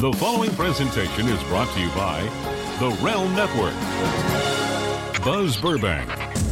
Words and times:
The 0.00 0.14
following 0.14 0.50
presentation 0.52 1.28
is 1.28 1.42
brought 1.42 1.68
to 1.74 1.78
you 1.78 1.88
by 1.90 2.22
the 2.78 2.88
Realm 3.02 3.34
Network. 3.34 3.74
Buzz 5.22 5.58
Burbank, 5.58 6.08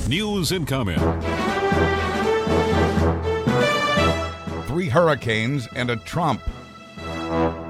news 0.07 0.53
and 0.53 0.69
comment. 0.69 1.01
Three 4.67 4.91
hurricanes 4.91 5.67
and 5.75 5.89
a 5.89 5.97
Trump. 5.97 6.43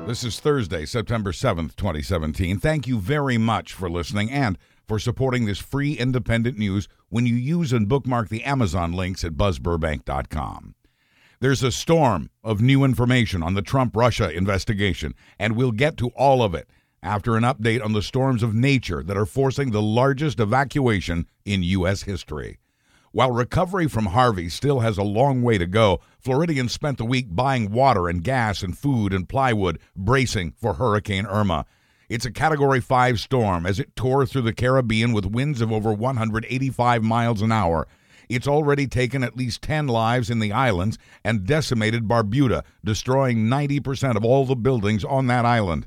This 0.04 0.24
is 0.24 0.40
Thursday, 0.40 0.84
September 0.84 1.30
7th, 1.30 1.77
2017. 1.77 2.58
Thank 2.58 2.88
you 2.88 2.98
very 2.98 3.38
much 3.38 3.72
for 3.72 3.88
listening 3.88 4.32
and 4.32 4.58
for 4.84 4.98
supporting 4.98 5.46
this 5.46 5.60
free 5.60 5.92
independent 5.92 6.58
news 6.58 6.88
when 7.08 7.24
you 7.24 7.36
use 7.36 7.72
and 7.72 7.88
bookmark 7.88 8.30
the 8.30 8.42
Amazon 8.42 8.95
links 8.95 9.22
at 9.22 9.34
buzzburbank.com. 9.34 10.74
There's 11.41 11.62
a 11.62 11.70
storm 11.70 12.30
of 12.43 12.61
new 12.61 12.82
information 12.82 13.45
on 13.45 13.54
the 13.54 13.62
Trump 13.62 13.95
Russia 13.95 14.29
investigation, 14.29 15.14
and 15.39 15.54
we'll 15.54 15.71
get 15.71 15.96
to 15.98 16.09
all 16.09 16.43
of 16.43 16.53
it 16.53 16.68
after 17.00 17.36
an 17.36 17.45
update 17.45 17.85
on 17.85 17.93
the 17.93 18.03
storms 18.03 18.43
of 18.43 18.54
nature 18.54 19.04
that 19.04 19.17
are 19.17 19.25
forcing 19.25 19.71
the 19.71 19.81
largest 19.81 20.40
evacuation 20.40 21.29
in 21.45 21.62
U.S. 21.62 22.03
history. 22.03 22.59
While 23.12 23.31
recovery 23.31 23.86
from 23.86 24.07
Harvey 24.07 24.48
still 24.48 24.81
has 24.81 24.98
a 24.98 25.04
long 25.04 25.43
way 25.43 25.59
to 25.59 25.67
go, 25.67 26.00
Floridians 26.18 26.72
spent 26.72 26.98
the 26.98 27.04
week 27.04 27.26
buying 27.31 27.70
water 27.70 28.09
and 28.09 28.25
gas 28.25 28.64
and 28.64 28.76
food 28.76 29.12
and 29.12 29.29
plywood, 29.29 29.79
bracing 29.95 30.54
for 30.61 30.75
Hurricane 30.75 31.25
Irma. 31.25 31.67
It's 32.09 32.27
a 32.27 32.33
Category 32.33 32.81
5 32.81 33.20
storm 33.20 33.64
as 33.64 33.78
it 33.78 33.95
tore 33.95 34.27
through 34.27 34.42
the 34.42 34.53
Caribbean 34.53 35.12
with 35.12 35.25
winds 35.25 35.61
of 35.61 35.70
over 35.70 35.92
185 35.92 37.05
miles 37.05 37.42
an 37.42 37.53
hour. 37.53 37.86
It's 38.28 38.47
already 38.47 38.87
taken 38.87 39.25
at 39.25 39.37
least 39.37 39.62
10 39.62 39.87
lives 39.87 40.28
in 40.28 40.39
the 40.39 40.53
islands 40.53 40.98
and 41.25 41.47
decimated 41.47 42.06
Barbuda, 42.06 42.62
destroying 42.84 43.47
90% 43.47 44.17
of 44.17 44.25
all 44.25 44.45
the 44.45 44.55
buildings 44.55 45.03
on 45.05 45.28
that 45.28 45.47
island. 45.47 45.87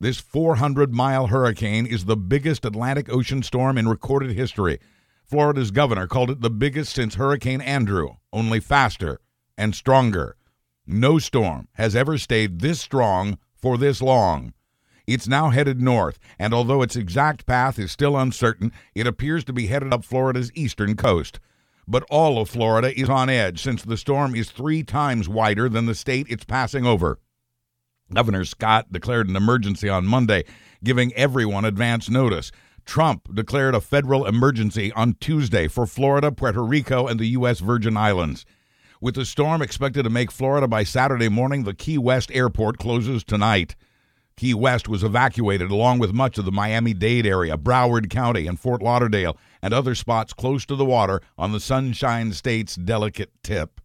This 0.00 0.18
400 0.18 0.94
mile 0.94 1.26
hurricane 1.26 1.86
is 1.86 2.06
the 2.06 2.16
biggest 2.16 2.64
Atlantic 2.64 3.10
Ocean 3.10 3.42
storm 3.42 3.76
in 3.76 3.86
recorded 3.88 4.32
history. 4.32 4.78
Florida's 5.24 5.70
governor 5.70 6.06
called 6.06 6.30
it 6.30 6.40
the 6.40 6.50
biggest 6.50 6.94
since 6.94 7.14
Hurricane 7.16 7.60
Andrew, 7.60 8.16
only 8.32 8.60
faster 8.60 9.20
and 9.56 9.74
stronger. 9.74 10.36
No 10.86 11.18
storm 11.18 11.68
has 11.74 11.94
ever 11.94 12.18
stayed 12.18 12.60
this 12.60 12.80
strong 12.80 13.38
for 13.54 13.78
this 13.78 14.00
long. 14.02 14.52
It's 15.06 15.28
now 15.28 15.50
headed 15.50 15.82
north, 15.82 16.18
and 16.38 16.54
although 16.54 16.82
its 16.82 16.96
exact 16.96 17.44
path 17.46 17.78
is 17.78 17.92
still 17.92 18.16
uncertain, 18.16 18.72
it 18.94 19.06
appears 19.06 19.44
to 19.44 19.52
be 19.52 19.66
headed 19.66 19.92
up 19.92 20.02
Florida's 20.04 20.50
eastern 20.54 20.96
coast 20.96 21.40
but 21.86 22.04
all 22.10 22.40
of 22.40 22.48
Florida 22.48 22.98
is 22.98 23.08
on 23.08 23.28
edge 23.28 23.62
since 23.62 23.82
the 23.82 23.96
storm 23.96 24.34
is 24.34 24.50
three 24.50 24.82
times 24.82 25.28
wider 25.28 25.68
than 25.68 25.86
the 25.86 25.94
state 25.94 26.26
it's 26.28 26.44
passing 26.44 26.86
over. 26.86 27.18
Governor 28.12 28.44
Scott 28.44 28.92
declared 28.92 29.28
an 29.28 29.36
emergency 29.36 29.88
on 29.88 30.06
Monday, 30.06 30.44
giving 30.82 31.12
everyone 31.14 31.64
advance 31.64 32.10
notice. 32.10 32.52
Trump 32.84 33.34
declared 33.34 33.74
a 33.74 33.80
federal 33.80 34.26
emergency 34.26 34.92
on 34.92 35.14
Tuesday 35.14 35.68
for 35.68 35.86
Florida, 35.86 36.30
Puerto 36.30 36.62
Rico, 36.62 37.06
and 37.06 37.18
the 37.18 37.28
U.S. 37.28 37.60
Virgin 37.60 37.96
Islands. 37.96 38.44
With 39.00 39.14
the 39.14 39.24
storm 39.24 39.62
expected 39.62 40.04
to 40.04 40.10
make 40.10 40.30
Florida 40.30 40.68
by 40.68 40.84
Saturday 40.84 41.28
morning, 41.28 41.64
the 41.64 41.74
Key 41.74 41.98
West 41.98 42.30
airport 42.32 42.78
closes 42.78 43.24
tonight. 43.24 43.74
Key 44.36 44.54
West 44.54 44.88
was 44.88 45.04
evacuated 45.04 45.70
along 45.70 45.98
with 45.98 46.12
much 46.12 46.38
of 46.38 46.44
the 46.44 46.52
Miami 46.52 46.92
Dade 46.92 47.26
area, 47.26 47.56
Broward 47.56 48.10
County, 48.10 48.46
and 48.46 48.58
Fort 48.58 48.82
Lauderdale, 48.82 49.36
and 49.64 49.72
other 49.72 49.94
spots 49.94 50.34
close 50.34 50.66
to 50.66 50.76
the 50.76 50.84
water 50.84 51.22
on 51.38 51.52
the 51.52 51.58
Sunshine 51.58 52.34
State's 52.34 52.76
delicate 52.76 53.30
tip. 53.42 53.80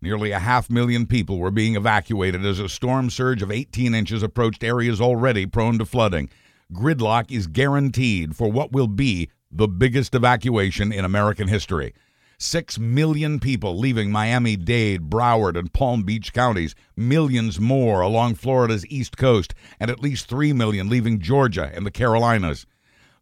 Nearly 0.00 0.30
a 0.30 0.38
half 0.38 0.70
million 0.70 1.04
people 1.06 1.36
were 1.36 1.50
being 1.50 1.76
evacuated 1.76 2.46
as 2.46 2.58
a 2.58 2.70
storm 2.70 3.10
surge 3.10 3.42
of 3.42 3.50
18 3.50 3.94
inches 3.94 4.22
approached 4.22 4.64
areas 4.64 4.98
already 4.98 5.44
prone 5.44 5.76
to 5.76 5.84
flooding. 5.84 6.30
Gridlock 6.72 7.30
is 7.30 7.46
guaranteed 7.48 8.34
for 8.34 8.50
what 8.50 8.72
will 8.72 8.86
be 8.86 9.28
the 9.52 9.68
biggest 9.68 10.14
evacuation 10.14 10.90
in 10.90 11.04
American 11.04 11.48
history. 11.48 11.92
Six 12.38 12.78
million 12.78 13.40
people 13.40 13.78
leaving 13.78 14.10
Miami 14.10 14.56
Dade, 14.56 15.10
Broward, 15.10 15.58
and 15.58 15.70
Palm 15.70 16.02
Beach 16.02 16.32
counties, 16.32 16.74
millions 16.96 17.60
more 17.60 18.00
along 18.00 18.36
Florida's 18.36 18.86
east 18.86 19.18
coast, 19.18 19.52
and 19.78 19.90
at 19.90 20.00
least 20.00 20.30
three 20.30 20.54
million 20.54 20.88
leaving 20.88 21.20
Georgia 21.20 21.70
and 21.74 21.84
the 21.84 21.90
Carolinas. 21.90 22.64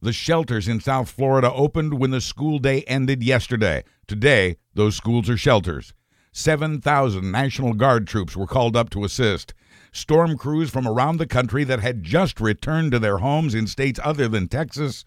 The 0.01 0.13
shelters 0.13 0.69
in 0.69 0.81
South 0.81 1.11
Florida 1.11 1.53
opened 1.53 1.95
when 1.95 2.11
the 2.11 2.21
school 2.21 2.59
day 2.59 2.83
ended 2.83 3.23
yesterday. 3.23 3.85
Today, 4.07 4.57
those 4.75 4.97
schools 4.97 5.29
are 5.31 5.37
shelters. 5.37 5.95
7,000 6.33 7.31
National 7.31 7.73
Guard 7.73 8.07
troops 8.07 8.37
were 8.37 8.47
called 8.47 8.77
up 8.77 8.91
to 8.91 9.05
assist. 9.05 9.55
Storm 9.91 10.37
crews 10.37 10.69
from 10.69 10.87
around 10.87 11.17
the 11.17 11.27
country 11.27 11.65
that 11.65 11.81
had 11.81 12.03
just 12.03 12.41
returned 12.41 12.93
to 12.93 12.99
their 12.99 13.19
homes 13.19 13.55
in 13.55 13.67
states 13.67 13.99
other 14.05 14.29
than 14.29 14.47
Texas 14.47 15.05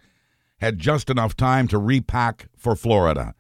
had 0.58 0.80
just 0.80 1.10
enough 1.10 1.38
time 1.38 1.68
to 1.68 1.78
repack 1.78 2.48
for 2.58 2.76
Florida. 2.76 3.36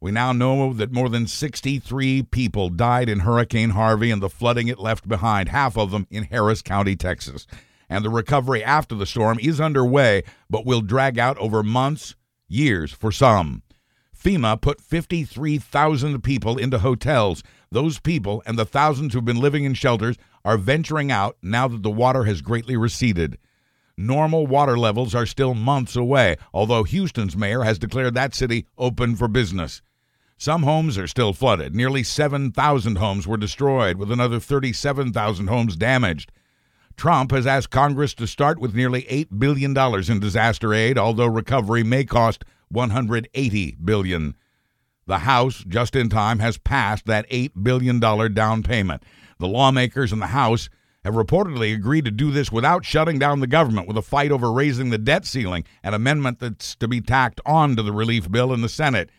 We 0.00 0.10
now 0.10 0.32
know 0.32 0.72
that 0.74 0.92
more 0.92 1.08
than 1.08 1.26
63 1.26 2.24
people 2.24 2.68
died 2.68 3.08
in 3.08 3.20
Hurricane 3.20 3.70
Harvey 3.70 4.10
and 4.10 4.20
the 4.20 4.28
flooding 4.28 4.68
it 4.68 4.78
left 4.78 5.08
behind, 5.08 5.48
half 5.48 5.78
of 5.78 5.92
them 5.92 6.06
in 6.10 6.24
Harris 6.24 6.60
County, 6.60 6.96
Texas. 6.96 7.46
And 7.88 8.04
the 8.04 8.10
recovery 8.10 8.62
after 8.64 8.94
the 8.94 9.06
storm 9.06 9.38
is 9.40 9.60
underway, 9.60 10.22
but 10.48 10.66
will 10.66 10.80
drag 10.80 11.18
out 11.18 11.38
over 11.38 11.62
months, 11.62 12.14
years 12.48 12.92
for 12.92 13.12
some. 13.12 13.62
FEMA 14.16 14.60
put 14.60 14.80
53,000 14.80 16.22
people 16.22 16.56
into 16.56 16.78
hotels. 16.78 17.42
Those 17.70 18.00
people 18.00 18.42
and 18.46 18.58
the 18.58 18.64
thousands 18.64 19.12
who've 19.12 19.24
been 19.24 19.40
living 19.40 19.64
in 19.64 19.74
shelters 19.74 20.16
are 20.44 20.56
venturing 20.56 21.12
out 21.12 21.36
now 21.42 21.68
that 21.68 21.82
the 21.82 21.90
water 21.90 22.24
has 22.24 22.40
greatly 22.40 22.76
receded. 22.76 23.36
Normal 23.96 24.46
water 24.46 24.78
levels 24.78 25.14
are 25.14 25.26
still 25.26 25.54
months 25.54 25.94
away, 25.94 26.36
although 26.52 26.82
Houston's 26.84 27.36
mayor 27.36 27.62
has 27.62 27.78
declared 27.78 28.14
that 28.14 28.34
city 28.34 28.66
open 28.76 29.14
for 29.14 29.28
business. 29.28 29.82
Some 30.36 30.64
homes 30.64 30.98
are 30.98 31.06
still 31.06 31.32
flooded. 31.32 31.74
Nearly 31.74 32.02
7,000 32.02 32.96
homes 32.96 33.26
were 33.26 33.36
destroyed, 33.36 33.96
with 33.96 34.10
another 34.10 34.40
37,000 34.40 35.46
homes 35.46 35.76
damaged. 35.76 36.32
Trump 36.96 37.32
has 37.32 37.46
asked 37.46 37.70
Congress 37.70 38.14
to 38.14 38.26
start 38.26 38.58
with 38.58 38.74
nearly 38.74 39.02
$8 39.02 39.38
billion 39.38 39.76
in 39.76 40.20
disaster 40.20 40.72
aid, 40.72 40.96
although 40.96 41.26
recovery 41.26 41.82
may 41.82 42.04
cost 42.04 42.44
180 42.68 43.76
billion. 43.84 44.34
The 45.06 45.18
House, 45.18 45.64
just 45.68 45.96
in 45.96 46.08
time, 46.08 46.38
has 46.38 46.56
passed 46.56 47.06
that 47.06 47.28
$8 47.30 47.62
billion 47.62 48.00
down 48.00 48.62
payment. 48.62 49.02
The 49.38 49.48
lawmakers 49.48 50.12
in 50.12 50.20
the 50.20 50.28
House 50.28 50.70
have 51.04 51.14
reportedly 51.14 51.74
agreed 51.74 52.06
to 52.06 52.10
do 52.10 52.30
this 52.30 52.50
without 52.50 52.84
shutting 52.84 53.18
down 53.18 53.40
the 53.40 53.46
government 53.46 53.86
with 53.86 53.98
a 53.98 54.02
fight 54.02 54.32
over 54.32 54.50
raising 54.50 54.88
the 54.88 54.98
debt 54.98 55.26
ceiling, 55.26 55.64
an 55.82 55.92
amendment 55.92 56.38
that's 56.38 56.74
to 56.76 56.88
be 56.88 57.00
tacked 57.00 57.40
on 57.44 57.76
to 57.76 57.82
the 57.82 57.92
relief 57.92 58.30
bill 58.30 58.52
in 58.54 58.62
the 58.62 58.68
Senate. 58.68 59.10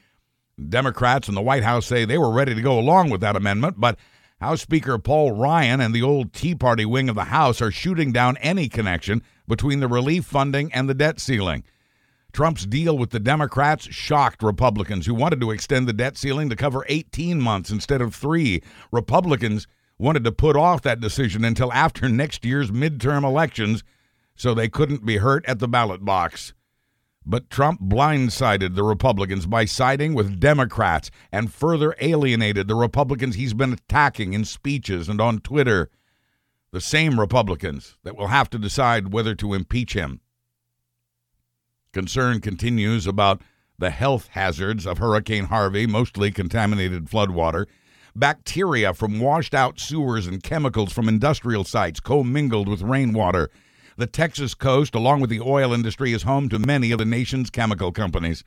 Democrats 0.70 1.28
in 1.28 1.36
the 1.36 1.42
White 1.42 1.64
House 1.64 1.86
say 1.86 2.06
they 2.06 2.18
were 2.18 2.32
ready 2.32 2.56
to 2.56 2.62
go 2.62 2.80
along 2.80 3.10
with 3.10 3.22
that 3.22 3.36
amendment, 3.36 3.76
but 3.78 4.00
House 4.46 4.62
Speaker 4.62 5.00
Paul 5.00 5.32
Ryan 5.32 5.82
and 5.82 5.92
the 5.92 6.04
old 6.04 6.32
Tea 6.32 6.54
Party 6.54 6.86
wing 6.86 7.10
of 7.10 7.16
the 7.16 7.24
House 7.24 7.64
are 7.64 7.72
shooting 7.72 8.12
down 8.12 8.38
any 8.38 8.70
connection 8.70 9.24
between 9.48 9.80
the 9.80 9.88
relief 9.88 10.24
funding 10.24 10.72
and 10.72 10.88
the 10.88 10.94
debt 10.94 11.20
ceiling. 11.20 11.64
Trump's 12.32 12.68
deal 12.68 12.96
with 12.96 13.10
the 13.10 13.20
Democrats 13.20 13.92
shocked 13.92 14.44
Republicans 14.44 15.08
who 15.08 15.16
wanted 15.16 15.42
to 15.42 15.50
extend 15.50 15.88
the 15.88 15.94
debt 15.94 16.16
ceiling 16.16 16.48
to 16.52 16.56
cover 16.56 16.86
18 16.90 17.42
months 17.42 17.72
instead 17.72 18.04
of 18.04 18.14
three. 18.14 18.62
Republicans 18.92 19.66
wanted 19.98 20.24
to 20.24 20.32
put 20.32 20.56
off 20.56 20.84
that 20.84 21.00
decision 21.00 21.44
until 21.44 21.74
after 21.74 22.08
next 22.08 22.46
year's 22.46 22.70
midterm 22.70 23.24
elections 23.24 23.84
so 24.36 24.54
they 24.54 24.70
couldn't 24.70 25.08
be 25.08 25.18
hurt 25.18 25.44
at 25.48 25.58
the 25.58 25.68
ballot 25.68 26.06
box. 26.06 26.54
But 27.26 27.50
Trump 27.50 27.82
blindsided 27.82 28.76
the 28.76 28.84
Republicans 28.84 29.48
by 29.48 29.66
siding 29.66 30.14
with 30.14 30.40
Democrats 30.40 31.10
and 31.32 31.52
further 31.52 31.96
alienated 32.00 32.68
the 32.68 32.76
Republicans 32.76 33.36
he's 33.36 33.56
been 33.56 33.74
attacking 33.74 34.34
in 34.34 34.46
speeches 34.46 35.10
and 35.10 35.20
on 35.20 35.40
Twitter. 35.40 35.90
The 36.72 36.82
same 36.82 37.20
Republicans 37.20 37.98
that 38.04 38.16
will 38.16 38.28
have 38.28 38.50
to 38.52 38.60
decide 38.60 39.12
whether 39.12 39.34
to 39.36 39.56
impeach 39.56 39.94
him. 39.94 40.22
Concern 41.94 42.42
continues 42.42 43.08
about 43.08 43.42
the 43.80 43.90
health 43.90 44.28
hazards 44.32 44.86
of 44.86 45.00
Hurricane 45.00 45.46
Harvey, 45.46 45.88
mostly 45.88 46.30
contaminated 46.32 47.06
floodwater. 47.06 47.66
Bacteria 48.16 48.94
from 48.94 49.20
washed 49.20 49.54
out 49.54 49.80
sewers 49.80 50.28
and 50.28 50.44
chemicals 50.44 50.94
from 50.94 51.10
industrial 51.10 51.64
sites 51.64 52.00
commingled 52.00 52.70
with 52.70 52.82
rainwater 52.82 53.50
the 53.98 54.08
Texas 54.08 54.54
coast, 54.54 54.94
along 54.94 55.22
with 55.22 55.30
the 55.30 55.40
oil 55.40 55.74
industry, 55.74 56.12
is 56.12 56.24
home 56.24 56.50
to 56.50 56.60
many 56.60 56.92
of 56.92 57.00
the 57.00 57.06
nation's 57.06 57.50
chemical 57.50 57.92
companies. 57.92 58.44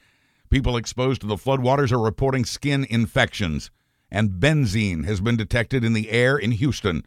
People 0.50 0.76
exposed 0.76 1.20
to 1.22 1.26
the 1.26 1.36
floodwaters 1.36 1.92
are 1.92 1.98
reporting 1.98 2.44
skin 2.44 2.86
infections, 2.88 3.70
and 4.10 4.40
benzene 4.40 5.04
has 5.04 5.20
been 5.20 5.36
detected 5.36 5.84
in 5.84 5.92
the 5.92 6.10
air 6.10 6.36
in 6.36 6.52
Houston. 6.52 7.04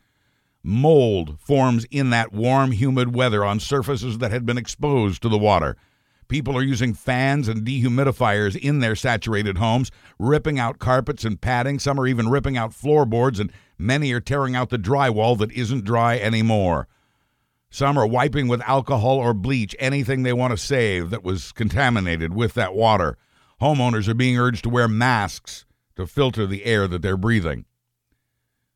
Mold 0.63 1.39
forms 1.39 1.85
in 1.89 2.11
that 2.11 2.33
warm, 2.33 2.71
humid 2.71 3.15
weather 3.15 3.43
on 3.43 3.59
surfaces 3.59 4.19
that 4.19 4.31
had 4.31 4.45
been 4.45 4.57
exposed 4.57 5.21
to 5.21 5.29
the 5.29 5.37
water. 5.37 5.75
People 6.27 6.55
are 6.55 6.63
using 6.63 6.93
fans 6.93 7.47
and 7.47 7.65
dehumidifiers 7.65 8.55
in 8.55 8.79
their 8.79 8.95
saturated 8.95 9.57
homes, 9.57 9.91
ripping 10.17 10.59
out 10.59 10.79
carpets 10.79 11.25
and 11.25 11.41
padding. 11.41 11.77
Some 11.77 11.99
are 11.99 12.07
even 12.07 12.29
ripping 12.29 12.57
out 12.57 12.73
floorboards, 12.73 13.39
and 13.39 13.51
many 13.77 14.13
are 14.13 14.21
tearing 14.21 14.55
out 14.55 14.69
the 14.69 14.77
drywall 14.77 15.37
that 15.39 15.51
isn't 15.51 15.83
dry 15.83 16.17
anymore. 16.17 16.87
Some 17.73 17.97
are 17.97 18.05
wiping 18.05 18.49
with 18.49 18.61
alcohol 18.67 19.17
or 19.17 19.33
bleach 19.33 19.73
anything 19.79 20.23
they 20.23 20.33
want 20.33 20.51
to 20.51 20.57
save 20.57 21.09
that 21.09 21.23
was 21.23 21.53
contaminated 21.53 22.33
with 22.33 22.53
that 22.55 22.75
water. 22.75 23.17
Homeowners 23.61 24.09
are 24.09 24.13
being 24.13 24.37
urged 24.37 24.63
to 24.63 24.69
wear 24.69 24.89
masks 24.89 25.65
to 25.95 26.05
filter 26.05 26.45
the 26.45 26.65
air 26.65 26.85
that 26.89 27.01
they're 27.01 27.15
breathing. 27.15 27.63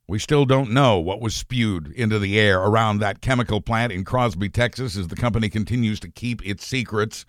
We 0.07 0.17
still 0.17 0.45
don't 0.45 0.71
know 0.71 0.97
what 0.97 1.19
was 1.19 1.35
spewed 1.35 1.91
into 1.91 2.19
the 2.19 2.39
air 2.39 2.61
around 2.61 2.99
that 2.99 3.19
chemical 3.19 3.59
plant 3.59 3.91
in 3.91 4.05
Crosby, 4.05 4.47
Texas, 4.47 4.95
as 4.95 5.09
the 5.09 5.15
company 5.17 5.49
continues 5.49 5.99
to 5.99 6.09
keep 6.09 6.45
its 6.45 6.65
secrets. 6.65 7.25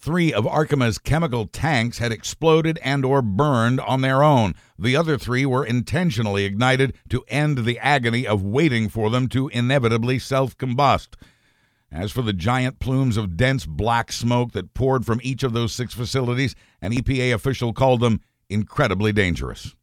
Three 0.00 0.32
of 0.32 0.46
Arkema's 0.46 0.96
chemical 0.96 1.46
tanks 1.46 1.98
had 1.98 2.12
exploded 2.12 2.78
and 2.84 3.04
or 3.04 3.20
burned 3.20 3.80
on 3.80 4.00
their 4.00 4.22
own. 4.22 4.54
The 4.78 4.94
other 4.94 5.18
three 5.18 5.44
were 5.44 5.66
intentionally 5.66 6.44
ignited 6.44 6.94
to 7.08 7.24
end 7.26 7.58
the 7.58 7.80
agony 7.80 8.24
of 8.24 8.44
waiting 8.44 8.88
for 8.88 9.10
them 9.10 9.26
to 9.30 9.48
inevitably 9.48 10.20
self-combust. 10.20 11.08
As 11.90 12.12
for 12.12 12.22
the 12.22 12.32
giant 12.32 12.78
plumes 12.78 13.16
of 13.16 13.36
dense 13.36 13.66
black 13.66 14.12
smoke 14.12 14.52
that 14.52 14.72
poured 14.72 15.04
from 15.04 15.20
each 15.24 15.42
of 15.42 15.52
those 15.52 15.72
six 15.72 15.94
facilities, 15.94 16.54
an 16.80 16.92
EPA 16.92 17.34
official 17.34 17.72
called 17.72 18.00
them 18.00 18.20
incredibly 18.48 19.12
dangerous. 19.12 19.74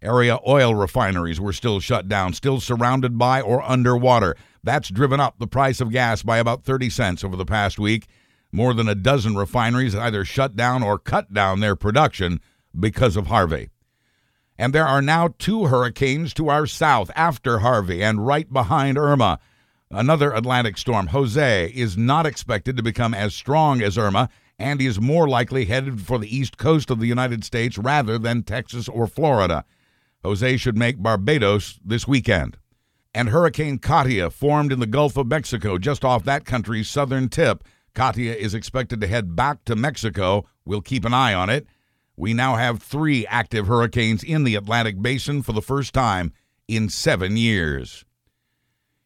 Area 0.00 0.38
oil 0.46 0.74
refineries 0.74 1.38
were 1.38 1.52
still 1.52 1.80
shut 1.80 2.08
down, 2.08 2.32
still 2.32 2.60
surrounded 2.60 3.18
by 3.18 3.42
or 3.42 3.62
underwater. 3.62 4.36
That's 4.64 4.88
driven 4.88 5.20
up 5.20 5.38
the 5.38 5.46
price 5.46 5.82
of 5.82 5.90
gas 5.90 6.22
by 6.22 6.38
about 6.38 6.64
30 6.64 6.88
cents 6.88 7.22
over 7.22 7.36
the 7.36 7.44
past 7.44 7.78
week. 7.78 8.06
More 8.50 8.74
than 8.74 8.88
a 8.88 8.94
dozen 8.94 9.36
refineries 9.36 9.94
either 9.94 10.24
shut 10.24 10.56
down 10.56 10.82
or 10.82 10.98
cut 10.98 11.32
down 11.32 11.60
their 11.60 11.76
production 11.76 12.40
because 12.78 13.16
of 13.16 13.26
Harvey. 13.26 13.70
And 14.58 14.72
there 14.72 14.86
are 14.86 15.02
now 15.02 15.34
two 15.38 15.66
hurricanes 15.66 16.34
to 16.34 16.48
our 16.48 16.66
south 16.66 17.10
after 17.14 17.60
Harvey 17.60 18.02
and 18.02 18.26
right 18.26 18.52
behind 18.52 18.98
Irma. 18.98 19.38
Another 19.90 20.32
Atlantic 20.32 20.76
storm, 20.76 21.08
Jose, 21.08 21.72
is 21.74 21.96
not 21.96 22.26
expected 22.26 22.76
to 22.76 22.82
become 22.82 23.14
as 23.14 23.34
strong 23.34 23.80
as 23.80 23.96
Irma 23.96 24.28
and 24.58 24.82
is 24.82 25.00
more 25.00 25.28
likely 25.28 25.66
headed 25.66 26.00
for 26.00 26.18
the 26.18 26.34
east 26.34 26.58
coast 26.58 26.90
of 26.90 26.98
the 26.98 27.06
United 27.06 27.44
States 27.44 27.78
rather 27.78 28.18
than 28.18 28.42
Texas 28.42 28.88
or 28.88 29.06
Florida. 29.06 29.64
Jose 30.24 30.56
should 30.56 30.76
make 30.76 31.02
Barbados 31.02 31.78
this 31.84 32.08
weekend. 32.08 32.56
And 33.14 33.28
Hurricane 33.28 33.78
Katia 33.78 34.30
formed 34.30 34.72
in 34.72 34.80
the 34.80 34.86
Gulf 34.86 35.16
of 35.16 35.28
Mexico 35.28 35.78
just 35.78 36.04
off 36.04 36.24
that 36.24 36.44
country's 36.44 36.88
southern 36.88 37.28
tip. 37.28 37.64
Katia 37.98 38.32
is 38.32 38.54
expected 38.54 39.00
to 39.00 39.08
head 39.08 39.34
back 39.34 39.64
to 39.64 39.74
Mexico. 39.74 40.46
We'll 40.64 40.82
keep 40.82 41.04
an 41.04 41.12
eye 41.12 41.34
on 41.34 41.50
it. 41.50 41.66
We 42.16 42.32
now 42.32 42.54
have 42.54 42.80
three 42.80 43.26
active 43.26 43.66
hurricanes 43.66 44.22
in 44.22 44.44
the 44.44 44.54
Atlantic 44.54 45.02
basin 45.02 45.42
for 45.42 45.52
the 45.52 45.60
first 45.60 45.94
time 45.94 46.32
in 46.68 46.90
seven 46.90 47.36
years. 47.36 48.04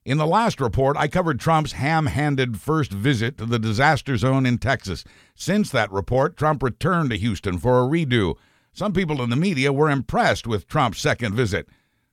In 0.04 0.18
the 0.18 0.26
last 0.26 0.60
report, 0.60 0.98
I 0.98 1.08
covered 1.08 1.40
Trump's 1.40 1.72
ham 1.72 2.04
handed 2.04 2.60
first 2.60 2.92
visit 2.92 3.38
to 3.38 3.46
the 3.46 3.58
disaster 3.58 4.18
zone 4.18 4.44
in 4.44 4.58
Texas. 4.58 5.04
Since 5.34 5.70
that 5.70 5.90
report, 5.90 6.36
Trump 6.36 6.62
returned 6.62 7.08
to 7.12 7.16
Houston 7.16 7.56
for 7.56 7.82
a 7.82 7.88
redo. 7.88 8.34
Some 8.74 8.92
people 8.92 9.22
in 9.22 9.30
the 9.30 9.36
media 9.36 9.72
were 9.72 9.88
impressed 9.88 10.46
with 10.46 10.68
Trump's 10.68 11.00
second 11.00 11.34
visit. 11.34 11.66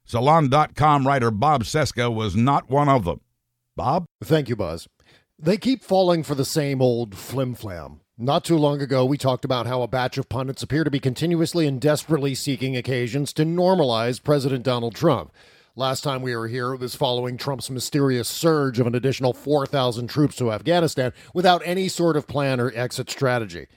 Salon.com 0.06 1.06
writer 1.06 1.30
Bob 1.30 1.66
Cesca 1.66 2.10
was 2.10 2.38
not 2.38 2.70
one 2.70 2.88
of 2.88 3.04
them. 3.04 3.20
Bob? 3.76 4.06
Thank 4.24 4.48
you, 4.48 4.56
Buzz. 4.56 4.88
They 5.42 5.56
keep 5.56 5.86
falling 5.86 6.24
for 6.24 6.36
the 6.36 6.44
same 6.44 6.82
old 6.82 7.16
flim 7.16 7.56
flam. 7.56 8.02
Not 8.18 8.44
too 8.44 8.58
long 8.58 8.82
ago, 8.82 9.06
we 9.06 9.18
talked 9.18 9.46
about 9.46 9.68
how 9.68 9.82
a 9.82 9.88
batch 9.88 10.18
of 10.18 10.28
pundits 10.28 10.62
appear 10.64 10.84
to 10.84 10.92
be 10.92 11.00
continuously 11.00 11.66
and 11.66 11.80
desperately 11.80 12.36
seeking 12.36 12.76
occasions 12.76 13.32
to 13.34 13.46
normalize 13.46 14.22
President 14.22 14.66
Donald 14.66 14.96
Trump. 14.96 15.32
Last 15.78 16.02
time 16.02 16.22
we 16.22 16.36
were 16.36 16.50
here, 16.50 16.74
it 16.74 16.82
was 16.82 16.94
following 16.94 17.38
Trump's 17.38 17.70
mysterious 17.70 18.28
surge 18.28 18.82
of 18.82 18.88
an 18.88 18.96
additional 18.96 19.32
4,000 19.32 20.10
troops 20.10 20.36
to 20.36 20.52
Afghanistan 20.52 21.14
without 21.34 21.62
any 21.64 21.88
sort 21.88 22.18
of 22.18 22.28
plan 22.28 22.60
or 22.60 22.74
exit 22.76 23.10
strategy. 23.10 23.68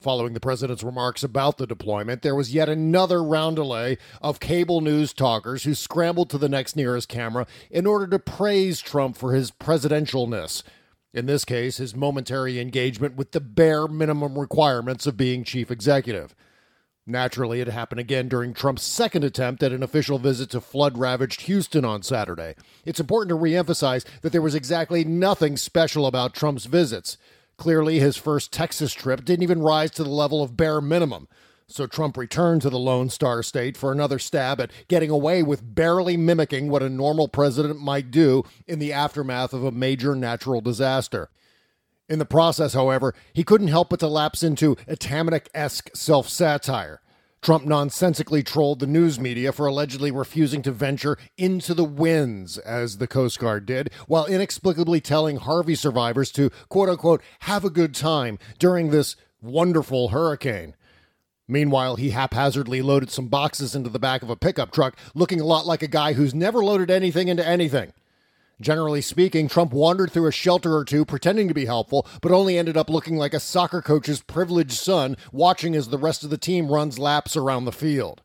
Following 0.00 0.32
the 0.32 0.40
president's 0.40 0.82
remarks 0.82 1.22
about 1.22 1.56
the 1.56 1.68
deployment, 1.68 2.22
there 2.22 2.34
was 2.34 2.52
yet 2.52 2.68
another 2.68 3.18
roundelay 3.18 3.96
of 4.20 4.40
cable 4.40 4.80
news 4.80 5.12
talkers 5.12 5.62
who 5.62 5.74
scrambled 5.74 6.30
to 6.30 6.38
the 6.38 6.48
next 6.48 6.74
nearest 6.74 7.08
camera 7.08 7.46
in 7.70 7.86
order 7.86 8.08
to 8.08 8.18
praise 8.18 8.80
Trump 8.80 9.16
for 9.16 9.34
his 9.34 9.52
presidentialness. 9.52 10.64
In 11.14 11.26
this 11.26 11.44
case, 11.44 11.76
his 11.76 11.94
momentary 11.94 12.58
engagement 12.58 13.16
with 13.16 13.32
the 13.32 13.40
bare 13.40 13.86
minimum 13.86 14.38
requirements 14.38 15.06
of 15.06 15.16
being 15.16 15.44
chief 15.44 15.70
executive. 15.70 16.34
Naturally, 17.06 17.60
it 17.60 17.66
happened 17.66 18.00
again 18.00 18.28
during 18.28 18.54
Trump's 18.54 18.84
second 18.84 19.24
attempt 19.24 19.62
at 19.62 19.72
an 19.72 19.82
official 19.82 20.18
visit 20.18 20.50
to 20.50 20.60
flood 20.60 20.96
ravaged 20.96 21.42
Houston 21.42 21.84
on 21.84 22.02
Saturday. 22.02 22.54
It's 22.84 23.00
important 23.00 23.28
to 23.30 23.44
reemphasize 23.44 24.06
that 24.22 24.30
there 24.30 24.40
was 24.40 24.54
exactly 24.54 25.04
nothing 25.04 25.56
special 25.56 26.06
about 26.06 26.32
Trump's 26.32 26.66
visits. 26.66 27.18
Clearly, 27.58 27.98
his 27.98 28.16
first 28.16 28.52
Texas 28.52 28.94
trip 28.94 29.24
didn't 29.24 29.42
even 29.42 29.60
rise 29.60 29.90
to 29.92 30.04
the 30.04 30.10
level 30.10 30.42
of 30.42 30.56
bare 30.56 30.80
minimum. 30.80 31.28
So 31.72 31.86
Trump 31.86 32.18
returned 32.18 32.60
to 32.62 32.70
the 32.70 32.78
Lone 32.78 33.08
Star 33.08 33.42
State 33.42 33.78
for 33.78 33.92
another 33.92 34.18
stab 34.18 34.60
at 34.60 34.70
getting 34.88 35.08
away 35.08 35.42
with 35.42 35.74
barely 35.74 36.18
mimicking 36.18 36.68
what 36.68 36.82
a 36.82 36.90
normal 36.90 37.28
president 37.28 37.80
might 37.80 38.10
do 38.10 38.44
in 38.66 38.78
the 38.78 38.92
aftermath 38.92 39.54
of 39.54 39.64
a 39.64 39.72
major 39.72 40.14
natural 40.14 40.60
disaster. 40.60 41.30
In 42.10 42.18
the 42.18 42.26
process, 42.26 42.74
however, 42.74 43.14
he 43.32 43.42
couldn't 43.42 43.68
help 43.68 43.88
but 43.88 44.00
to 44.00 44.06
lapse 44.06 44.42
into 44.42 44.74
Atamanuik 44.86 45.46
esque 45.54 45.88
self 45.94 46.28
satire. 46.28 47.00
Trump 47.40 47.64
nonsensically 47.64 48.42
trolled 48.42 48.80
the 48.80 48.86
news 48.86 49.18
media 49.18 49.50
for 49.50 49.66
allegedly 49.66 50.10
refusing 50.10 50.60
to 50.62 50.72
venture 50.72 51.16
into 51.38 51.72
the 51.72 51.84
winds, 51.84 52.58
as 52.58 52.98
the 52.98 53.08
Coast 53.08 53.38
Guard 53.38 53.64
did, 53.64 53.90
while 54.06 54.26
inexplicably 54.26 55.00
telling 55.00 55.38
Harvey 55.38 55.74
survivors 55.74 56.30
to, 56.32 56.50
quote 56.68 56.90
unquote, 56.90 57.22
have 57.40 57.64
a 57.64 57.70
good 57.70 57.94
time 57.94 58.38
during 58.58 58.90
this 58.90 59.16
wonderful 59.40 60.10
hurricane. 60.10 60.74
Meanwhile, 61.52 61.96
he 61.96 62.10
haphazardly 62.10 62.80
loaded 62.80 63.10
some 63.10 63.28
boxes 63.28 63.74
into 63.74 63.90
the 63.90 63.98
back 63.98 64.22
of 64.22 64.30
a 64.30 64.36
pickup 64.36 64.72
truck, 64.72 64.96
looking 65.14 65.38
a 65.38 65.44
lot 65.44 65.66
like 65.66 65.82
a 65.82 65.86
guy 65.86 66.14
who's 66.14 66.34
never 66.34 66.64
loaded 66.64 66.90
anything 66.90 67.28
into 67.28 67.46
anything. 67.46 67.92
Generally 68.58 69.02
speaking, 69.02 69.48
Trump 69.48 69.70
wandered 69.70 70.10
through 70.10 70.28
a 70.28 70.32
shelter 70.32 70.74
or 70.74 70.82
two 70.82 71.04
pretending 71.04 71.48
to 71.48 71.54
be 71.54 71.66
helpful, 71.66 72.06
but 72.22 72.32
only 72.32 72.56
ended 72.56 72.78
up 72.78 72.88
looking 72.88 73.16
like 73.16 73.34
a 73.34 73.40
soccer 73.40 73.82
coach's 73.82 74.22
privileged 74.22 74.72
son 74.72 75.14
watching 75.30 75.76
as 75.76 75.88
the 75.88 75.98
rest 75.98 76.24
of 76.24 76.30
the 76.30 76.38
team 76.38 76.68
runs 76.68 76.98
laps 76.98 77.36
around 77.36 77.66
the 77.66 77.70
field. 77.70 78.22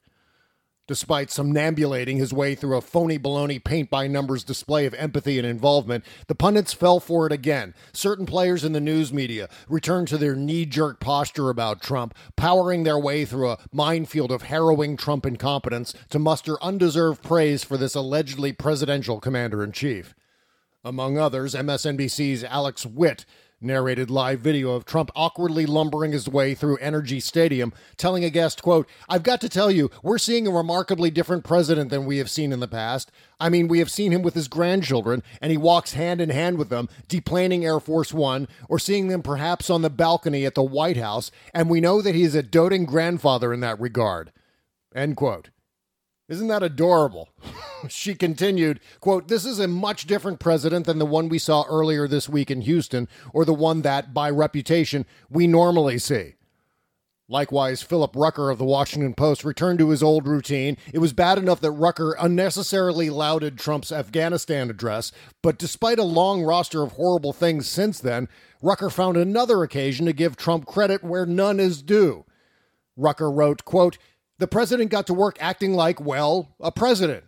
Despite 0.88 1.30
somnambulating 1.30 2.16
his 2.16 2.32
way 2.32 2.56
through 2.56 2.78
a 2.78 2.82
phony 2.82 3.20
baloney 3.20 3.62
paint 3.62 3.90
by 3.90 4.08
numbers 4.08 4.46
display 4.46 4.86
of 4.86 4.94
empathy 4.94 5.38
and 5.38 5.46
involvement, 5.46 6.06
the 6.28 6.36
pundits 6.36 6.72
fell 6.72 7.02
for 7.02 7.28
it 7.28 7.34
again. 7.34 7.74
Certain 7.92 8.26
players 8.26 8.64
in 8.64 8.72
the 8.72 8.80
news 8.80 9.12
media 9.12 9.50
returned 9.68 10.08
to 10.08 10.18
their 10.18 10.34
knee 10.34 10.66
jerk 10.66 11.02
posture 11.02 11.50
about 11.50 11.82
Trump, 11.82 12.14
powering 12.38 12.84
their 12.84 12.98
way 12.98 13.26
through 13.26 13.50
a 13.50 13.58
minefield 13.74 14.32
of 14.32 14.44
harrowing 14.44 14.96
Trump 14.96 15.26
incompetence 15.26 15.94
to 16.10 16.20
muster 16.20 16.62
undeserved 16.64 17.22
praise 17.22 17.66
for 17.66 17.76
this 17.76 17.94
allegedly 17.94 18.54
presidential 18.54 19.20
commander 19.20 19.66
in 19.66 19.74
chief. 19.74 20.16
Among 20.86 21.18
others, 21.18 21.54
MSNBC's 21.54 22.46
Alex 22.46 22.86
Witt 22.86 23.26
narrated 23.60 24.10
live 24.10 24.40
video 24.40 24.72
of 24.72 24.86
Trump 24.86 25.10
awkwardly 25.16 25.66
lumbering 25.66 26.12
his 26.12 26.30
way 26.30 26.54
through 26.54 26.78
NRG 26.78 27.22
Stadium, 27.22 27.74
telling 27.98 28.24
a 28.24 28.30
guest, 28.30 28.62
quote, 28.62 28.88
I've 29.10 29.24
got 29.24 29.42
to 29.42 29.50
tell 29.50 29.72
you, 29.72 29.90
we're 30.04 30.18
seeing 30.18 30.48
a 30.48 30.52
remarkably 30.52 31.10
different 31.10 31.44
president 31.44 31.90
than 31.90 32.06
we 32.06 32.18
have 32.18 32.30
seen 32.30 32.52
in 32.52 32.60
the 32.60 32.68
past. 32.68 33.12
I 33.40 33.50
mean, 33.50 33.68
we 33.68 33.80
have 33.80 33.92
seen 33.92 34.12
him 34.12 34.22
with 34.22 34.34
his 34.34 34.48
grandchildren, 34.48 35.24
and 35.42 35.52
he 35.52 35.58
walks 35.58 35.94
hand 35.94 36.22
in 36.22 36.30
hand 36.30 36.58
with 36.58 36.70
them, 36.70 36.90
deplaning 37.08 37.64
Air 37.64 37.80
Force 37.80 38.14
One, 38.14 38.48
or 38.70 38.80
seeing 38.80 39.08
them 39.08 39.22
perhaps 39.22 39.70
on 39.70 39.82
the 39.82 39.90
balcony 39.90 40.46
at 40.46 40.56
the 40.56 40.64
White 40.64 40.98
House, 40.98 41.32
and 41.54 41.70
we 41.70 41.82
know 41.82 42.02
that 42.02 42.16
he 42.16 42.24
is 42.24 42.36
a 42.36 42.44
doting 42.44 42.86
grandfather 42.86 43.54
in 43.54 43.60
that 43.62 43.80
regard. 43.80 44.32
End 44.96 45.16
quote. 45.16 45.50
Isn't 46.30 46.48
that 46.50 46.64
adorable? 46.64 47.30
she 47.90 48.14
continued, 48.14 48.80
quote, 49.00 49.28
This 49.28 49.46
is 49.46 49.60
a 49.60 49.68
much 49.68 50.08
different 50.08 50.40
president 50.40 50.86
than 50.86 51.00
the 51.00 51.06
one 51.06 51.30
we 51.30 51.40
saw 51.40 51.64
earlier 51.70 52.08
this 52.08 52.28
week 52.28 52.52
in 52.52 52.62
Houston, 52.62 53.08
or 53.34 53.46
the 53.46 53.54
one 53.54 53.82
that, 53.84 54.14
by 54.14 54.30
reputation, 54.30 55.06
we 55.30 55.48
normally 55.48 55.98
see. 55.98 56.34
Likewise, 57.30 57.82
Philip 57.82 58.16
Rucker 58.16 58.50
of 58.50 58.58
the 58.58 58.64
Washington 58.64 59.14
Post 59.14 59.44
returned 59.44 59.80
to 59.80 59.90
his 59.90 60.02
old 60.02 60.28
routine. 60.28 60.78
It 60.94 61.00
was 61.00 61.12
bad 61.12 61.38
enough 61.38 61.60
that 61.60 61.72
Rucker 61.72 62.16
unnecessarily 62.18 63.10
lauded 63.10 63.58
Trump's 63.58 63.92
Afghanistan 63.92 64.70
address, 64.70 65.12
but 65.42 65.58
despite 65.58 66.00
a 66.00 66.04
long 66.04 66.44
roster 66.44 66.84
of 66.84 66.94
horrible 66.94 67.34
things 67.34 67.68
since 67.68 68.00
then, 68.00 68.30
Rucker 68.62 68.90
found 68.90 69.18
another 69.18 69.62
occasion 69.64 70.06
to 70.06 70.14
give 70.14 70.38
Trump 70.38 70.66
credit 70.66 71.04
where 71.04 71.26
none 71.26 71.60
is 71.60 71.82
due. 71.82 72.24
Rucker 72.96 73.30
wrote, 73.30 73.66
quote, 73.66 73.98
the 74.40 74.48
president 74.48 74.92
got 74.92 75.08
to 75.08 75.14
work 75.14 75.38
acting 75.40 75.74
like, 75.74 76.00
well, 76.00 76.56
a 76.60 76.72
president. 76.72 77.24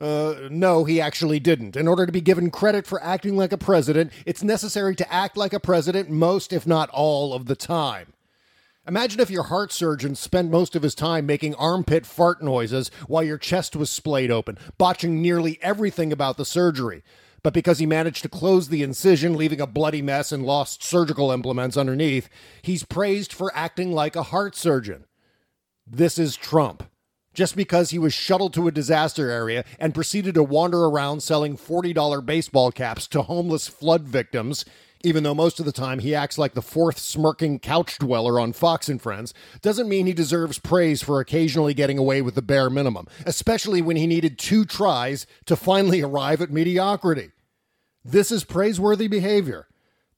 Uh, 0.00 0.48
no, 0.50 0.84
he 0.84 1.00
actually 1.00 1.38
didn't. 1.38 1.76
In 1.76 1.86
order 1.86 2.06
to 2.06 2.12
be 2.12 2.20
given 2.20 2.50
credit 2.50 2.86
for 2.86 3.02
acting 3.02 3.36
like 3.36 3.52
a 3.52 3.58
president, 3.58 4.12
it's 4.26 4.42
necessary 4.42 4.96
to 4.96 5.12
act 5.12 5.36
like 5.36 5.52
a 5.52 5.60
president 5.60 6.10
most, 6.10 6.52
if 6.52 6.66
not 6.66 6.90
all, 6.90 7.34
of 7.34 7.46
the 7.46 7.54
time. 7.54 8.12
Imagine 8.86 9.20
if 9.20 9.30
your 9.30 9.44
heart 9.44 9.70
surgeon 9.70 10.16
spent 10.16 10.50
most 10.50 10.74
of 10.74 10.82
his 10.82 10.96
time 10.96 11.24
making 11.24 11.54
armpit 11.54 12.04
fart 12.04 12.42
noises 12.42 12.90
while 13.06 13.22
your 13.22 13.38
chest 13.38 13.76
was 13.76 13.90
splayed 13.90 14.30
open, 14.30 14.58
botching 14.76 15.22
nearly 15.22 15.56
everything 15.62 16.12
about 16.12 16.36
the 16.36 16.44
surgery. 16.44 17.04
But 17.44 17.54
because 17.54 17.78
he 17.78 17.86
managed 17.86 18.22
to 18.22 18.28
close 18.28 18.68
the 18.68 18.82
incision, 18.82 19.36
leaving 19.36 19.60
a 19.60 19.68
bloody 19.68 20.02
mess 20.02 20.32
and 20.32 20.44
lost 20.44 20.82
surgical 20.82 21.30
implements 21.30 21.76
underneath, 21.76 22.28
he's 22.62 22.82
praised 22.82 23.32
for 23.32 23.52
acting 23.54 23.92
like 23.92 24.16
a 24.16 24.24
heart 24.24 24.56
surgeon. 24.56 25.04
This 25.86 26.18
is 26.18 26.36
Trump. 26.36 26.84
Just 27.34 27.56
because 27.56 27.90
he 27.90 27.98
was 27.98 28.14
shuttled 28.14 28.54
to 28.54 28.68
a 28.68 28.72
disaster 28.72 29.30
area 29.30 29.64
and 29.78 29.94
proceeded 29.94 30.34
to 30.34 30.42
wander 30.42 30.84
around 30.84 31.22
selling 31.22 31.56
$40 31.56 32.24
baseball 32.24 32.70
caps 32.70 33.08
to 33.08 33.22
homeless 33.22 33.68
flood 33.68 34.02
victims, 34.02 34.64
even 35.02 35.24
though 35.24 35.34
most 35.34 35.58
of 35.58 35.66
the 35.66 35.72
time 35.72 35.98
he 35.98 36.14
acts 36.14 36.38
like 36.38 36.54
the 36.54 36.62
fourth 36.62 36.98
smirking 36.98 37.58
couch 37.58 37.98
dweller 37.98 38.38
on 38.38 38.52
Fox 38.52 38.88
and 38.88 39.02
Friends, 39.02 39.34
doesn't 39.60 39.88
mean 39.88 40.06
he 40.06 40.12
deserves 40.12 40.58
praise 40.58 41.02
for 41.02 41.20
occasionally 41.20 41.74
getting 41.74 41.98
away 41.98 42.22
with 42.22 42.36
the 42.36 42.42
bare 42.42 42.70
minimum, 42.70 43.08
especially 43.26 43.82
when 43.82 43.96
he 43.96 44.06
needed 44.06 44.38
two 44.38 44.64
tries 44.64 45.26
to 45.46 45.56
finally 45.56 46.00
arrive 46.02 46.40
at 46.42 46.52
mediocrity. 46.52 47.32
This 48.04 48.30
is 48.30 48.44
praiseworthy 48.44 49.08
behavior. 49.08 49.66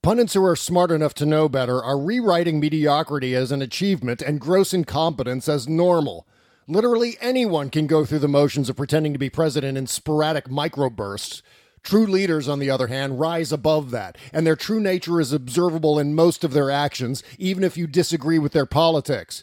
Pundits 0.04 0.34
who 0.34 0.44
are 0.44 0.54
smart 0.54 0.90
enough 0.90 1.14
to 1.14 1.24
know 1.24 1.48
better 1.48 1.82
are 1.82 1.98
rewriting 1.98 2.60
mediocrity 2.60 3.34
as 3.34 3.50
an 3.50 3.62
achievement 3.62 4.20
and 4.20 4.38
gross 4.38 4.74
incompetence 4.74 5.48
as 5.48 5.66
normal. 5.66 6.26
Literally 6.68 7.16
anyone 7.22 7.70
can 7.70 7.86
go 7.86 8.04
through 8.04 8.18
the 8.18 8.28
motions 8.28 8.68
of 8.68 8.76
pretending 8.76 9.14
to 9.14 9.18
be 9.18 9.30
president 9.30 9.78
in 9.78 9.86
sporadic 9.86 10.44
microbursts. 10.44 11.40
True 11.82 12.06
leaders, 12.06 12.50
on 12.50 12.58
the 12.58 12.68
other 12.68 12.88
hand, 12.88 13.18
rise 13.18 13.50
above 13.50 13.92
that, 13.92 14.18
and 14.30 14.46
their 14.46 14.56
true 14.56 14.78
nature 14.78 15.22
is 15.22 15.32
observable 15.32 15.98
in 15.98 16.14
most 16.14 16.44
of 16.44 16.52
their 16.52 16.70
actions, 16.70 17.22
even 17.38 17.64
if 17.64 17.78
you 17.78 17.86
disagree 17.86 18.38
with 18.38 18.52
their 18.52 18.66
politics. 18.66 19.42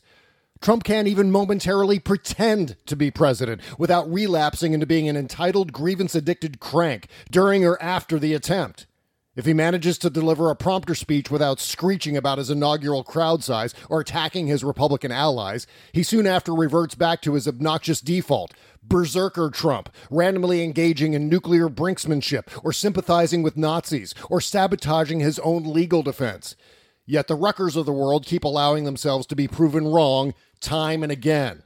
Trump 0.62 0.84
can't 0.84 1.08
even 1.08 1.32
momentarily 1.32 1.98
pretend 1.98 2.76
to 2.86 2.96
be 2.96 3.10
president 3.10 3.62
without 3.80 4.08
relapsing 4.14 4.74
into 4.74 4.86
being 4.86 5.10
an 5.10 5.18
entitled, 5.18 5.74
grievance 5.74 6.14
addicted 6.14 6.60
crank 6.60 7.08
during 7.32 7.66
or 7.66 7.82
after 7.82 8.20
the 8.20 8.36
attempt. 8.36 8.86
If 9.34 9.46
he 9.46 9.54
manages 9.54 9.98
to 10.00 10.10
deliver 10.10 10.50
a 10.50 10.58
prompter 10.58 10.94
speech 10.94 11.32
without 11.32 11.62
screeching 11.62 12.18
about 12.18 12.38
his 12.38 12.50
inaugural 12.50 13.02
crowd 13.02 13.46
size 13.46 13.74
or 13.90 14.02
attacking 14.02 14.48
his 14.48 14.62
Republican 14.62 15.10
allies, 15.10 15.66
he 15.94 16.04
soon 16.04 16.28
after 16.28 16.54
reverts 16.54 16.96
back 16.96 17.22
to 17.22 17.36
his 17.36 17.48
obnoxious 17.48 18.02
default 18.02 18.54
berserker 18.84 19.50
Trump, 19.50 19.90
randomly 20.10 20.64
engaging 20.64 21.14
in 21.14 21.30
nuclear 21.30 21.70
brinksmanship 21.70 22.50
or 22.62 22.74
sympathizing 22.74 23.42
with 23.42 23.56
Nazis 23.56 24.14
or 24.30 24.42
sabotaging 24.42 25.22
his 25.22 25.40
own 25.40 25.64
legal 25.64 26.04
defense. 26.04 26.58
Yet 27.06 27.28
the 27.28 27.38
Ruckers 27.38 27.78
of 27.78 27.86
the 27.86 27.94
world 27.94 28.26
keep 28.26 28.44
allowing 28.44 28.84
themselves 28.84 29.26
to 29.28 29.36
be 29.36 29.48
proven 29.48 29.88
wrong 29.88 30.34
time 30.60 31.04
and 31.04 31.12
again. 31.12 31.64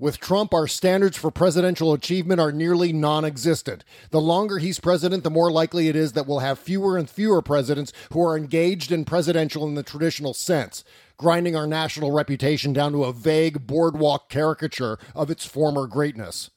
With 0.00 0.20
Trump, 0.20 0.54
our 0.54 0.68
standards 0.68 1.16
for 1.16 1.32
presidential 1.32 1.92
achievement 1.92 2.40
are 2.40 2.52
nearly 2.52 2.92
non 2.92 3.24
existent. 3.24 3.82
The 4.10 4.20
longer 4.20 4.58
he's 4.58 4.78
president, 4.78 5.24
the 5.24 5.30
more 5.30 5.50
likely 5.50 5.88
it 5.88 5.96
is 5.96 6.12
that 6.12 6.24
we'll 6.24 6.38
have 6.38 6.60
fewer 6.60 6.96
and 6.96 7.10
fewer 7.10 7.42
presidents 7.42 7.92
who 8.12 8.24
are 8.24 8.36
engaged 8.36 8.92
in 8.92 9.04
presidential 9.04 9.66
in 9.66 9.74
the 9.74 9.82
traditional 9.82 10.34
sense, 10.34 10.84
grinding 11.16 11.56
our 11.56 11.66
national 11.66 12.12
reputation 12.12 12.72
down 12.72 12.92
to 12.92 13.02
a 13.02 13.12
vague 13.12 13.66
boardwalk 13.66 14.28
caricature 14.28 15.00
of 15.16 15.32
its 15.32 15.44
former 15.44 15.88
greatness. 15.88 16.50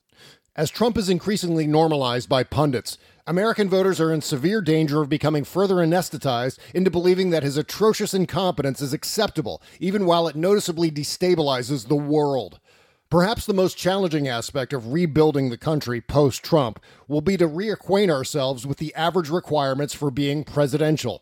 As 0.55 0.69
Trump 0.69 0.95
is 0.95 1.09
increasingly 1.09 1.65
normalized 1.65 2.29
by 2.29 2.43
pundits, 2.43 2.99
American 3.25 3.67
voters 3.69 3.99
are 3.99 4.13
in 4.13 4.21
severe 4.21 4.61
danger 4.61 5.01
of 5.01 5.09
becoming 5.09 5.45
further 5.45 5.75
anesthetized 5.75 6.59
into 6.75 6.91
believing 6.91 7.31
that 7.31 7.41
his 7.41 7.57
atrocious 7.57 8.13
incompetence 8.13 8.81
is 8.81 8.93
acceptable, 8.93 9.63
even 9.79 10.05
while 10.05 10.27
it 10.27 10.35
noticeably 10.35 10.91
destabilizes 10.91 11.87
the 11.87 11.95
world. 11.95 12.59
Perhaps 13.11 13.45
the 13.45 13.53
most 13.53 13.77
challenging 13.77 14.29
aspect 14.29 14.71
of 14.71 14.93
rebuilding 14.93 15.49
the 15.49 15.57
country 15.57 15.99
post 15.99 16.43
Trump 16.43 16.79
will 17.09 17.19
be 17.19 17.35
to 17.35 17.45
reacquaint 17.45 18.09
ourselves 18.09 18.65
with 18.65 18.77
the 18.77 18.95
average 18.95 19.29
requirements 19.29 19.93
for 19.93 20.09
being 20.09 20.45
presidential. 20.45 21.21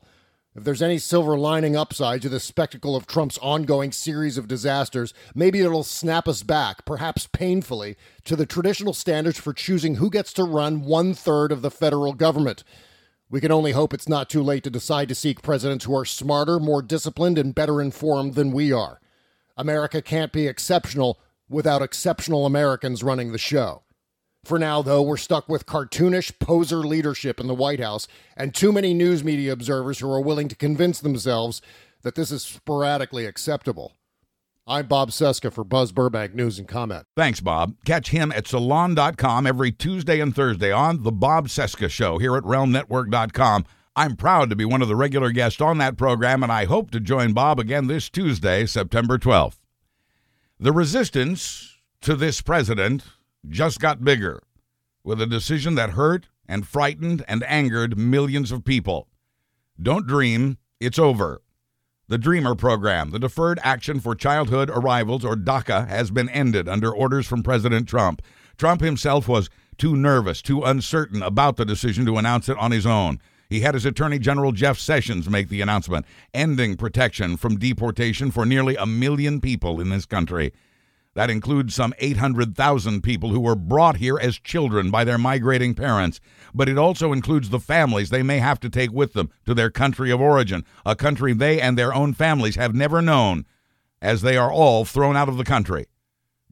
If 0.56 0.64
there's 0.64 0.84
any 0.84 1.00
silver 1.00 1.36
lining 1.36 1.76
upside 1.76 2.22
to 2.22 2.30
the 2.30 2.40
spectacle 2.40 2.96
of 2.96 3.08
Trump's 3.08 3.40
ongoing 3.40 3.92
series 3.92 4.38
of 4.38 4.48
disasters, 4.48 5.16
maybe 5.34 5.62
it'll 5.62 5.84
snap 5.84 6.28
us 6.28 6.44
back, 6.44 6.86
perhaps 6.86 7.26
painfully, 7.26 7.98
to 8.26 8.36
the 8.36 8.46
traditional 8.46 8.94
standards 8.94 9.40
for 9.40 9.52
choosing 9.52 9.96
who 9.96 10.12
gets 10.12 10.32
to 10.34 10.44
run 10.44 10.84
one 10.84 11.16
third 11.16 11.52
of 11.52 11.64
the 11.64 11.72
federal 11.72 12.14
government. 12.14 12.64
We 13.32 13.42
can 13.42 13.52
only 13.52 13.72
hope 13.72 13.96
it's 13.96 14.08
not 14.08 14.30
too 14.30 14.44
late 14.44 14.64
to 14.66 14.70
decide 14.70 15.10
to 15.10 15.16
seek 15.16 15.42
presidents 15.42 15.86
who 15.86 15.98
are 15.98 16.06
smarter, 16.06 16.60
more 16.60 16.84
disciplined, 16.84 17.40
and 17.40 17.56
better 17.56 17.82
informed 17.82 18.36
than 18.36 18.52
we 18.52 18.72
are. 18.72 19.02
America 19.58 20.04
can't 20.04 20.32
be 20.32 20.48
exceptional 20.48 21.20
without 21.50 21.82
exceptional 21.82 22.46
Americans 22.46 23.04
running 23.04 23.32
the 23.32 23.38
show. 23.38 23.84
For 24.46 24.58
now, 24.58 24.82
though, 24.82 25.02
we're 25.02 25.18
stuck 25.18 25.50
with 25.50 25.66
cartoonish 25.66 26.40
poser 26.40 26.78
leadership 26.78 27.40
in 27.40 27.48
the 27.48 27.54
White 27.54 27.82
House 27.82 28.08
and 28.38 28.56
too 28.56 28.72
many 28.72 28.94
news 28.94 29.24
media 29.24 29.52
observers 29.52 30.00
who 30.00 30.10
are 30.12 30.22
willing 30.22 30.48
to 30.48 30.56
convince 30.56 31.00
themselves 31.00 31.62
that 32.04 32.16
this 32.16 32.32
is 32.32 32.44
sporadically 32.44 33.26
acceptable. 33.26 33.94
I'm 34.66 34.86
Bob 34.86 35.10
Cesca 35.10 35.52
for 35.52 35.64
Buzz 35.64 35.92
Burbank 35.92 36.36
News 36.36 36.60
and 36.60 36.68
Comment. 36.68 37.06
Thanks, 37.16 37.40
Bob. 37.40 37.76
Catch 37.86 38.10
him 38.10 38.32
at 38.32 38.48
salon.com 38.48 39.48
every 39.48 39.72
Tuesday 39.72 40.20
and 40.20 40.34
Thursday 40.34 40.72
on 40.72 41.04
The 41.04 41.12
Bob 41.12 41.48
Cesca 41.48 41.90
Show 41.90 42.20
here 42.20 42.38
at 42.38 42.44
realmnetwork.com. 42.44 43.66
I'm 43.96 44.16
proud 44.16 44.50
to 44.52 44.56
be 44.56 44.66
one 44.66 44.82
of 44.82 44.88
the 44.88 44.96
regular 44.96 45.32
guests 45.32 45.60
on 45.60 45.80
that 45.80 45.98
program, 45.98 46.44
and 46.44 46.52
I 46.52 46.66
hope 46.66 46.92
to 46.92 47.00
join 47.00 47.34
Bob 47.34 47.60
again 47.60 47.88
this 47.88 48.10
Tuesday, 48.10 48.66
September 48.66 49.18
12th. 49.18 49.59
The 50.62 50.74
resistance 50.74 51.78
to 52.02 52.18
this 52.18 52.42
president 52.42 53.06
just 53.48 53.80
got 53.80 54.04
bigger 54.04 54.44
with 55.06 55.22
a 55.22 55.26
decision 55.26 55.76
that 55.76 55.92
hurt 55.92 56.28
and 56.50 56.68
frightened 56.68 57.24
and 57.30 57.46
angered 57.46 57.98
millions 57.98 58.52
of 58.52 58.66
people. 58.66 59.08
Don't 59.82 60.06
dream, 60.06 60.58
it's 60.82 61.00
over. 61.00 61.42
The 62.10 62.18
Dreamer 62.18 62.56
program, 62.56 63.12
the 63.12 63.20
Deferred 63.20 63.60
Action 63.64 64.02
for 64.02 64.16
Childhood 64.16 64.70
Arrivals, 64.70 65.24
or 65.24 65.38
DACA, 65.38 65.88
has 65.88 66.12
been 66.12 66.28
ended 66.28 66.68
under 66.68 66.92
orders 66.92 67.26
from 67.26 67.42
President 67.42 67.88
Trump. 67.88 68.22
Trump 68.58 68.82
himself 68.82 69.30
was 69.30 69.50
too 69.78 69.96
nervous, 69.96 70.42
too 70.42 70.64
uncertain 70.64 71.24
about 71.24 71.56
the 71.56 71.64
decision 71.64 72.06
to 72.06 72.18
announce 72.18 72.50
it 72.50 72.58
on 72.58 72.72
his 72.72 72.86
own. 72.86 73.22
He 73.50 73.62
had 73.62 73.74
his 73.74 73.86
Attorney 73.86 74.20
General 74.20 74.52
Jeff 74.52 74.78
Sessions 74.78 75.28
make 75.28 75.50
the 75.50 75.62
announcement, 75.62 76.06
ending 76.36 76.78
protection 76.78 77.36
from 77.36 77.58
deportation 77.58 78.30
for 78.30 78.46
nearly 78.46 78.76
a 78.76 78.86
million 78.86 79.42
people 79.42 79.82
in 79.82 79.90
this 79.90 80.06
country. 80.06 80.54
That 81.16 81.32
includes 81.32 81.74
some 81.74 81.96
800,000 81.98 83.02
people 83.02 83.32
who 83.32 83.40
were 83.40 83.56
brought 83.56 83.98
here 83.98 84.20
as 84.20 84.38
children 84.38 84.92
by 84.92 85.04
their 85.04 85.18
migrating 85.18 85.74
parents. 85.74 86.20
But 86.54 86.70
it 86.70 86.78
also 86.78 87.12
includes 87.12 87.50
the 87.50 87.60
families 87.60 88.12
they 88.12 88.22
may 88.22 88.38
have 88.38 88.60
to 88.60 88.70
take 88.70 88.92
with 88.92 89.14
them 89.14 89.32
to 89.48 89.56
their 89.56 89.72
country 89.72 90.12
of 90.12 90.22
origin, 90.22 90.64
a 90.86 90.96
country 90.96 91.34
they 91.34 91.60
and 91.60 91.76
their 91.76 91.92
own 91.92 92.14
families 92.14 92.56
have 92.56 92.76
never 92.76 93.02
known, 93.02 93.48
as 94.00 94.22
they 94.22 94.38
are 94.38 94.52
all 94.52 94.86
thrown 94.86 95.18
out 95.18 95.28
of 95.28 95.38
the 95.38 95.44
country, 95.44 95.88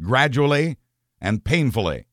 gradually 0.01 0.77
and 1.21 1.43
painfully. 1.43 2.07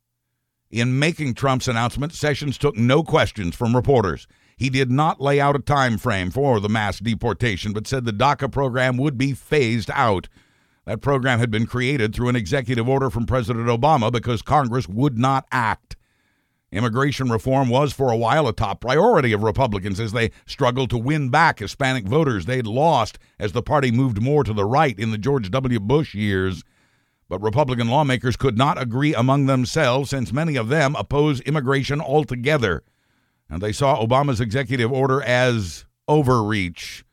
In 0.71 0.99
making 0.99 1.35
Trump's 1.35 1.69
announcement, 1.69 2.13
Sessions 2.13 2.59
took 2.59 2.77
no 2.77 3.03
questions 3.03 3.57
from 3.57 3.75
reporters. 3.75 4.27
He 4.57 4.71
did 4.71 4.91
not 4.91 5.21
lay 5.21 5.41
out 5.41 5.57
a 5.57 5.61
time 5.61 5.99
frame 5.99 6.31
for 6.31 6.61
the 6.61 6.69
mass 6.69 6.99
deportation, 6.99 7.73
but 7.73 7.87
said 7.87 8.05
the 8.05 8.13
DACA 8.13 8.51
program 8.51 8.97
would 8.99 9.19
be 9.19 9.33
phased 9.33 9.91
out. 9.93 10.29
That 10.87 11.01
program 11.01 11.39
had 11.39 11.51
been 11.51 11.67
created 11.67 12.15
through 12.15 12.29
an 12.29 12.37
executive 12.37 12.89
order 12.89 13.11
from 13.11 13.27
President 13.27 13.67
Obama 13.67 14.13
because 14.13 14.43
Congress 14.43 14.89
would 14.89 15.19
not 15.19 15.47
act. 15.51 15.97
Immigration 16.71 17.31
reform 17.31 17.69
was 17.69 17.93
for 17.93 18.11
a 18.11 18.17
while 18.17 18.49
a 18.49 18.53
top 18.53 18.81
priority 18.81 19.33
of 19.33 19.43
Republicans 19.43 20.01
as 20.01 20.13
they 20.13 20.31
struggled 20.45 20.91
to 20.91 20.99
win 20.99 21.31
back 21.31 21.61
Hispanic 21.61 22.05
voters 22.05 22.47
they'd 22.47 22.67
lost 22.67 23.19
as 23.39 23.53
the 23.53 23.63
party 23.63 23.91
moved 23.91 24.21
more 24.21 24.45
to 24.45 24.53
the 24.53 24.65
right 24.65 24.99
in 24.99 25.11
the 25.11 25.19
George 25.19 25.51
W. 25.51 25.81
Bush 25.81 26.15
years. 26.15 26.65
But 27.29 27.41
Republican 27.41 27.89
lawmakers 27.89 28.37
could 28.37 28.59
not 28.59 28.81
agree 28.81 29.15
among 29.15 29.47
themselves 29.47 30.11
since 30.11 30.33
many 30.33 30.57
of 30.57 30.69
them 30.69 30.97
oppose 30.97 31.41
immigration 31.43 32.01
altogether 32.01 32.83
and 33.49 33.61
they 33.61 33.73
saw 33.73 34.05
Obama's 34.05 34.41
executive 34.41 34.93
order 34.93 35.23
as 35.23 35.85
overreach. 36.09 37.05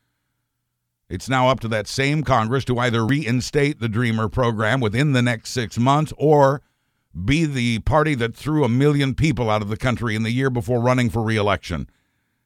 It's 1.08 1.28
now 1.28 1.48
up 1.48 1.60
to 1.60 1.68
that 1.68 1.86
same 1.86 2.22
Congress 2.22 2.64
to 2.64 2.78
either 2.78 3.04
reinstate 3.04 3.80
the 3.80 3.88
Dreamer 3.88 4.28
program 4.28 4.80
within 4.80 5.12
the 5.12 5.20
next 5.20 5.50
six 5.50 5.78
months 5.78 6.12
or 6.16 6.62
be 7.24 7.44
the 7.44 7.80
party 7.80 8.14
that 8.14 8.34
threw 8.34 8.64
a 8.64 8.68
million 8.68 9.14
people 9.14 9.50
out 9.50 9.60
of 9.60 9.68
the 9.68 9.76
country 9.76 10.16
in 10.16 10.22
the 10.22 10.30
year 10.30 10.48
before 10.48 10.80
running 10.80 11.10
for 11.10 11.22
reelection. 11.22 11.86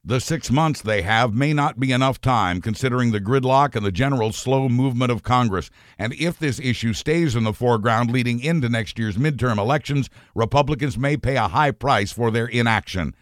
The 0.03 0.19
six 0.19 0.51
months 0.51 0.81
they 0.81 1.01
have 1.01 1.33
may 1.33 1.53
not 1.53 1.79
be 1.79 1.91
enough 1.91 2.21
time, 2.21 2.61
considering 2.61 3.11
the 3.11 3.19
gridlock 3.19 3.75
and 3.75 3.85
the 3.85 3.91
general 3.91 4.31
slow 4.31 4.69
movement 4.69 5.11
of 5.11 5.23
Congress. 5.23 5.69
And 5.97 6.13
if 6.13 6.39
this 6.39 6.59
issue 6.59 6.93
stays 6.93 7.35
in 7.35 7.43
the 7.43 7.53
foreground 7.53 8.11
leading 8.11 8.39
into 8.41 8.69
next 8.69 8.97
year's 8.99 9.17
midterm 9.17 9.57
elections, 9.57 10.09
Republicans 10.33 10.97
may 10.97 11.17
pay 11.17 11.35
a 11.35 11.49
high 11.49 11.71
price 11.71 12.11
for 12.11 12.31
their 12.31 12.47
inaction. 12.47 13.15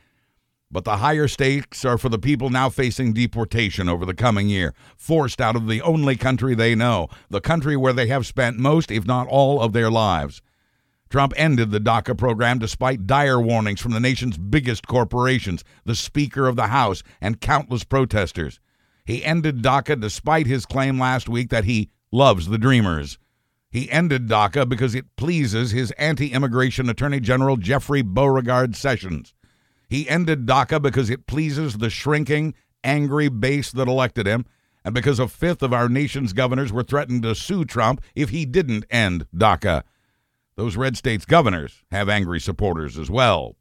But 0.76 0.84
the 0.84 0.98
higher 0.98 1.30
stakes 1.30 1.86
are 1.86 1.98
for 1.98 2.10
the 2.10 2.20
people 2.20 2.50
now 2.50 2.68
facing 2.68 3.14
deportation 3.14 3.88
over 3.88 4.06
the 4.06 4.14
coming 4.14 4.50
year, 4.50 4.74
forced 4.98 5.40
out 5.40 5.56
of 5.56 5.70
the 5.70 5.82
only 5.82 6.18
country 6.18 6.54
they 6.54 6.76
know, 6.76 7.08
the 7.30 7.40
country 7.40 7.78
where 7.78 7.94
they 7.94 8.08
have 8.08 8.26
spent 8.26 8.60
most, 8.60 8.92
if 8.92 9.06
not 9.06 9.30
all, 9.30 9.62
of 9.62 9.72
their 9.72 9.90
lives. 9.90 10.42
Trump 11.10 11.32
ended 11.38 11.72
the 11.72 11.80
DACA 11.80 12.18
program 12.18 12.60
despite 12.60 13.08
dire 13.08 13.40
warnings 13.40 13.80
from 13.80 13.94
the 13.94 14.02
nation's 14.02 14.38
biggest 14.38 14.86
corporations, 14.86 15.64
the 15.86 15.96
Speaker 15.96 16.46
of 16.46 16.58
the 16.58 16.68
House, 16.68 17.04
and 17.22 17.40
countless 17.40 17.86
protesters. 17.86 18.60
He 19.06 19.24
ended 19.24 19.62
DACA 19.64 19.98
despite 19.98 20.46
his 20.46 20.66
claim 20.66 21.00
last 21.00 21.30
week 21.30 21.52
that 21.52 21.64
he 21.64 21.90
loves 22.12 22.50
the 22.50 22.58
Dreamers. 22.58 23.18
He 23.72 23.90
ended 23.90 24.28
DACA 24.28 24.68
because 24.68 24.94
it 24.94 25.16
pleases 25.16 25.72
his 25.72 25.92
anti 25.92 26.34
immigration 26.34 26.90
Attorney 26.90 27.22
General 27.22 27.56
Jeffrey 27.56 28.02
Beauregard 28.02 28.76
Sessions. 28.76 29.34
He 29.88 30.10
ended 30.10 30.46
DACA 30.46 30.82
because 30.82 31.10
it 31.10 31.28
pleases 31.28 31.78
the 31.78 31.90
shrinking, 31.90 32.54
angry 32.84 33.30
base 33.30 33.72
that 33.72 33.88
elected 33.88 34.28
him, 34.28 34.46
and 34.84 34.94
because 34.94 35.20
a 35.20 35.28
fifth 35.28 35.64
of 35.64 35.74
our 35.74 35.90
nation's 35.90 36.34
governors 36.34 36.72
were 36.72 36.84
threatened 36.84 37.24
to 37.24 37.36
sue 37.36 37.66
Trump 37.66 38.02
if 38.14 38.30
he 38.30 38.46
didn't 38.46 38.86
end 38.90 39.26
DACA. 39.36 39.84
Those 40.56 40.78
red 40.78 40.96
states' 40.96 41.26
governors 41.26 41.84
have 41.92 42.08
angry 42.08 42.40
supporters 42.40 42.98
as 42.98 43.10
well. 43.10 43.56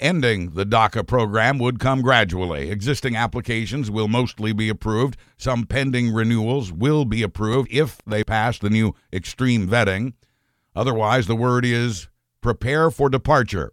Ending 0.00 0.50
the 0.50 0.64
DACA 0.64 1.04
program 1.04 1.58
would 1.58 1.80
come 1.80 2.02
gradually. 2.02 2.70
Existing 2.70 3.16
applications 3.16 3.90
will 3.90 4.06
mostly 4.06 4.52
be 4.52 4.68
approved. 4.68 5.16
Some 5.36 5.64
pending 5.64 6.14
renewals 6.14 6.72
will 6.72 7.04
be 7.04 7.22
approved 7.22 7.68
if 7.72 7.98
they 8.06 8.22
pass 8.22 8.58
the 8.58 8.70
new 8.70 8.94
extreme 9.12 9.66
vetting. 9.66 10.12
Otherwise, 10.76 11.26
the 11.26 11.34
word 11.34 11.64
is 11.64 12.08
prepare 12.40 12.92
for 12.92 13.10
departure. 13.10 13.72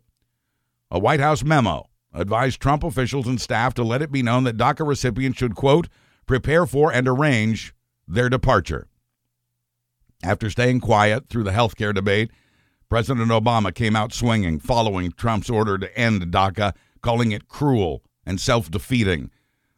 A 0.91 0.99
White 0.99 1.19
House 1.19 1.43
memo 1.43 1.89
advised 2.13 2.61
Trump 2.61 2.83
officials 2.83 3.27
and 3.27 3.41
staff 3.41 3.73
to 3.73 3.83
let 3.83 4.01
it 4.01 4.11
be 4.11 4.23
known 4.23 4.43
that 4.43 4.57
DACA 4.57 4.87
recipients 4.87 5.37
should, 5.37 5.55
quote, 5.55 5.87
prepare 6.25 6.65
for 6.65 6.93
and 6.93 7.07
arrange 7.07 7.73
their 8.07 8.29
departure. 8.29 8.87
After 10.23 10.49
staying 10.49 10.79
quiet 10.79 11.27
through 11.29 11.43
the 11.43 11.51
health 11.51 11.75
care 11.75 11.93
debate, 11.93 12.31
President 12.89 13.29
Obama 13.29 13.73
came 13.73 13.95
out 13.95 14.13
swinging 14.13 14.59
following 14.59 15.11
Trump's 15.11 15.49
order 15.49 15.77
to 15.77 15.97
end 15.97 16.21
DACA, 16.21 16.73
calling 17.01 17.31
it 17.31 17.47
cruel 17.47 18.03
and 18.25 18.39
self 18.39 18.69
defeating. 18.69 19.31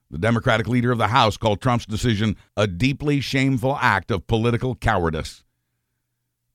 The 0.10 0.18
Democratic 0.18 0.68
leader 0.68 0.92
of 0.92 0.98
the 0.98 1.08
House 1.08 1.36
called 1.36 1.62
Trump's 1.62 1.86
decision 1.86 2.38
a 2.56 2.68
deeply 2.68 3.20
shameful 3.20 3.78
act 3.82 4.12
of 4.12 4.28
political 4.28 4.76
cowardice. 4.76 5.44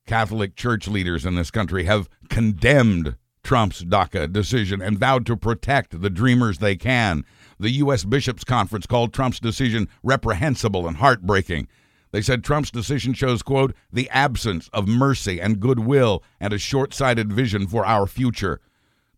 Catholic 0.07 0.57
church 0.57 0.89
leaders 0.89 1.27
in 1.27 1.35
this 1.35 1.51
country 1.51 1.85
have 1.85 2.09
condemned 2.29 3.17
Trump's 3.43 3.85
DACA 3.85 4.33
decision 4.33 4.81
and 4.81 4.99
vowed 4.99 5.27
to 5.27 5.37
protect 5.37 6.01
the 6.01 6.11
dreamers 6.11 6.59
they 6.59 6.77
can. 6.77 7.25
The 7.59 7.71
U.S. 7.71 8.05
Bishops' 8.05 8.45
Conference 8.45 8.87
called 8.87 9.13
Trump's 9.13 9.41
decision 9.41 9.89
reprehensible 10.03 10.87
and 10.87 10.97
heartbreaking. 10.97 11.69
They 12.13 12.23
said 12.23 12.45
Trump's 12.45 12.71
decision 12.71 13.15
shows, 13.15 13.43
quote, 13.43 13.75
the 13.93 14.09
absence 14.11 14.69
of 14.73 14.87
mercy 14.87 15.41
and 15.41 15.61
goodwill 15.61 16.23
and 16.39 16.53
a 16.53 16.59
short 16.59 16.93
sighted 16.93 17.33
vision 17.33 17.67
for 17.67 17.87
our 17.87 18.07
future. 18.07 18.61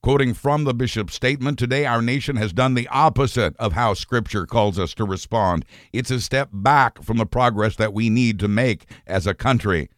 Quoting 0.01 0.35
from 0.35 0.65
the 0.65 0.75
bishop's 0.75 1.15
statement, 1.15 1.59
today 1.59 1.87
our 1.87 2.03
nation 2.03 2.37
has 2.37 2.53
done 2.53 2.75
the 2.75 2.87
opposite 2.89 3.57
of 3.57 3.73
how 3.73 3.95
Scripture 3.95 4.47
calls 4.47 4.79
us 4.79 4.95
to 4.95 5.05
respond. 5.05 5.65
It's 5.93 6.11
a 6.11 6.21
step 6.21 6.51
back 6.53 7.03
from 7.03 7.17
the 7.17 7.27
progress 7.27 7.77
that 7.77 7.95
we 7.95 8.11
need 8.11 8.39
to 8.41 8.49
make 8.49 8.87
as 9.07 9.27
a 9.27 9.35
country. 9.35 9.89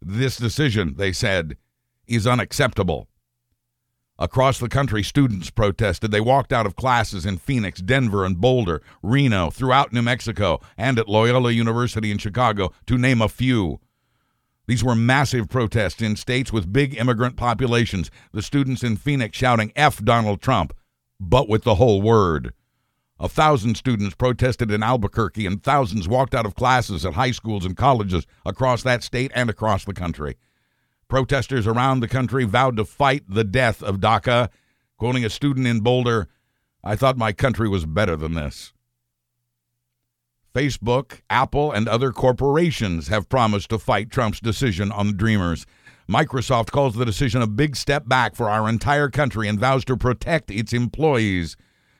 This 0.00 0.36
decision, 0.36 0.94
they 0.96 1.12
said, 1.12 1.56
is 2.06 2.26
unacceptable. 2.26 3.08
Across 4.22 4.58
the 4.58 4.68
country, 4.68 5.02
students 5.02 5.48
protested. 5.48 6.10
They 6.10 6.20
walked 6.20 6.52
out 6.52 6.66
of 6.66 6.76
classes 6.76 7.24
in 7.24 7.38
Phoenix, 7.38 7.80
Denver, 7.80 8.26
and 8.26 8.38
Boulder, 8.38 8.82
Reno, 9.02 9.48
throughout 9.48 9.94
New 9.94 10.02
Mexico, 10.02 10.60
and 10.76 10.98
at 10.98 11.08
Loyola 11.08 11.52
University 11.52 12.10
in 12.10 12.18
Chicago, 12.18 12.70
to 12.86 12.98
name 12.98 13.22
a 13.22 13.30
few. 13.30 13.80
These 14.66 14.84
were 14.84 14.94
massive 14.94 15.48
protests 15.48 16.02
in 16.02 16.16
states 16.16 16.52
with 16.52 16.70
big 16.70 16.94
immigrant 16.98 17.36
populations. 17.36 18.10
The 18.32 18.42
students 18.42 18.84
in 18.84 18.96
Phoenix 18.96 19.38
shouting 19.38 19.72
F 19.74 20.04
Donald 20.04 20.42
Trump, 20.42 20.74
but 21.18 21.48
with 21.48 21.64
the 21.64 21.76
whole 21.76 22.02
word. 22.02 22.52
A 23.18 23.28
thousand 23.28 23.76
students 23.76 24.14
protested 24.14 24.70
in 24.70 24.82
Albuquerque, 24.82 25.46
and 25.46 25.62
thousands 25.62 26.06
walked 26.06 26.34
out 26.34 26.44
of 26.44 26.54
classes 26.54 27.06
at 27.06 27.14
high 27.14 27.30
schools 27.30 27.64
and 27.64 27.74
colleges 27.74 28.26
across 28.44 28.82
that 28.82 29.02
state 29.02 29.32
and 29.34 29.48
across 29.48 29.86
the 29.86 29.94
country. 29.94 30.36
Protesters 31.10 31.66
around 31.66 31.98
the 32.00 32.08
country 32.08 32.44
vowed 32.44 32.76
to 32.76 32.84
fight 32.84 33.24
the 33.28 33.42
death 33.42 33.82
of 33.82 33.96
DACA. 33.96 34.48
Quoting 34.96 35.24
a 35.24 35.28
student 35.28 35.66
in 35.66 35.80
Boulder, 35.80 36.28
I 36.84 36.94
thought 36.94 37.18
my 37.18 37.32
country 37.32 37.68
was 37.68 37.84
better 37.84 38.14
than 38.14 38.34
this. 38.34 38.72
Facebook, 40.54 41.20
Apple, 41.28 41.72
and 41.72 41.88
other 41.88 42.12
corporations 42.12 43.08
have 43.08 43.28
promised 43.28 43.70
to 43.70 43.78
fight 43.78 44.10
Trump's 44.10 44.38
decision 44.38 44.92
on 44.92 45.08
the 45.08 45.12
Dreamers. 45.12 45.66
Microsoft 46.08 46.70
calls 46.70 46.94
the 46.94 47.04
decision 47.04 47.42
a 47.42 47.48
big 47.48 47.74
step 47.74 48.08
back 48.08 48.36
for 48.36 48.48
our 48.48 48.68
entire 48.68 49.08
country 49.10 49.48
and 49.48 49.58
vows 49.58 49.84
to 49.86 49.96
protect 49.96 50.48
its 50.48 50.72
employees. 50.72 51.56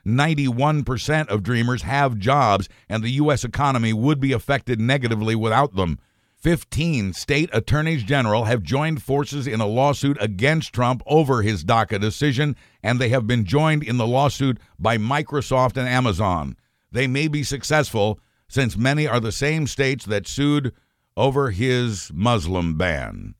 91% 0.06 1.26
of 1.26 1.42
Dreamers 1.42 1.82
have 1.82 2.16
jobs, 2.16 2.68
and 2.88 3.02
the 3.02 3.10
U.S. 3.10 3.42
economy 3.42 3.92
would 3.92 4.20
be 4.20 4.32
affected 4.32 4.80
negatively 4.80 5.34
without 5.34 5.74
them. 5.74 5.98
15 6.40 7.12
state 7.12 7.50
attorneys 7.52 8.02
general 8.02 8.44
have 8.44 8.62
joined 8.62 9.02
forces 9.02 9.46
in 9.46 9.60
a 9.60 9.66
lawsuit 9.66 10.16
against 10.20 10.72
Trump 10.72 11.02
over 11.06 11.42
his 11.42 11.64
DACA 11.64 12.00
decision, 12.00 12.56
and 12.82 12.98
they 12.98 13.10
have 13.10 13.26
been 13.26 13.44
joined 13.44 13.82
in 13.82 13.98
the 13.98 14.06
lawsuit 14.06 14.58
by 14.78 14.96
Microsoft 14.96 15.76
and 15.76 15.86
Amazon. 15.86 16.56
They 16.90 17.06
may 17.06 17.28
be 17.28 17.42
successful 17.42 18.18
since 18.48 18.74
many 18.74 19.06
are 19.06 19.20
the 19.20 19.32
same 19.32 19.66
states 19.66 20.06
that 20.06 20.26
sued 20.26 20.72
over 21.14 21.50
his 21.50 22.10
Muslim 22.14 22.78
ban. 22.78 23.34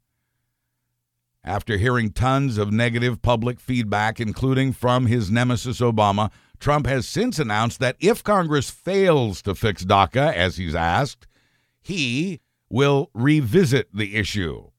After 1.43 1.79
hearing 1.79 2.13
tons 2.13 2.59
of 2.59 2.71
negative 2.71 3.23
public 3.23 3.61
feedback, 3.61 4.21
including 4.21 4.75
from 4.75 5.07
his 5.07 5.31
nemesis 5.31 5.81
Obama, 5.81 6.31
Trump 6.59 6.87
has 6.87 7.09
since 7.09 7.39
announced 7.39 7.81
that 7.81 7.97
if 7.99 8.23
Congress 8.23 8.69
fails 8.69 9.41
to 9.43 9.55
fix 9.55 9.87
DACA, 9.87 10.35
as 10.35 10.59
he's 10.59 10.75
asked, 10.75 11.27
he 11.81 12.43
will 12.71 13.11
revisit 13.13 13.89
the 13.93 14.17
issue. 14.17 14.71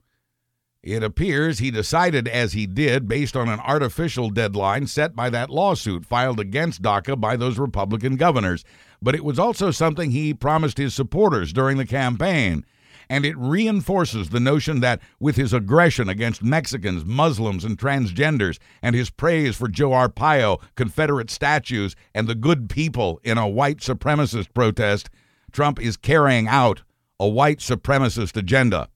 It 0.82 1.04
appears 1.04 1.60
he 1.60 1.70
decided 1.70 2.26
as 2.26 2.54
he 2.54 2.66
did 2.66 3.06
based 3.06 3.36
on 3.36 3.48
an 3.48 3.60
artificial 3.60 4.30
deadline 4.30 4.88
set 4.88 5.14
by 5.14 5.30
that 5.30 5.48
lawsuit 5.48 6.04
filed 6.04 6.40
against 6.40 6.82
DACA 6.82 7.20
by 7.20 7.36
those 7.36 7.56
Republican 7.56 8.16
governors. 8.16 8.64
But 9.00 9.14
it 9.14 9.24
was 9.24 9.38
also 9.38 9.70
something 9.70 10.10
he 10.10 10.34
promised 10.34 10.78
his 10.78 10.92
supporters 10.92 11.52
during 11.52 11.76
the 11.76 11.86
campaign. 11.86 12.64
And 13.08 13.24
it 13.24 13.36
reinforces 13.36 14.30
the 14.30 14.40
notion 14.40 14.80
that 14.80 15.00
with 15.20 15.36
his 15.36 15.52
aggression 15.52 16.08
against 16.08 16.42
Mexicans, 16.42 17.04
Muslims, 17.04 17.64
and 17.64 17.78
transgenders, 17.78 18.58
and 18.80 18.96
his 18.96 19.10
praise 19.10 19.54
for 19.54 19.68
Joe 19.68 19.90
Arpaio, 19.90 20.60
Confederate 20.74 21.30
statues, 21.30 21.94
and 22.14 22.26
the 22.26 22.34
good 22.34 22.68
people 22.68 23.20
in 23.22 23.38
a 23.38 23.48
white 23.48 23.78
supremacist 23.78 24.52
protest, 24.54 25.10
Trump 25.52 25.80
is 25.80 25.96
carrying 25.96 26.48
out 26.48 26.82
a 27.22 27.28
white 27.28 27.60
supremacist 27.60 28.36
agenda. 28.36 28.88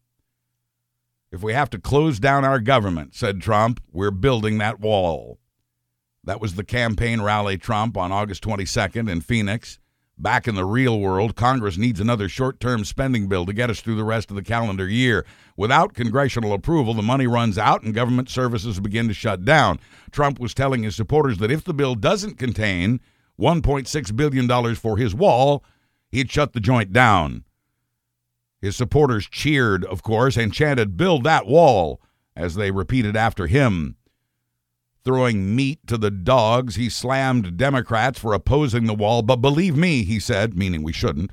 If 1.30 1.44
we 1.44 1.52
have 1.52 1.70
to 1.70 1.78
close 1.78 2.18
down 2.18 2.44
our 2.44 2.58
government, 2.58 3.14
said 3.14 3.40
Trump, 3.40 3.80
we're 3.92 4.10
building 4.10 4.58
that 4.58 4.80
wall. 4.80 5.38
That 6.24 6.40
was 6.40 6.56
the 6.56 6.64
campaign 6.64 7.22
rally 7.22 7.56
Trump 7.56 7.96
on 7.96 8.10
August 8.10 8.42
22nd 8.42 9.08
in 9.08 9.20
Phoenix. 9.20 9.78
Back 10.18 10.48
in 10.48 10.56
the 10.56 10.64
real 10.64 10.98
world, 10.98 11.36
Congress 11.36 11.78
needs 11.78 12.00
another 12.00 12.28
short 12.28 12.58
term 12.58 12.84
spending 12.84 13.28
bill 13.28 13.46
to 13.46 13.52
get 13.52 13.70
us 13.70 13.80
through 13.80 13.94
the 13.94 14.02
rest 14.02 14.28
of 14.30 14.34
the 14.34 14.42
calendar 14.42 14.88
year. 14.88 15.24
Without 15.56 15.94
congressional 15.94 16.52
approval, 16.52 16.94
the 16.94 17.02
money 17.02 17.28
runs 17.28 17.56
out 17.56 17.84
and 17.84 17.94
government 17.94 18.28
services 18.28 18.80
begin 18.80 19.06
to 19.06 19.14
shut 19.14 19.44
down. 19.44 19.78
Trump 20.10 20.40
was 20.40 20.52
telling 20.52 20.82
his 20.82 20.96
supporters 20.96 21.38
that 21.38 21.52
if 21.52 21.62
the 21.62 21.74
bill 21.74 21.94
doesn't 21.94 22.40
contain 22.40 22.98
$1.6 23.38 24.16
billion 24.16 24.74
for 24.74 24.96
his 24.96 25.14
wall, 25.14 25.62
he'd 26.10 26.28
shut 26.28 26.54
the 26.54 26.60
joint 26.60 26.92
down. 26.92 27.44
His 28.66 28.74
supporters 28.74 29.28
cheered, 29.28 29.84
of 29.84 30.02
course, 30.02 30.36
and 30.36 30.52
chanted, 30.52 30.96
Build 30.96 31.22
that 31.22 31.46
wall, 31.46 32.00
as 32.34 32.56
they 32.56 32.72
repeated 32.72 33.16
after 33.16 33.46
him. 33.46 33.94
Throwing 35.04 35.54
meat 35.54 35.86
to 35.86 35.96
the 35.96 36.10
dogs, 36.10 36.74
he 36.74 36.90
slammed 36.90 37.56
Democrats 37.56 38.18
for 38.18 38.34
opposing 38.34 38.86
the 38.86 38.92
wall. 38.92 39.22
But 39.22 39.36
believe 39.36 39.76
me, 39.76 40.02
he 40.02 40.18
said, 40.18 40.58
meaning 40.58 40.82
we 40.82 40.92
shouldn't, 40.92 41.30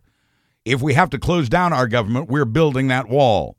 if 0.63 0.79
we 0.79 0.93
have 0.93 1.09
to 1.09 1.17
close 1.17 1.49
down 1.49 1.73
our 1.73 1.87
government, 1.87 2.29
we're 2.29 2.45
building 2.45 2.87
that 2.89 3.09
wall. 3.09 3.57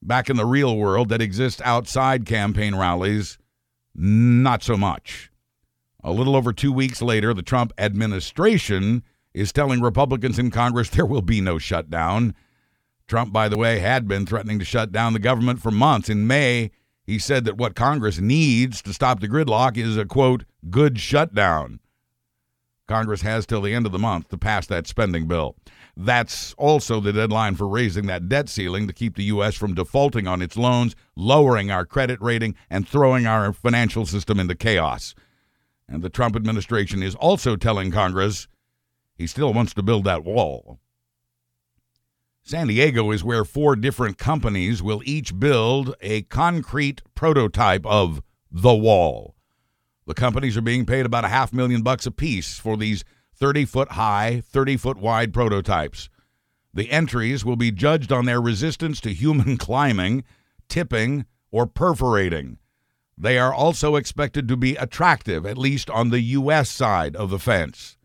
Back 0.00 0.30
in 0.30 0.38
the 0.38 0.46
real 0.46 0.74
world 0.74 1.10
that 1.10 1.20
exists 1.20 1.60
outside 1.66 2.24
campaign 2.24 2.74
rallies, 2.74 3.36
not 3.94 4.62
so 4.62 4.78
much. 4.78 5.30
A 6.02 6.10
little 6.10 6.34
over 6.34 6.54
two 6.54 6.72
weeks 6.72 7.02
later, 7.02 7.34
the 7.34 7.42
Trump 7.42 7.74
administration 7.76 9.02
is 9.34 9.52
telling 9.52 9.82
Republicans 9.82 10.38
in 10.38 10.50
Congress 10.50 10.88
there 10.88 11.04
will 11.04 11.20
be 11.20 11.42
no 11.42 11.58
shutdown. 11.58 12.34
Trump, 13.12 13.30
by 13.30 13.46
the 13.46 13.58
way, 13.58 13.78
had 13.78 14.08
been 14.08 14.24
threatening 14.24 14.58
to 14.58 14.64
shut 14.64 14.90
down 14.90 15.12
the 15.12 15.18
government 15.18 15.60
for 15.60 15.70
months. 15.70 16.08
In 16.08 16.26
May, 16.26 16.70
he 17.04 17.18
said 17.18 17.44
that 17.44 17.58
what 17.58 17.74
Congress 17.74 18.18
needs 18.18 18.80
to 18.80 18.94
stop 18.94 19.20
the 19.20 19.28
gridlock 19.28 19.76
is 19.76 19.98
a 19.98 20.06
quote, 20.06 20.46
good 20.70 20.98
shutdown. 20.98 21.78
Congress 22.88 23.20
has 23.20 23.44
till 23.44 23.60
the 23.60 23.74
end 23.74 23.84
of 23.84 23.92
the 23.92 23.98
month 23.98 24.30
to 24.30 24.38
pass 24.38 24.66
that 24.66 24.86
spending 24.86 25.28
bill. 25.28 25.56
That's 25.94 26.54
also 26.54 27.00
the 27.00 27.12
deadline 27.12 27.54
for 27.54 27.68
raising 27.68 28.06
that 28.06 28.30
debt 28.30 28.48
ceiling 28.48 28.86
to 28.86 28.94
keep 28.94 29.16
the 29.16 29.24
U.S. 29.24 29.56
from 29.56 29.74
defaulting 29.74 30.26
on 30.26 30.40
its 30.40 30.56
loans, 30.56 30.96
lowering 31.14 31.70
our 31.70 31.84
credit 31.84 32.18
rating, 32.22 32.54
and 32.70 32.88
throwing 32.88 33.26
our 33.26 33.52
financial 33.52 34.06
system 34.06 34.40
into 34.40 34.54
chaos. 34.54 35.14
And 35.86 36.00
the 36.02 36.08
Trump 36.08 36.34
administration 36.34 37.02
is 37.02 37.14
also 37.16 37.56
telling 37.56 37.90
Congress 37.90 38.48
he 39.14 39.26
still 39.26 39.52
wants 39.52 39.74
to 39.74 39.82
build 39.82 40.04
that 40.04 40.24
wall. 40.24 40.78
San 42.44 42.66
Diego 42.66 43.12
is 43.12 43.22
where 43.22 43.44
four 43.44 43.76
different 43.76 44.18
companies 44.18 44.82
will 44.82 45.00
each 45.04 45.38
build 45.38 45.94
a 46.00 46.22
concrete 46.22 47.00
prototype 47.14 47.86
of 47.86 48.20
the 48.50 48.74
wall. 48.74 49.36
The 50.06 50.14
companies 50.14 50.56
are 50.56 50.62
being 50.62 50.84
paid 50.84 51.06
about 51.06 51.24
a 51.24 51.28
half 51.28 51.52
million 51.52 51.82
bucks 51.82 52.04
apiece 52.04 52.58
for 52.58 52.76
these 52.76 53.04
30 53.36 53.64
foot 53.64 53.92
high, 53.92 54.42
30 54.44 54.76
foot 54.76 54.96
wide 54.98 55.32
prototypes. 55.32 56.08
The 56.74 56.90
entries 56.90 57.44
will 57.44 57.54
be 57.56 57.70
judged 57.70 58.10
on 58.10 58.24
their 58.24 58.40
resistance 58.40 59.00
to 59.02 59.14
human 59.14 59.56
climbing, 59.58 60.24
tipping, 60.68 61.26
or 61.52 61.66
perforating. 61.66 62.58
They 63.16 63.38
are 63.38 63.54
also 63.54 63.94
expected 63.94 64.48
to 64.48 64.56
be 64.56 64.74
attractive, 64.74 65.46
at 65.46 65.58
least 65.58 65.88
on 65.90 66.10
the 66.10 66.20
U.S. 66.20 66.68
side 66.68 67.14
of 67.14 67.30
the 67.30 67.38
fence. 67.38 67.96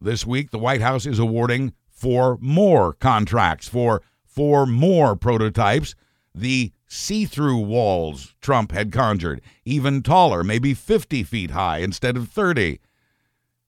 This 0.00 0.24
week, 0.24 0.52
the 0.52 0.58
White 0.58 0.82
House 0.82 1.04
is 1.04 1.18
awarding 1.18 1.72
four 1.96 2.36
more 2.40 2.92
contracts 2.92 3.66
for 3.66 4.02
four 4.24 4.66
more 4.66 5.16
prototypes. 5.16 5.94
The 6.34 6.72
see 6.86 7.24
through 7.24 7.58
walls 7.58 8.34
Trump 8.40 8.70
had 8.70 8.92
conjured, 8.92 9.40
even 9.64 10.02
taller, 10.02 10.44
maybe 10.44 10.74
50 10.74 11.22
feet 11.24 11.50
high 11.52 11.78
instead 11.78 12.16
of 12.16 12.28
30. 12.28 12.80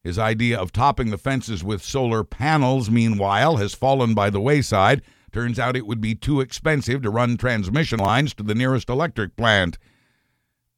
His 0.05 0.19
idea 0.19 0.59
of 0.59 0.73
topping 0.73 1.11
the 1.11 1.19
fences 1.19 1.65
with 1.65 1.83
solar 1.83 2.23
panels, 2.23 2.91
meanwhile, 2.91 3.57
has 3.57 3.75
fallen 3.75 4.15
by 4.15 4.31
the 4.31 4.41
wayside. 4.41 5.03
Turns 5.33 5.59
out 5.59 5.77
it 5.77 5.87
would 5.87 6.01
be 6.01 6.15
too 6.15 6.41
expensive 6.41 7.03
to 7.03 7.11
run 7.11 7.37
transmission 7.37 7.99
lines 7.99 8.35
to 8.35 8.43
the 8.43 8.55
nearest 8.55 8.89
electric 8.89 9.37
plant. 9.37 9.79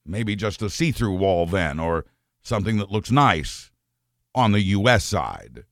Maybe 0.06 0.34
just 0.34 0.62
a 0.62 0.70
see 0.70 0.92
through 0.92 1.16
wall, 1.16 1.46
then, 1.46 1.78
or 1.78 2.06
something 2.42 2.78
that 2.78 2.90
looks 2.90 3.10
nice 3.10 3.70
on 4.34 4.52
the 4.52 4.60
U.S. 4.60 5.04
side. 5.04 5.64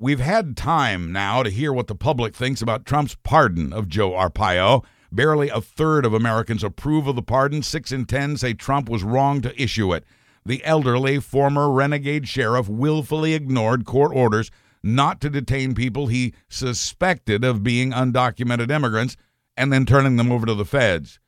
We've 0.00 0.20
had 0.20 0.56
time 0.56 1.10
now 1.10 1.42
to 1.42 1.50
hear 1.50 1.72
what 1.72 1.88
the 1.88 1.96
public 1.96 2.32
thinks 2.32 2.62
about 2.62 2.86
Trump's 2.86 3.16
pardon 3.24 3.72
of 3.72 3.88
Joe 3.88 4.12
Arpaio. 4.12 4.84
Barely 5.10 5.48
a 5.48 5.60
third 5.60 6.06
of 6.06 6.14
Americans 6.14 6.62
approve 6.62 7.08
of 7.08 7.16
the 7.16 7.22
pardon. 7.22 7.64
Six 7.64 7.90
in 7.90 8.04
ten 8.04 8.36
say 8.36 8.54
Trump 8.54 8.88
was 8.88 9.02
wrong 9.02 9.40
to 9.40 9.60
issue 9.60 9.92
it. 9.92 10.04
The 10.46 10.64
elderly 10.64 11.18
former 11.18 11.68
renegade 11.68 12.28
sheriff 12.28 12.68
willfully 12.68 13.34
ignored 13.34 13.84
court 13.86 14.12
orders 14.14 14.52
not 14.84 15.20
to 15.22 15.30
detain 15.30 15.74
people 15.74 16.06
he 16.06 16.32
suspected 16.48 17.42
of 17.42 17.64
being 17.64 17.90
undocumented 17.90 18.70
immigrants 18.70 19.16
and 19.56 19.72
then 19.72 19.84
turning 19.84 20.14
them 20.14 20.30
over 20.30 20.46
to 20.46 20.54
the 20.54 20.64
feds. 20.64 21.18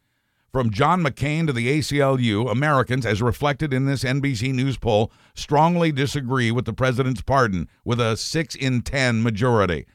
From 0.52 0.70
John 0.70 1.02
McCain 1.02 1.46
to 1.46 1.52
the 1.52 1.78
ACLU, 1.78 2.50
Americans, 2.50 3.06
as 3.06 3.22
reflected 3.22 3.72
in 3.72 3.86
this 3.86 4.02
NBC 4.02 4.52
News 4.52 4.76
poll, 4.76 5.12
strongly 5.34 5.92
disagree 5.92 6.50
with 6.50 6.64
the 6.64 6.72
president's 6.72 7.22
pardon, 7.22 7.68
with 7.84 8.00
a 8.00 8.16
6 8.16 8.54
in 8.56 8.82
10 8.82 9.22
majority. 9.22 9.86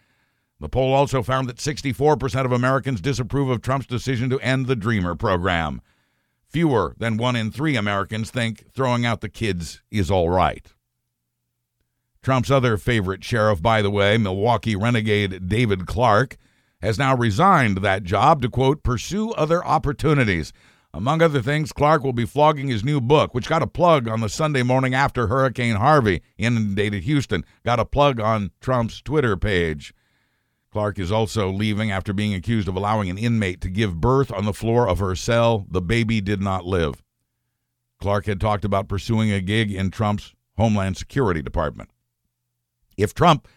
The 0.62 0.70
poll 0.70 0.94
also 0.94 1.22
found 1.22 1.50
that 1.50 1.58
64% 1.58 2.46
of 2.46 2.54
Americans 2.54 3.02
disapprove 3.02 3.50
of 3.50 3.62
Trump's 3.62 3.86
decision 3.86 4.30
to 4.30 4.40
end 4.40 4.68
the 4.68 4.78
Dreamer 4.78 5.14
program. 5.16 5.82
Fewer 6.48 6.96
than 6.98 7.18
one 7.18 7.36
in 7.36 7.52
three 7.52 7.76
Americans 7.76 8.32
think 8.32 8.72
throwing 8.72 9.06
out 9.06 9.20
the 9.20 9.28
kids 9.28 9.82
is 9.92 10.10
all 10.10 10.30
right. 10.30 10.74
Trump's 12.24 12.50
other 12.50 12.78
favorite 12.78 13.26
sheriff, 13.26 13.62
by 13.62 13.82
the 13.82 13.92
way, 13.92 14.18
Milwaukee 14.18 14.78
renegade 14.78 15.50
David 15.50 15.86
Clarke, 15.86 16.38
has 16.86 17.00
now 17.00 17.16
resigned 17.16 17.80
that 17.80 18.04
job 18.04 18.42
to, 18.44 18.50
quote, 18.50 18.84
pursue 18.84 19.32
other 19.32 19.66
opportunities. 19.66 20.54
Among 20.94 21.22
other 21.22 21.42
things, 21.42 21.74
Clarke 21.74 22.04
will 22.04 22.14
be 22.14 22.26
flogging 22.26 22.68
his 22.68 22.84
new 22.84 23.02
book, 23.02 23.34
which 23.34 23.50
got 23.50 23.64
a 23.64 23.68
plug 23.68 24.08
on 24.08 24.22
the 24.22 24.30
Sunday 24.30 24.64
morning 24.64 24.94
after 24.94 25.28
Hurricane 25.28 25.76
Harvey 25.76 26.22
inundated 26.38 27.04
Houston. 27.04 27.44
Got 27.66 27.80
a 27.80 27.86
plug 27.86 28.20
on 28.20 28.52
Trump's 28.62 29.02
Twitter 29.02 29.36
page. 29.36 29.94
Clarke 30.72 31.00
is 31.00 31.12
also 31.12 31.52
leaving 31.52 31.90
after 31.90 32.14
being 32.14 32.34
accused 32.34 32.68
of 32.68 32.76
allowing 32.76 33.10
an 33.10 33.18
inmate 33.18 33.62
to 33.62 33.70
give 33.70 34.00
birth 34.00 34.32
on 34.32 34.46
the 34.46 34.54
floor 34.54 34.88
of 34.88 35.00
her 35.00 35.16
cell. 35.16 35.66
The 35.70 35.82
baby 35.82 36.22
did 36.22 36.42
not 36.42 36.66
live. 36.66 37.02
Clarke 38.00 38.28
had 38.28 38.40
talked 38.40 38.64
about 38.64 38.88
pursuing 38.88 39.32
a 39.32 39.42
gig 39.42 39.72
in 39.72 39.90
Trump's 39.90 40.36
Homeland 40.56 40.98
Security 40.98 41.42
Department. 41.42 41.90
If 42.96 43.14
Trump 43.14 43.48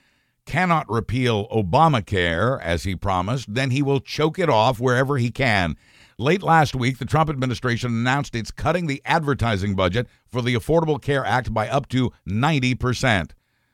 cannot 0.49 0.91
repeal 0.91 1.47
Obamacare, 1.49 2.59
as 2.63 2.85
he 2.85 2.97
promised, 2.97 3.53
then 3.53 3.71
he 3.71 3.83
will 3.83 4.01
choke 4.01 4.39
it 4.39 4.49
off 4.49 4.81
wherever 4.81 5.19
he 5.19 5.31
can. 5.31 5.77
Late 6.17 6.43
last 6.43 6.75
week, 6.75 6.99
the 6.99 7.05
Trump 7.05 7.29
administration 7.29 7.91
announced 7.91 8.35
it's 8.35 8.51
cutting 8.51 8.87
the 8.87 9.03
advertising 9.05 9.77
budget 9.77 10.09
for 10.27 10.41
the 10.41 10.55
Affordable 10.55 11.01
Care 11.01 11.25
Act 11.25 11.53
by 11.53 11.69
up 11.69 11.87
to 11.91 12.13
90%. 12.27 13.33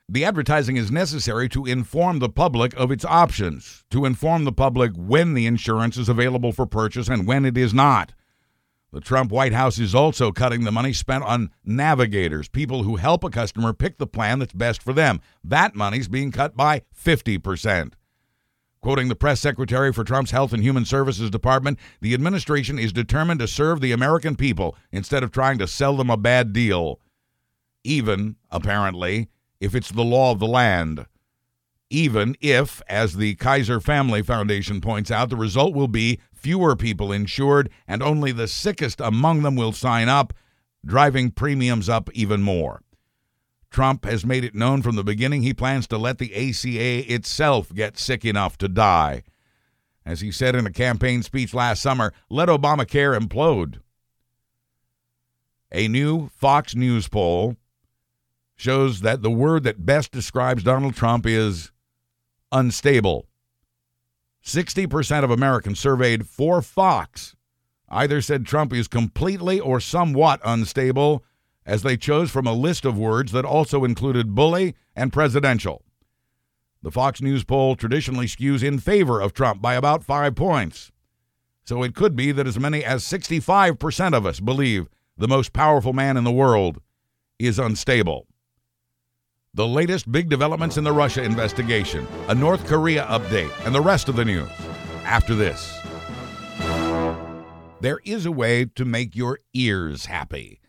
The 0.09 0.25
advertising 0.25 0.77
is 0.77 0.91
necessary 0.91 1.49
to 1.51 1.65
inform 1.65 2.19
the 2.19 2.29
public 2.29 2.75
of 2.75 2.91
its 2.91 3.05
options, 3.05 3.85
to 3.91 4.05
inform 4.05 4.45
the 4.45 4.53
public 4.53 4.91
when 4.97 5.35
the 5.35 5.47
insurance 5.47 5.97
is 5.97 6.09
available 6.09 6.53
for 6.53 6.67
purchase 6.67 7.09
and 7.09 7.25
when 7.25 7.45
it 7.45 7.57
is 7.57 7.73
not. 7.73 8.13
The 8.95 9.01
Trump 9.01 9.33
White 9.33 9.53
House 9.53 9.81
is 9.81 9.93
also 9.93 10.31
cutting 10.31 10.63
the 10.63 10.71
money 10.71 10.93
spent 10.93 11.25
on 11.25 11.51
navigators, 11.65 12.47
people 12.47 12.85
who 12.85 12.95
help 12.95 13.25
a 13.25 13.29
customer 13.29 13.73
pick 13.73 13.99
the 13.99 14.07
plan 14.07 14.39
that's 14.39 14.53
best 14.53 14.81
for 14.81 14.93
them. 14.93 15.21
That 15.43 15.75
money's 15.75 16.07
being 16.07 16.31
cut 16.31 16.57
by 16.57 16.83
50%. 16.97 17.95
Quoting 18.81 19.09
the 19.09 19.17
press 19.17 19.41
secretary 19.41 19.93
for 19.93 20.05
Trump's 20.05 20.31
Health 20.31 20.53
and 20.53 20.63
Human 20.63 20.85
Services 20.85 21.29
Department, 21.29 21.81
the 22.01 22.15
administration 22.15 22.79
is 22.79 22.93
determined 22.93 23.41
to 23.41 23.49
serve 23.49 23.81
the 23.81 23.91
American 23.91 24.37
people 24.37 24.77
instead 24.93 25.25
of 25.25 25.33
trying 25.33 25.59
to 25.59 25.67
sell 25.67 25.97
them 25.97 26.09
a 26.09 26.17
bad 26.17 26.53
deal. 26.53 27.01
Even, 27.83 28.37
apparently, 28.49 29.29
if 29.59 29.75
it's 29.75 29.91
the 29.91 30.05
law 30.05 30.31
of 30.31 30.39
the 30.39 30.47
land 30.47 31.07
even 31.91 32.35
if, 32.41 32.83
as 32.89 33.15
the 33.15 33.37
Kaiser 33.37 33.79
Family 33.79 34.21
Foundation 34.21 34.81
points 34.81 35.13
out, 35.13 35.31
the 35.31 35.37
result 35.37 35.75
will 35.75 35.87
be 35.87 36.19
fewer 36.45 36.77
people 36.77 37.11
insured 37.11 37.71
and 37.89 38.03
only 38.03 38.31
the 38.31 38.47
sickest 38.47 39.01
among 39.01 39.41
them 39.41 39.57
will 39.57 39.73
sign 39.73 40.11
up, 40.11 40.35
driving 40.85 41.31
premiums 41.31 41.89
up 41.89 42.11
even 42.13 42.43
more. 42.43 42.83
Trump 43.71 44.05
has 44.05 44.27
made 44.27 44.45
it 44.45 44.55
known 44.55 44.83
from 44.83 44.95
the 44.95 45.03
beginning 45.03 45.43
he 45.43 45.55
plans 45.55 45.87
to 45.87 45.97
let 45.97 46.19
the 46.19 46.35
ACA 46.35 47.11
itself 47.11 47.73
get 47.75 47.97
sick 47.97 48.27
enough 48.27 48.59
to 48.59 48.69
die. 48.69 49.23
As 50.05 50.21
he 50.21 50.31
said 50.31 50.55
in 50.55 50.67
a 50.67 50.71
campaign 50.71 51.23
speech 51.23 51.55
last 51.55 51.81
summer, 51.81 52.13
let 52.29 52.51
Obamacare 52.51 53.19
implode. 53.19 53.81
A 55.73 55.89
new 55.89 56.29
Fox 56.29 56.77
News 56.77 57.09
poll 57.09 57.57
shows 58.55 59.01
that 59.01 59.23
the 59.23 59.31
word 59.31 59.65
that 59.65 59.87
best 59.87 60.13
describes 60.13 60.63
Donald 60.63 60.95
Trump 60.95 61.25
is 61.25 61.73
unstable. 62.53 63.27
60% 64.45 65.25
of 65.25 65.31
Americans 65.31 65.81
surveyed 65.81 66.27
for 66.27 66.61
Fox 66.63 67.35
either 67.95 68.21
said 68.21 68.45
Trump 68.45 68.73
is 68.73 68.89
completely 68.89 69.61
or 69.61 69.81
somewhat 69.81 70.41
unstable, 70.45 71.25
as 71.65 71.83
they 71.83 71.97
chose 71.97 72.31
from 72.31 72.47
a 72.47 72.53
list 72.53 72.85
of 72.85 72.99
words 72.99 73.33
that 73.33 73.45
also 73.45 73.85
included 73.85 74.35
bully 74.35 74.75
and 74.95 75.13
presidential. 75.13 75.83
The 76.83 76.91
Fox 76.91 77.23
News 77.23 77.45
poll 77.45 77.77
traditionally 77.77 78.27
skews 78.27 78.63
in 78.63 78.79
favor 78.79 79.21
of 79.21 79.33
Trump 79.33 79.63
by 79.63 79.75
about 79.75 80.05
five 80.05 80.35
points. 80.35 80.93
So 81.65 81.83
it 81.83 81.95
could 81.95 82.15
be 82.15 82.33
that 82.33 82.47
as 82.47 82.59
many 82.59 82.85
as 82.85 83.03
65% 83.05 84.13
of 84.13 84.27
us 84.27 84.41
believe 84.41 84.89
the 85.17 85.29
most 85.29 85.55
powerful 85.55 85.95
man 85.95 86.19
in 86.19 86.25
the 86.25 86.33
world 86.33 86.83
is 87.39 87.59
unstable. 87.59 88.27
The 89.57 89.69
latest 89.69 90.11
big 90.11 90.29
developments 90.29 90.79
in 90.79 90.83
the 90.83 90.93
Russia 90.93 91.23
investigation, 91.23 92.09
a 92.27 92.35
North 92.35 92.67
Korea 92.67 93.05
update, 93.05 93.53
and 93.65 93.73
the 93.73 93.81
rest 93.81 94.09
of 94.09 94.17
the 94.17 94.25
news 94.25 94.51
after 95.05 95.37
this. 95.37 95.79
There 97.81 98.01
is 98.05 98.27
a 98.27 98.33
way 98.33 98.65
to 98.65 98.85
make 98.85 99.15
your 99.15 99.39
ears 99.53 100.07
happy. 100.07 100.61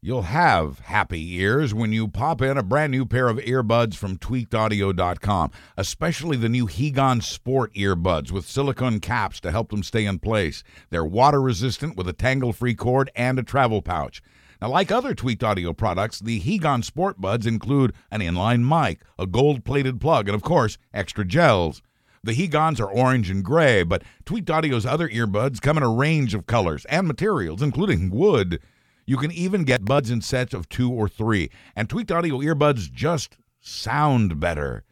You'll 0.00 0.22
have 0.22 0.78
happy 0.78 1.38
ears 1.38 1.74
when 1.74 1.92
you 1.92 2.06
pop 2.06 2.40
in 2.40 2.56
a 2.56 2.62
brand 2.62 2.92
new 2.92 3.04
pair 3.04 3.28
of 3.28 3.38
earbuds 3.38 3.96
from 3.96 4.16
tweakedaudio.com, 4.16 5.50
especially 5.76 6.36
the 6.36 6.48
new 6.48 6.68
Hegon 6.68 7.24
Sport 7.24 7.74
earbuds 7.74 8.30
with 8.30 8.48
silicone 8.48 9.00
caps 9.00 9.40
to 9.40 9.50
help 9.50 9.70
them 9.70 9.82
stay 9.82 10.06
in 10.06 10.20
place. 10.20 10.62
They're 10.90 11.04
water 11.04 11.42
resistant 11.42 11.96
with 11.96 12.08
a 12.08 12.12
tangle 12.12 12.52
free 12.52 12.74
cord 12.74 13.10
and 13.16 13.40
a 13.40 13.42
travel 13.42 13.82
pouch. 13.82 14.22
Now, 14.60 14.68
like 14.68 14.92
other 14.92 15.14
tweaked 15.14 15.42
audio 15.42 15.72
products, 15.72 16.18
the 16.18 16.38
Hegon 16.40 16.84
Sport 16.84 17.18
Buds 17.20 17.46
include 17.46 17.94
an 18.10 18.20
inline 18.20 18.60
mic, 18.60 19.00
a 19.18 19.26
gold 19.26 19.64
plated 19.64 20.00
plug, 20.00 20.28
and 20.28 20.34
of 20.34 20.42
course, 20.42 20.76
extra 20.92 21.24
gels. 21.24 21.80
The 22.22 22.34
Hegons 22.34 22.78
are 22.78 22.90
orange 22.90 23.30
and 23.30 23.42
gray, 23.42 23.82
but 23.82 24.02
Tweaked 24.26 24.50
Audio's 24.50 24.84
other 24.84 25.08
earbuds 25.08 25.62
come 25.62 25.78
in 25.78 25.82
a 25.82 25.88
range 25.88 26.34
of 26.34 26.44
colors 26.44 26.84
and 26.86 27.08
materials, 27.08 27.62
including 27.62 28.10
wood. 28.10 28.60
You 29.06 29.16
can 29.16 29.32
even 29.32 29.64
get 29.64 29.86
buds 29.86 30.10
in 30.10 30.20
sets 30.20 30.52
of 30.52 30.68
two 30.68 30.92
or 30.92 31.08
three, 31.08 31.48
and 31.74 31.88
Tweaked 31.88 32.12
Audio 32.12 32.40
earbuds 32.40 32.92
just 32.92 33.38
sound 33.62 34.38
better. 34.38 34.84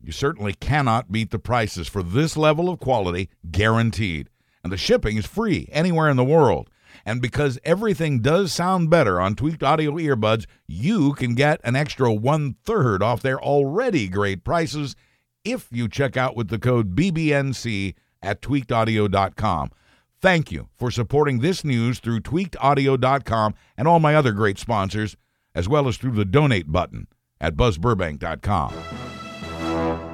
You 0.00 0.12
certainly 0.12 0.52
cannot 0.52 1.10
beat 1.10 1.32
the 1.32 1.40
prices 1.40 1.88
for 1.88 2.04
this 2.04 2.36
level 2.36 2.68
of 2.68 2.78
quality, 2.78 3.30
guaranteed. 3.50 4.30
And 4.62 4.72
the 4.72 4.76
shipping 4.76 5.16
is 5.16 5.26
free 5.26 5.68
anywhere 5.72 6.08
in 6.08 6.16
the 6.16 6.24
world. 6.24 6.70
And 7.06 7.22
because 7.22 7.58
everything 7.64 8.18
does 8.18 8.52
sound 8.52 8.90
better 8.90 9.20
on 9.20 9.36
Tweaked 9.36 9.62
Audio 9.62 9.92
earbuds, 9.92 10.44
you 10.66 11.12
can 11.12 11.36
get 11.36 11.60
an 11.62 11.76
extra 11.76 12.12
one 12.12 12.56
third 12.64 13.00
off 13.00 13.22
their 13.22 13.40
already 13.40 14.08
great 14.08 14.42
prices 14.42 14.96
if 15.44 15.68
you 15.70 15.88
check 15.88 16.16
out 16.16 16.34
with 16.34 16.48
the 16.48 16.58
code 16.58 16.96
BBNC 16.96 17.94
at 18.20 18.42
tweakedaudio.com. 18.42 19.70
Thank 20.20 20.50
you 20.50 20.68
for 20.74 20.90
supporting 20.90 21.38
this 21.38 21.62
news 21.64 22.00
through 22.00 22.20
tweakedaudio.com 22.20 23.54
and 23.76 23.86
all 23.86 24.00
my 24.00 24.16
other 24.16 24.32
great 24.32 24.58
sponsors, 24.58 25.16
as 25.54 25.68
well 25.68 25.86
as 25.86 25.96
through 25.98 26.12
the 26.12 26.24
donate 26.24 26.72
button 26.72 27.06
at 27.40 27.54
buzzburbank.com. 27.54 28.74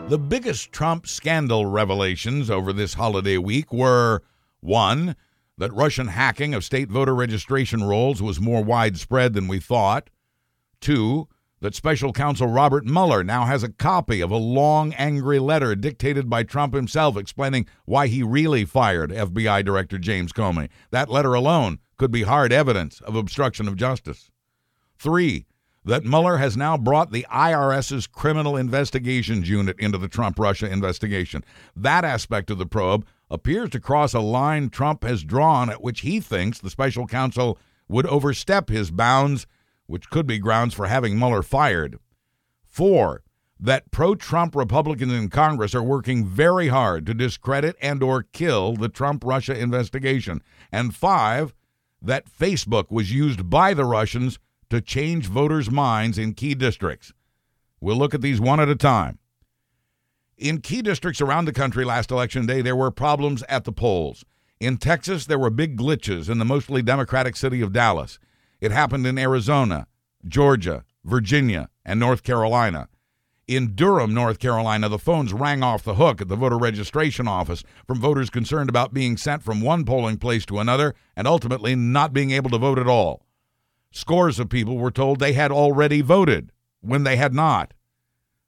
The 0.09 0.19
biggest 0.19 0.73
Trump 0.73 1.07
scandal 1.07 1.65
revelations 1.65 2.51
over 2.51 2.75
this 2.75 2.93
holiday 2.95 3.39
week 3.39 3.73
were 3.73 4.23
one, 4.61 5.17
that 5.59 5.73
Russian 5.73 6.09
hacking 6.09 6.55
of 6.55 6.65
state 6.65 6.89
voter 6.89 7.15
registration 7.15 7.85
rolls 7.85 8.23
was 8.23 8.41
more 8.41 8.63
widespread 8.63 9.35
than 9.35 9.49
we 9.49 9.61
thought, 9.61 10.11
two, 10.81 11.29
that 11.61 11.75
special 11.77 12.13
counsel 12.13 12.49
Robert 12.49 12.85
Mueller 12.85 13.23
now 13.23 13.45
has 13.45 13.63
a 13.63 13.69
copy 13.71 14.21
of 14.21 14.33
a 14.33 14.37
long, 14.37 14.93
angry 14.95 15.39
letter 15.39 15.77
dictated 15.77 16.29
by 16.29 16.43
Trump 16.43 16.75
himself 16.75 17.17
explaining 17.17 17.67
why 17.85 18.09
he 18.09 18.23
really 18.23 18.65
fired 18.65 19.11
FBI 19.11 19.65
Director 19.65 19.97
James 19.97 20.33
Comey. 20.33 20.69
That 20.91 21.09
letter 21.09 21.35
alone 21.35 21.79
could 21.99 22.11
be 22.11 22.23
hard 22.23 22.53
evidence 22.53 23.01
of 23.03 23.15
obstruction 23.15 23.69
of 23.69 23.77
justice. 23.77 24.29
Three, 24.99 25.47
that 25.85 26.05
Mueller 26.05 26.39
has 26.39 26.57
now 26.57 26.77
brought 26.77 27.13
the 27.13 27.27
IRS's 27.31 28.07
Criminal 28.07 28.57
Investigations 28.57 29.49
Unit 29.49 29.79
into 29.79 29.99
the 29.99 30.09
Trump 30.09 30.39
Russia 30.39 30.71
investigation. 30.71 31.45
That 31.77 32.05
aspect 32.05 32.51
of 32.51 32.59
the 32.59 32.67
probe 32.67 33.07
appears 33.33 33.71
to 33.71 33.81
cross 33.81 34.13
a 34.13 34.21
line 34.21 34.69
Trump 34.69 35.03
has 35.03 35.25
drawn 35.25 35.71
at 35.71 35.83
which 35.83 36.01
he 36.01 36.21
thinks 36.21 36.59
the 36.59 36.71
special 36.71 37.07
counsel 37.07 37.59
would 37.89 38.07
overstep 38.07 38.69
his 38.69 38.91
bounds 38.91 39.47
which 39.87 40.11
could 40.11 40.27
be 40.27 40.39
grounds 40.39 40.75
for 40.75 40.87
having 40.87 41.19
Mueller 41.19 41.43
fired. 41.43 41.99
Four, 42.65 43.23
that 43.59 43.91
pro-Trump 43.91 44.55
Republicans 44.55 45.13
in 45.13 45.29
Congress 45.29 45.75
are 45.75 45.83
working 45.83 46.27
very 46.27 46.69
hard 46.69 47.07
to 47.07 47.15
discredit 47.15 47.77
and 47.81 48.03
or 48.03 48.23
kill 48.23 48.75
the 48.75 48.89
Trump 48.89 49.25
Russia 49.25 49.59
investigation. 49.59 50.43
And 50.71 50.95
five, 50.95 51.55
that 52.01 52.31
Facebook 52.31 52.91
was 52.91 53.13
used 53.13 53.49
by 53.49 53.73
the 53.75 53.85
Russians 53.85 54.39
to 54.71 54.81
change 54.81 55.27
voters' 55.27 55.71
minds 55.71 56.19
in 56.19 56.35
key 56.35 56.55
districts. 56.55 57.13
We'll 57.81 57.97
look 57.97 58.15
at 58.15 58.21
these 58.21 58.41
one 58.41 58.61
at 58.61 58.69
a 58.69 58.77
time. 58.77 59.19
In 60.43 60.61
key 60.61 60.83
districts 60.83 61.21
around 61.21 61.45
the 61.45 61.53
country 61.53 61.85
last 61.85 62.11
election 62.11 62.47
day, 62.47 62.63
there 62.63 62.75
were 62.75 62.91
problems 62.91 63.45
at 63.49 63.63
the 63.63 63.71
polls. 63.71 64.25
In 64.59 64.77
Texas, 64.77 65.27
there 65.27 65.39
were 65.39 65.51
big 65.51 65.77
glitches 65.77 66.29
in 66.29 66.39
the 66.39 66.45
mostly 66.45 66.83
Democratic 66.83 67.37
city 67.37 67.61
of 67.61 67.73
Dallas. 67.73 68.19
It 68.61 68.73
happened 68.73 69.07
in 69.07 69.19
Arizona, 69.19 69.87
Georgia, 70.27 70.85
Virginia, 71.05 71.69
and 71.85 72.01
North 72.01 72.25
Carolina. 72.25 72.89
In 73.47 73.77
Durham, 73.77 74.15
North 74.15 74.41
Carolina, 74.41 74.89
the 74.89 74.99
phones 74.99 75.33
rang 75.33 75.63
off 75.63 75.85
the 75.85 75.95
hook 75.95 76.21
at 76.21 76.27
the 76.27 76.35
voter 76.35 76.59
registration 76.59 77.29
office 77.29 77.63
from 77.87 78.01
voters 78.01 78.29
concerned 78.29 78.69
about 78.69 78.93
being 78.93 79.17
sent 79.17 79.45
from 79.45 79.61
one 79.61 79.85
polling 79.85 80.17
place 80.17 80.45
to 80.47 80.59
another 80.59 80.97
and 81.15 81.29
ultimately 81.29 81.77
not 81.77 82.13
being 82.13 82.33
able 82.33 82.51
to 82.51 82.59
vote 82.59 82.81
at 82.81 82.89
all. 82.89 83.25
Scores 83.93 84.41
of 84.41 84.49
people 84.49 84.77
were 84.77 84.91
told 84.91 85.21
they 85.21 85.35
had 85.35 85.53
already 85.53 86.01
voted 86.01 86.51
when 86.81 87.05
they 87.05 87.15
had 87.15 87.33
not. 87.33 87.75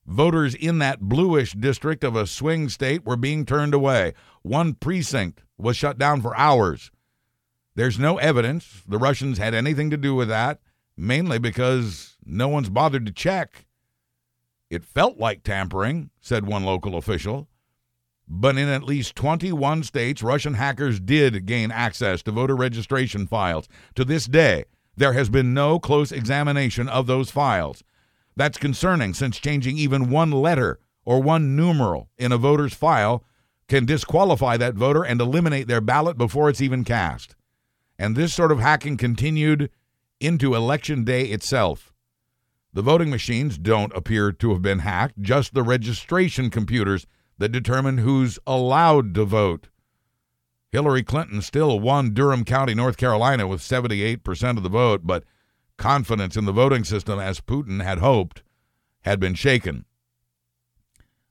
Voters 0.06 0.54
in 0.54 0.78
that 0.78 1.00
bluish 1.00 1.52
district 1.52 2.04
of 2.04 2.14
a 2.14 2.26
swing 2.26 2.68
state 2.68 3.04
were 3.04 3.16
being 3.16 3.46
turned 3.46 3.72
away. 3.72 4.12
One 4.42 4.74
precinct 4.74 5.42
was 5.56 5.76
shut 5.76 5.98
down 5.98 6.20
for 6.20 6.36
hours. 6.36 6.90
There's 7.74 7.98
no 7.98 8.18
evidence 8.18 8.82
the 8.86 8.98
Russians 8.98 9.38
had 9.38 9.54
anything 9.54 9.90
to 9.90 9.96
do 9.96 10.14
with 10.14 10.28
that, 10.28 10.60
mainly 10.96 11.38
because 11.38 12.16
no 12.24 12.48
one's 12.48 12.68
bothered 12.68 13.06
to 13.06 13.12
check. 13.12 13.66
It 14.70 14.84
felt 14.84 15.18
like 15.18 15.42
tampering, 15.42 16.10
said 16.20 16.46
one 16.46 16.64
local 16.64 16.96
official. 16.96 17.48
But 18.28 18.56
in 18.56 18.68
at 18.68 18.84
least 18.84 19.16
21 19.16 19.82
states, 19.82 20.22
Russian 20.22 20.54
hackers 20.54 21.00
did 21.00 21.46
gain 21.46 21.70
access 21.70 22.22
to 22.22 22.32
voter 22.32 22.56
registration 22.56 23.26
files. 23.26 23.68
To 23.96 24.04
this 24.04 24.26
day, 24.26 24.64
there 24.96 25.12
has 25.12 25.28
been 25.28 25.52
no 25.52 25.78
close 25.78 26.12
examination 26.12 26.88
of 26.88 27.06
those 27.06 27.30
files. 27.30 27.82
That's 28.36 28.58
concerning 28.58 29.14
since 29.14 29.38
changing 29.38 29.78
even 29.78 30.10
one 30.10 30.30
letter 30.30 30.80
or 31.04 31.22
one 31.22 31.54
numeral 31.54 32.10
in 32.18 32.32
a 32.32 32.38
voter's 32.38 32.74
file 32.74 33.24
can 33.68 33.84
disqualify 33.84 34.56
that 34.56 34.74
voter 34.74 35.04
and 35.04 35.20
eliminate 35.20 35.68
their 35.68 35.80
ballot 35.80 36.18
before 36.18 36.48
it's 36.48 36.60
even 36.60 36.84
cast. 36.84 37.34
And 37.98 38.16
this 38.16 38.34
sort 38.34 38.52
of 38.52 38.60
hacking 38.60 38.96
continued 38.96 39.70
into 40.20 40.54
Election 40.54 41.04
Day 41.04 41.26
itself. 41.26 41.92
The 42.72 42.82
voting 42.82 43.08
machines 43.08 43.56
don't 43.56 43.94
appear 43.94 44.32
to 44.32 44.50
have 44.50 44.62
been 44.62 44.80
hacked, 44.80 45.20
just 45.20 45.54
the 45.54 45.62
registration 45.62 46.50
computers 46.50 47.06
that 47.38 47.50
determine 47.50 47.98
who's 47.98 48.38
allowed 48.46 49.14
to 49.14 49.24
vote. 49.24 49.68
Hillary 50.70 51.04
Clinton 51.04 51.40
still 51.40 51.78
won 51.78 52.12
Durham 52.12 52.44
County, 52.44 52.74
North 52.74 52.96
Carolina 52.96 53.46
with 53.46 53.60
78% 53.60 54.56
of 54.56 54.64
the 54.64 54.68
vote, 54.68 55.02
but 55.04 55.22
confidence 55.76 56.36
in 56.36 56.44
the 56.44 56.52
voting 56.52 56.84
system, 56.84 57.18
as 57.18 57.40
Putin 57.40 57.82
had 57.82 57.98
hoped, 57.98 58.42
had 59.02 59.20
been 59.20 59.34
shaken. 59.34 59.84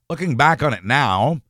Looking 0.08 0.36
back 0.36 0.62
on 0.62 0.72
it 0.72 0.84
now, 0.84 1.40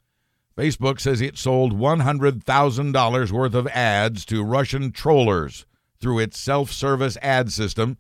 Facebook 0.57 1.01
says 1.01 1.21
it 1.21 1.37
sold 1.37 1.73
$100,000 1.73 3.31
worth 3.33 3.55
of 3.55 3.67
ads 3.69 4.25
to 4.27 4.45
Russian 4.45 4.93
trollers 4.93 5.67
through 6.01 6.21
its 6.21 6.39
self 6.39 6.71
service 6.71 7.19
ad 7.21 7.51
system 7.53 7.99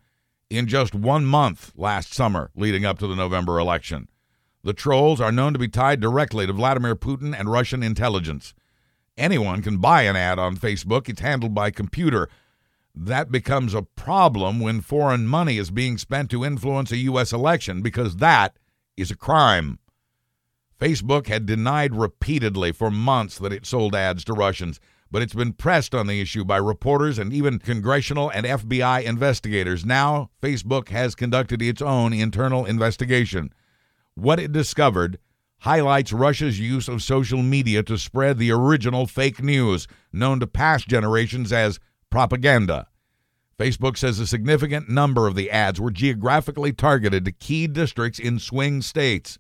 in 0.48 0.66
just 0.68 0.94
one 0.94 1.24
month 1.24 1.72
last 1.76 2.14
summer, 2.14 2.50
leading 2.54 2.85
up 2.85 2.98
to 3.00 3.07
the 3.07 3.16
November 3.16 3.59
election. 3.59 4.09
The 4.62 4.72
trolls 4.72 5.20
are 5.20 5.33
known 5.33 5.52
to 5.52 5.59
be 5.59 5.68
tied 5.68 6.00
directly 6.00 6.46
to 6.46 6.52
Vladimir 6.52 6.94
Putin 6.94 7.38
and 7.38 7.50
Russian 7.50 7.83
intelligence. 7.83 8.54
Anyone 9.16 9.62
can 9.62 9.78
buy 9.78 10.02
an 10.02 10.16
ad 10.16 10.38
on 10.38 10.57
Facebook, 10.57 11.09
it's 11.09 11.20
handled 11.20 11.54
by 11.54 11.70
computer. 11.70 12.28
That 12.94 13.33
becomes 13.33 13.74
a 13.74 13.83
problem 13.83 14.61
when 14.61 14.80
foreign 14.80 15.26
money 15.26 15.59
is 15.59 15.70
being 15.70 15.98
spent 15.98 16.30
to 16.30 16.44
influence 16.44 16.92
a 16.92 16.96
U.S. 16.98 17.33
election 17.33 17.83
because 17.83 18.16
that 18.16 18.57
is 18.96 19.11
a 19.11 19.16
crime. 19.16 19.78
Facebook 20.80 21.26
had 21.26 21.46
denied 21.46 21.94
repeatedly 21.94 22.70
for 22.72 22.90
months 22.90 23.38
that 23.38 23.52
it 23.52 23.66
sold 23.66 23.94
ads 23.94 24.24
to 24.24 24.33
Russians, 24.33 24.80
but 25.11 25.22
it's 25.22 25.35
been 25.35 25.52
pressed 25.52 25.94
on 25.94 26.07
the 26.07 26.20
issue 26.20 26.44
by 26.44 26.57
reporters 26.57 27.18
and 27.18 27.33
even 27.33 27.59
congressional 27.59 28.30
and 28.30 28.46
FBI 28.46 29.02
investigators. 29.02 29.85
Now, 29.85 30.30
Facebook 30.42 30.88
has 30.88 31.14
conducted 31.14 31.62
its 31.62 31.83
own 31.83 32.12
internal 32.12 32.64
investigation. 32.64 33.52
What 34.14 34.38
it 34.38 34.52
discovered 34.52 35.18
highlights 35.61 36.12
Russia's 36.12 36.61
use 36.61 36.88
of 36.88 37.02
social 37.02 37.42
media 37.42 37.83
to 37.85 37.96
spread 37.96 38.38
the 38.38 38.50
original 38.52 39.07
fake 39.07 39.42
news, 39.42 39.88
known 40.12 40.38
to 40.40 40.46
past 40.46 40.87
generations 40.88 41.52
as 41.52 41.80
propaganda. 42.14 42.87
Facebook 43.59 43.96
says 43.96 44.20
a 44.20 44.27
significant 44.29 44.88
number 44.88 45.27
of 45.27 45.35
the 45.35 45.50
ads 45.50 45.81
were 45.81 45.90
geographically 45.90 46.72
targeted 46.72 47.24
to 47.24 47.33
key 47.33 47.66
districts 47.66 48.20
in 48.20 48.38
swing 48.38 48.83
states. 48.83 49.37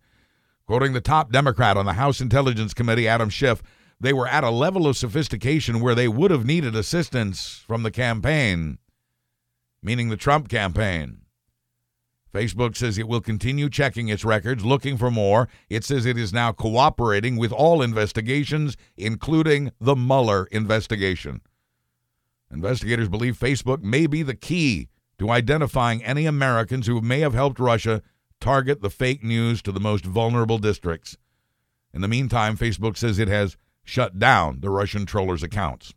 Quoting 0.66 0.92
the 0.92 1.00
top 1.00 1.30
Democrat 1.30 1.76
on 1.76 1.86
the 1.86 1.92
House 1.92 2.20
Intelligence 2.20 2.74
Committee, 2.74 3.06
Adam 3.06 3.30
Schiff, 3.30 3.62
they 4.00 4.12
were 4.12 4.26
at 4.26 4.42
a 4.42 4.50
level 4.50 4.88
of 4.88 4.96
sophistication 4.96 5.78
where 5.78 5.94
they 5.94 6.08
would 6.08 6.32
have 6.32 6.44
needed 6.44 6.74
assistance 6.74 7.62
from 7.64 7.84
the 7.84 7.92
campaign, 7.92 8.78
meaning 9.80 10.08
the 10.08 10.16
Trump 10.16 10.48
campaign. 10.48 11.18
Facebook 12.32 12.76
says 12.76 12.98
it 12.98 13.06
will 13.06 13.20
continue 13.20 13.70
checking 13.70 14.08
its 14.08 14.24
records, 14.24 14.64
looking 14.64 14.96
for 14.96 15.12
more. 15.12 15.48
It 15.70 15.84
says 15.84 16.06
it 16.06 16.18
is 16.18 16.32
now 16.32 16.50
cooperating 16.50 17.36
with 17.36 17.52
all 17.52 17.82
investigations, 17.82 18.76
including 18.96 19.70
the 19.80 19.94
Mueller 19.94 20.46
investigation. 20.46 21.40
Investigators 22.54 23.08
believe 23.08 23.36
Facebook 23.36 23.82
may 23.82 24.06
be 24.06 24.22
the 24.22 24.34
key 24.34 24.88
to 25.18 25.30
identifying 25.30 26.04
any 26.04 26.24
Americans 26.24 26.86
who 26.86 27.00
may 27.00 27.20
have 27.20 27.34
helped 27.34 27.58
Russia 27.58 28.00
target 28.40 28.80
the 28.80 28.90
fake 28.90 29.24
news 29.24 29.60
to 29.62 29.72
the 29.72 29.80
most 29.80 30.04
vulnerable 30.04 30.58
districts. 30.58 31.16
In 31.92 32.00
the 32.00 32.08
meantime, 32.08 32.56
Facebook 32.56 32.96
says 32.96 33.18
it 33.18 33.28
has 33.28 33.56
shut 33.82 34.18
down 34.18 34.60
the 34.60 34.70
Russian 34.70 35.04
trollers' 35.04 35.42
accounts. 35.42 35.94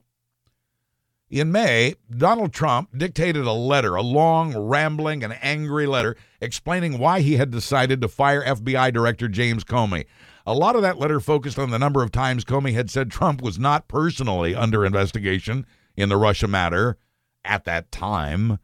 In 1.29 1.51
May, 1.51 1.95
Donald 2.09 2.53
Trump 2.53 2.97
dictated 2.97 3.45
a 3.45 3.51
letter, 3.51 3.95
a 3.95 4.01
long, 4.01 4.55
rambling, 4.55 5.23
and 5.23 5.37
angry 5.41 5.85
letter 5.85 6.15
explaining 6.39 6.97
why 6.97 7.19
he 7.19 7.35
had 7.35 7.51
decided 7.51 8.01
to 8.01 8.07
fire 8.07 8.43
FBI 8.43 8.93
Director 8.93 9.27
James 9.27 9.63
Comey. 9.63 10.05
A 10.45 10.53
lot 10.53 10.77
of 10.77 10.81
that 10.83 10.97
letter 10.97 11.19
focused 11.19 11.59
on 11.59 11.69
the 11.69 11.79
number 11.79 12.01
of 12.01 12.11
times 12.11 12.45
Comey 12.45 12.73
had 12.73 12.89
said 12.89 13.11
Trump 13.11 13.41
was 13.41 13.59
not 13.59 13.89
personally 13.89 14.55
under 14.55 14.85
investigation 14.85 15.65
in 15.97 16.09
the 16.09 16.17
Russia 16.17 16.47
matter 16.47 16.97
at 17.43 17.65
that 17.65 17.91
time. 17.91 18.59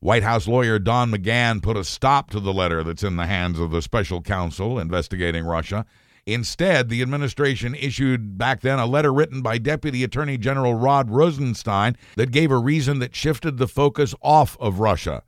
White 0.00 0.22
House 0.22 0.46
lawyer 0.46 0.78
Don 0.78 1.10
McGahn 1.10 1.62
put 1.62 1.76
a 1.76 1.84
stop 1.84 2.30
to 2.30 2.40
the 2.40 2.52
letter 2.52 2.84
that's 2.84 3.02
in 3.02 3.16
the 3.16 3.26
hands 3.26 3.58
of 3.58 3.70
the 3.70 3.80
special 3.80 4.20
counsel 4.20 4.78
investigating 4.78 5.44
Russia. 5.44 5.86
Instead, 6.26 6.88
the 6.88 7.02
administration 7.02 7.74
issued 7.74 8.36
back 8.36 8.60
then 8.60 8.80
a 8.80 8.86
letter 8.86 9.12
written 9.12 9.42
by 9.42 9.58
Deputy 9.58 10.02
Attorney 10.02 10.36
General 10.36 10.74
Rod 10.74 11.10
Rosenstein 11.10 11.96
that 12.16 12.32
gave 12.32 12.50
a 12.50 12.58
reason 12.58 12.98
that 12.98 13.14
shifted 13.14 13.58
the 13.58 13.68
focus 13.68 14.14
off 14.20 14.56
of 14.60 14.80
Russia. 14.80 15.22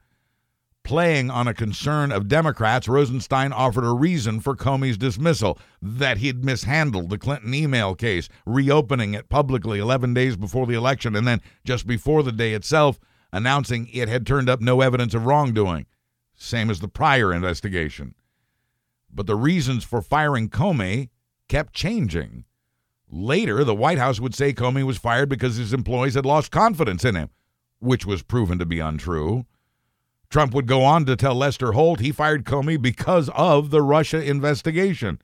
Playing 0.88 1.30
on 1.30 1.46
a 1.46 1.52
concern 1.52 2.10
of 2.10 2.28
Democrats, 2.28 2.88
Rosenstein 2.88 3.52
offered 3.52 3.84
a 3.84 3.92
reason 3.92 4.40
for 4.40 4.56
Comey's 4.56 4.96
dismissal 4.96 5.58
that 5.82 6.16
he'd 6.16 6.46
mishandled 6.46 7.10
the 7.10 7.18
Clinton 7.18 7.52
email 7.52 7.94
case, 7.94 8.30
reopening 8.46 9.12
it 9.12 9.28
publicly 9.28 9.80
11 9.80 10.14
days 10.14 10.38
before 10.38 10.66
the 10.66 10.72
election, 10.72 11.14
and 11.14 11.26
then 11.26 11.42
just 11.62 11.86
before 11.86 12.22
the 12.22 12.32
day 12.32 12.54
itself, 12.54 12.98
announcing 13.34 13.90
it 13.92 14.08
had 14.08 14.26
turned 14.26 14.48
up 14.48 14.62
no 14.62 14.80
evidence 14.80 15.12
of 15.12 15.26
wrongdoing, 15.26 15.84
same 16.34 16.70
as 16.70 16.80
the 16.80 16.88
prior 16.88 17.34
investigation. 17.34 18.14
But 19.12 19.26
the 19.26 19.36
reasons 19.36 19.84
for 19.84 20.00
firing 20.00 20.48
Comey 20.48 21.10
kept 21.48 21.74
changing. 21.74 22.46
Later, 23.10 23.62
the 23.62 23.74
White 23.74 23.98
House 23.98 24.20
would 24.20 24.34
say 24.34 24.54
Comey 24.54 24.84
was 24.84 24.96
fired 24.96 25.28
because 25.28 25.56
his 25.56 25.74
employees 25.74 26.14
had 26.14 26.24
lost 26.24 26.50
confidence 26.50 27.04
in 27.04 27.14
him, 27.14 27.28
which 27.78 28.06
was 28.06 28.22
proven 28.22 28.58
to 28.58 28.64
be 28.64 28.80
untrue. 28.80 29.44
Trump 30.30 30.52
would 30.54 30.66
go 30.66 30.84
on 30.84 31.06
to 31.06 31.16
tell 31.16 31.34
Lester 31.34 31.72
Holt 31.72 32.00
he 32.00 32.12
fired 32.12 32.44
Comey 32.44 32.80
because 32.80 33.30
of 33.34 33.70
the 33.70 33.82
Russia 33.82 34.22
investigation. 34.22 35.20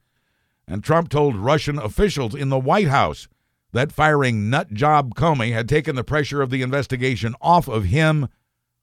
And 0.67 0.83
Trump 0.83 1.11
told 1.11 1.37
Russian 1.37 1.79
officials 1.79 2.35
in 2.35 2.49
the 2.49 2.59
White 2.59 2.89
House 2.89 3.29
that 3.73 3.93
firing 3.93 4.49
nut 4.49 4.73
job 4.73 5.15
Comey 5.15 5.53
had 5.53 5.69
taken 5.69 5.95
the 5.97 6.05
pressure 6.05 6.41
of 6.41 6.51
the 6.51 6.63
investigation 6.63 7.35
off 7.41 7.69
of 7.69 7.85
him, 7.85 8.29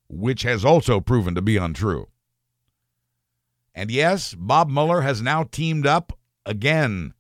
which 0.07 0.43
has 0.43 0.63
also 0.63 0.99
proven 0.99 1.33
to 1.33 1.41
be 1.41 1.57
untrue. 1.57 2.07
And 3.73 3.89
yes, 3.89 4.35
Bob 4.35 4.69
Mueller 4.69 5.01
has 5.01 5.21
now 5.21 5.43
teamed 5.43 5.87
up 5.87 6.17
again. 6.45 7.13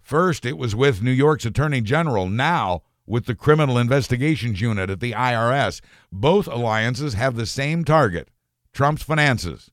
First, 0.00 0.46
it 0.46 0.56
was 0.56 0.74
with 0.74 1.02
New 1.02 1.10
York's 1.10 1.44
Attorney 1.44 1.80
General. 1.80 2.28
Now, 2.28 2.82
with 3.10 3.26
the 3.26 3.34
Criminal 3.34 3.76
Investigations 3.76 4.60
Unit 4.60 4.88
at 4.88 5.00
the 5.00 5.10
IRS. 5.10 5.80
Both 6.12 6.46
alliances 6.46 7.14
have 7.14 7.34
the 7.34 7.44
same 7.44 7.84
target 7.84 8.28
Trump's 8.72 9.02
finances. 9.02 9.68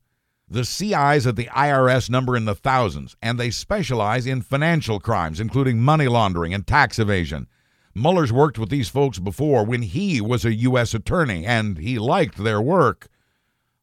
The 0.50 0.66
CIs 0.66 1.28
at 1.28 1.36
the 1.36 1.50
IRS 1.56 2.10
number 2.10 2.36
in 2.36 2.46
the 2.46 2.56
thousands, 2.56 3.16
and 3.22 3.40
they 3.40 3.52
specialize 3.52 4.26
in 4.26 4.42
financial 4.42 5.00
crimes, 5.00 5.40
including 5.40 5.80
money 5.80 6.08
laundering 6.08 6.52
and 6.52 6.66
tax 6.66 6.98
evasion. 6.98 7.48
Mueller's 7.94 8.34
worked 8.34 8.58
with 8.58 8.70
these 8.70 8.90
folks 8.90 9.20
before 9.20 9.64
when 9.64 9.84
he 9.84 10.20
was 10.20 10.44
a 10.44 10.56
U.S. 10.56 10.96
attorney, 10.96 11.46
and 11.46 11.78
he 11.78 12.00
liked 12.00 12.38
their 12.38 12.62
work. 12.62 13.08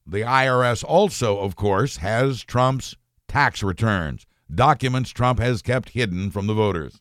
The 0.05 0.23
IRS 0.23 0.83
also, 0.83 1.39
of 1.39 1.55
course, 1.55 1.99
has 1.99 2.43
Trump's 2.43 2.97
tax 3.29 3.63
returns, 3.63 4.27
documents 4.53 5.11
Trump 5.11 5.39
has 5.39 5.63
kept 5.63 5.91
hidden 5.91 6.33
from 6.33 6.49
the 6.49 6.55
voters. 6.55 7.01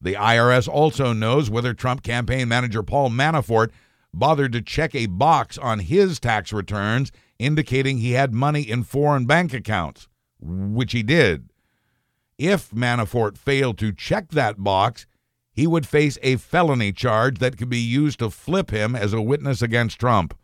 The 0.00 0.14
IRS 0.14 0.68
also 0.68 1.12
knows 1.12 1.50
whether 1.50 1.74
Trump 1.74 2.02
campaign 2.02 2.48
manager 2.48 2.82
Paul 2.82 3.10
Manafort 3.10 3.70
bothered 4.12 4.52
to 4.52 4.62
check 4.62 4.94
a 4.94 5.06
box 5.06 5.58
on 5.58 5.80
his 5.80 6.20
tax 6.20 6.52
returns 6.52 7.12
indicating 7.38 7.98
he 7.98 8.12
had 8.12 8.32
money 8.32 8.62
in 8.62 8.82
foreign 8.82 9.26
bank 9.26 9.52
accounts, 9.52 10.08
which 10.40 10.92
he 10.92 11.02
did. 11.02 11.50
If 12.38 12.70
Manafort 12.70 13.38
failed 13.38 13.78
to 13.78 13.92
check 13.92 14.30
that 14.30 14.62
box, 14.62 15.06
he 15.52 15.66
would 15.66 15.86
face 15.86 16.18
a 16.22 16.36
felony 16.36 16.92
charge 16.92 17.38
that 17.38 17.56
could 17.56 17.70
be 17.70 17.78
used 17.78 18.18
to 18.18 18.30
flip 18.30 18.70
him 18.70 18.94
as 18.94 19.12
a 19.14 19.22
witness 19.22 19.62
against 19.62 19.98
Trump. 19.98 20.36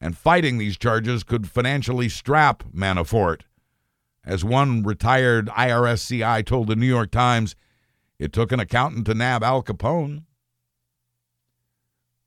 And 0.00 0.16
fighting 0.16 0.58
these 0.58 0.76
charges 0.76 1.24
could 1.24 1.50
financially 1.50 2.08
strap 2.08 2.62
Manafort. 2.72 3.42
As 4.24 4.44
one 4.44 4.82
retired 4.82 5.46
IRS 5.48 6.06
CI 6.06 6.42
told 6.42 6.68
the 6.68 6.76
New 6.76 6.86
York 6.86 7.10
Times, 7.10 7.56
it 8.18 8.32
took 8.32 8.52
an 8.52 8.60
accountant 8.60 9.06
to 9.06 9.14
nab 9.14 9.42
Al 9.42 9.62
Capone. 9.62 10.22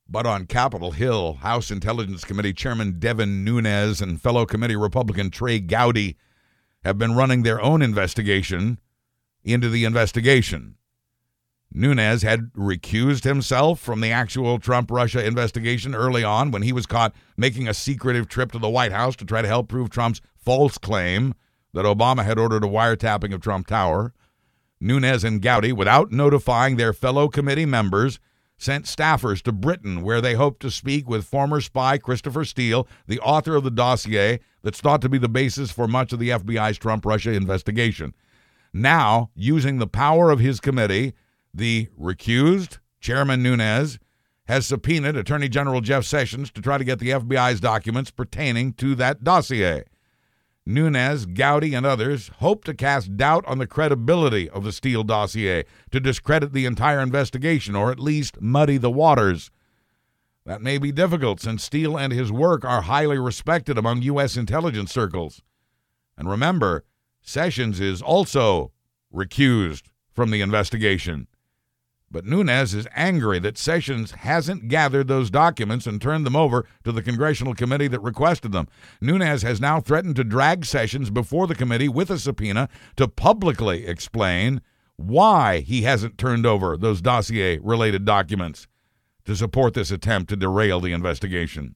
But 0.07 0.25
on 0.25 0.47
Capitol 0.47 0.91
Hill, 0.91 1.35
House 1.35 1.69
Intelligence 1.69 2.23
Committee 2.23 2.53
Chairman 2.53 2.99
Devin 2.99 3.43
Nunes 3.43 4.01
and 4.01 4.21
fellow 4.21 4.45
committee 4.45 4.75
Republican 4.75 5.29
Trey 5.29 5.59
Gowdy 5.59 6.17
have 6.83 6.97
been 6.97 7.15
running 7.15 7.43
their 7.43 7.61
own 7.61 7.81
investigation 7.81 8.79
into 9.43 9.69
the 9.69 9.85
investigation. 9.85 10.75
Nunes 11.71 12.23
had 12.23 12.51
recused 12.53 13.23
himself 13.23 13.79
from 13.79 14.01
the 14.01 14.11
actual 14.11 14.57
Trump 14.57 14.89
Russia 14.89 15.23
investigation 15.23 15.93
early 15.93 16.23
on 16.23 16.49
when 16.49 16.63
he 16.63 16.73
was 16.73 16.87
caught 16.87 17.13
making 17.37 17.67
a 17.67 17.73
secretive 17.73 18.27
trip 18.27 18.51
to 18.51 18.59
the 18.59 18.69
White 18.69 18.91
House 18.91 19.15
to 19.17 19.25
try 19.25 19.41
to 19.41 19.47
help 19.47 19.67
prove 19.67 19.89
Trump's 19.91 20.21
false 20.35 20.79
claim 20.79 21.35
that 21.73 21.85
Obama 21.85 22.25
had 22.25 22.39
ordered 22.39 22.63
a 22.63 22.67
wiretapping 22.67 23.33
of 23.33 23.41
Trump 23.41 23.67
Tower. 23.67 24.13
Nunes 24.81 25.23
and 25.23 25.41
Gowdy, 25.41 25.73
without 25.73 26.11
notifying 26.11 26.75
their 26.77 26.93
fellow 26.93 27.27
committee 27.27 27.65
members, 27.65 28.19
sent 28.57 28.85
staffers 28.85 29.41
to 29.41 29.51
Britain 29.51 30.03
where 30.03 30.21
they 30.21 30.35
hoped 30.35 30.61
to 30.61 30.71
speak 30.71 31.07
with 31.09 31.25
former 31.25 31.61
spy 31.61 31.97
Christopher 31.97 32.45
Steele, 32.45 32.87
the 33.07 33.19
author 33.19 33.55
of 33.55 33.63
the 33.63 33.71
dossier 33.71 34.39
that's 34.61 34.81
thought 34.81 35.01
to 35.01 35.09
be 35.09 35.17
the 35.17 35.29
basis 35.29 35.71
for 35.71 35.87
much 35.87 36.13
of 36.13 36.19
the 36.19 36.29
FBI's 36.29 36.77
Trump 36.77 37.05
Russia 37.05 37.31
investigation. 37.31 38.13
Now, 38.73 39.31
using 39.33 39.77
the 39.77 39.87
power 39.87 40.29
of 40.29 40.39
his 40.39 40.59
committee, 40.59 41.13
the 41.53 41.87
recused 41.99 42.77
Chairman 42.99 43.41
Nunes 43.41 43.97
has 44.47 44.65
subpoenaed 44.65 45.15
Attorney 45.15 45.47
General 45.47 45.79
Jeff 45.81 46.05
Sessions 46.05 46.51
to 46.51 46.61
try 46.61 46.77
to 46.77 46.83
get 46.83 46.99
the 46.99 47.09
FBI's 47.09 47.59
documents 47.59 48.11
pertaining 48.11 48.73
to 48.73 48.95
that 48.95 49.23
dossier. 49.23 49.83
Nunes, 50.69 51.25
Gowdy, 51.25 51.73
and 51.73 51.83
others 51.83 52.29
hope 52.37 52.63
to 52.65 52.75
cast 52.75 53.17
doubt 53.17 53.43
on 53.47 53.57
the 53.57 53.65
credibility 53.65 54.47
of 54.47 54.63
the 54.63 54.71
Steele 54.71 55.03
dossier, 55.03 55.65
to 55.89 55.99
discredit 55.99 56.53
the 56.53 56.67
entire 56.67 56.99
investigation, 56.99 57.75
or 57.75 57.91
at 57.91 57.99
least 57.99 58.39
muddy 58.39 58.77
the 58.77 58.91
waters. 58.91 59.49
That 60.45 60.61
may 60.61 60.77
be 60.77 60.91
difficult 60.91 61.41
since 61.41 61.63
Steele 61.63 61.97
and 61.97 62.13
his 62.13 62.31
work 62.31 62.63
are 62.63 62.83
highly 62.83 63.17
respected 63.17 63.79
among 63.79 64.03
U.S. 64.03 64.37
intelligence 64.37 64.91
circles. 64.91 65.41
And 66.15 66.29
remember, 66.29 66.85
Sessions 67.21 67.79
is 67.79 68.01
also 68.01 68.71
recused 69.13 69.87
from 70.13 70.29
the 70.29 70.41
investigation. 70.41 71.27
But 72.11 72.25
Nunes 72.25 72.73
is 72.73 72.87
angry 72.95 73.37
that 73.39 73.57
Sessions 73.57 74.11
hasn't 74.11 74.67
gathered 74.67 75.07
those 75.07 75.29
documents 75.29 75.85
and 75.85 76.01
turned 76.01 76.25
them 76.25 76.35
over 76.35 76.65
to 76.83 76.91
the 76.91 77.03
congressional 77.03 77.53
committee 77.53 77.87
that 77.87 77.99
requested 78.01 78.51
them. 78.51 78.67
Nunes 78.99 79.43
has 79.43 79.61
now 79.61 79.79
threatened 79.79 80.15
to 80.15 80.23
drag 80.23 80.65
Sessions 80.65 81.11
before 81.11 81.45
the 81.45 81.53
committee 81.53 81.89
with 81.89 82.09
a 82.09 82.17
subpoena 82.17 82.67
to 82.95 83.07
publicly 83.07 83.85
explain 83.85 84.61
why 84.95 85.59
he 85.59 85.83
hasn't 85.83 86.17
turned 86.17 86.45
over 86.45 86.75
those 86.75 87.01
dossier 87.01 87.59
related 87.59 88.05
documents 88.05 88.67
to 89.25 89.35
support 89.35 89.75
this 89.75 89.91
attempt 89.91 90.29
to 90.29 90.35
derail 90.35 90.79
the 90.79 90.91
investigation. 90.91 91.75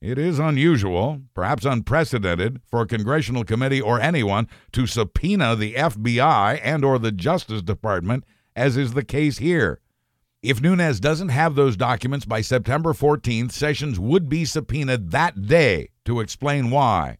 It 0.00 0.18
is 0.18 0.38
unusual, 0.38 1.20
perhaps 1.34 1.64
unprecedented, 1.64 2.60
for 2.66 2.80
a 2.80 2.86
congressional 2.86 3.44
committee 3.44 3.80
or 3.80 4.00
anyone 4.00 4.48
to 4.72 4.86
subpoena 4.86 5.54
the 5.54 5.74
FBI 5.74 6.58
and 6.62 6.84
or 6.84 6.98
the 6.98 7.12
Justice 7.12 7.62
Department 7.62 8.24
as 8.60 8.76
is 8.76 8.92
the 8.92 9.02
case 9.02 9.38
here. 9.38 9.80
If 10.42 10.60
Nunes 10.60 11.00
doesn't 11.00 11.30
have 11.30 11.54
those 11.54 11.78
documents 11.78 12.26
by 12.26 12.42
September 12.42 12.92
14th, 12.92 13.52
Sessions 13.52 13.98
would 13.98 14.28
be 14.28 14.44
subpoenaed 14.44 15.12
that 15.12 15.46
day 15.46 15.88
to 16.04 16.20
explain 16.20 16.70
why. 16.70 17.16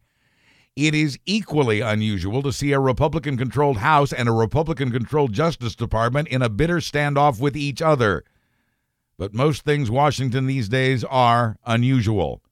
It 0.75 0.93
is 0.93 1.17
equally 1.25 1.81
unusual 1.81 2.43
to 2.43 2.53
see 2.53 2.73
a 2.73 2.79
Republican 2.79 3.37
controlled 3.37 3.77
House 3.77 4.13
and 4.13 4.29
a 4.29 4.31
Republican 4.31 4.91
controlled 4.91 5.33
Justice 5.33 5.75
Department 5.75 6.27
in 6.27 6.43
a 6.43 6.49
bitter 6.49 6.77
standoff 6.77 7.39
with 7.39 7.57
each 7.57 7.81
other. 7.81 8.23
But 9.17 9.33
most 9.33 9.65
things 9.65 9.89
Washington 9.89 10.45
these 10.45 10.69
days 10.69 11.03
are 11.03 11.57
unusual. 11.65 12.43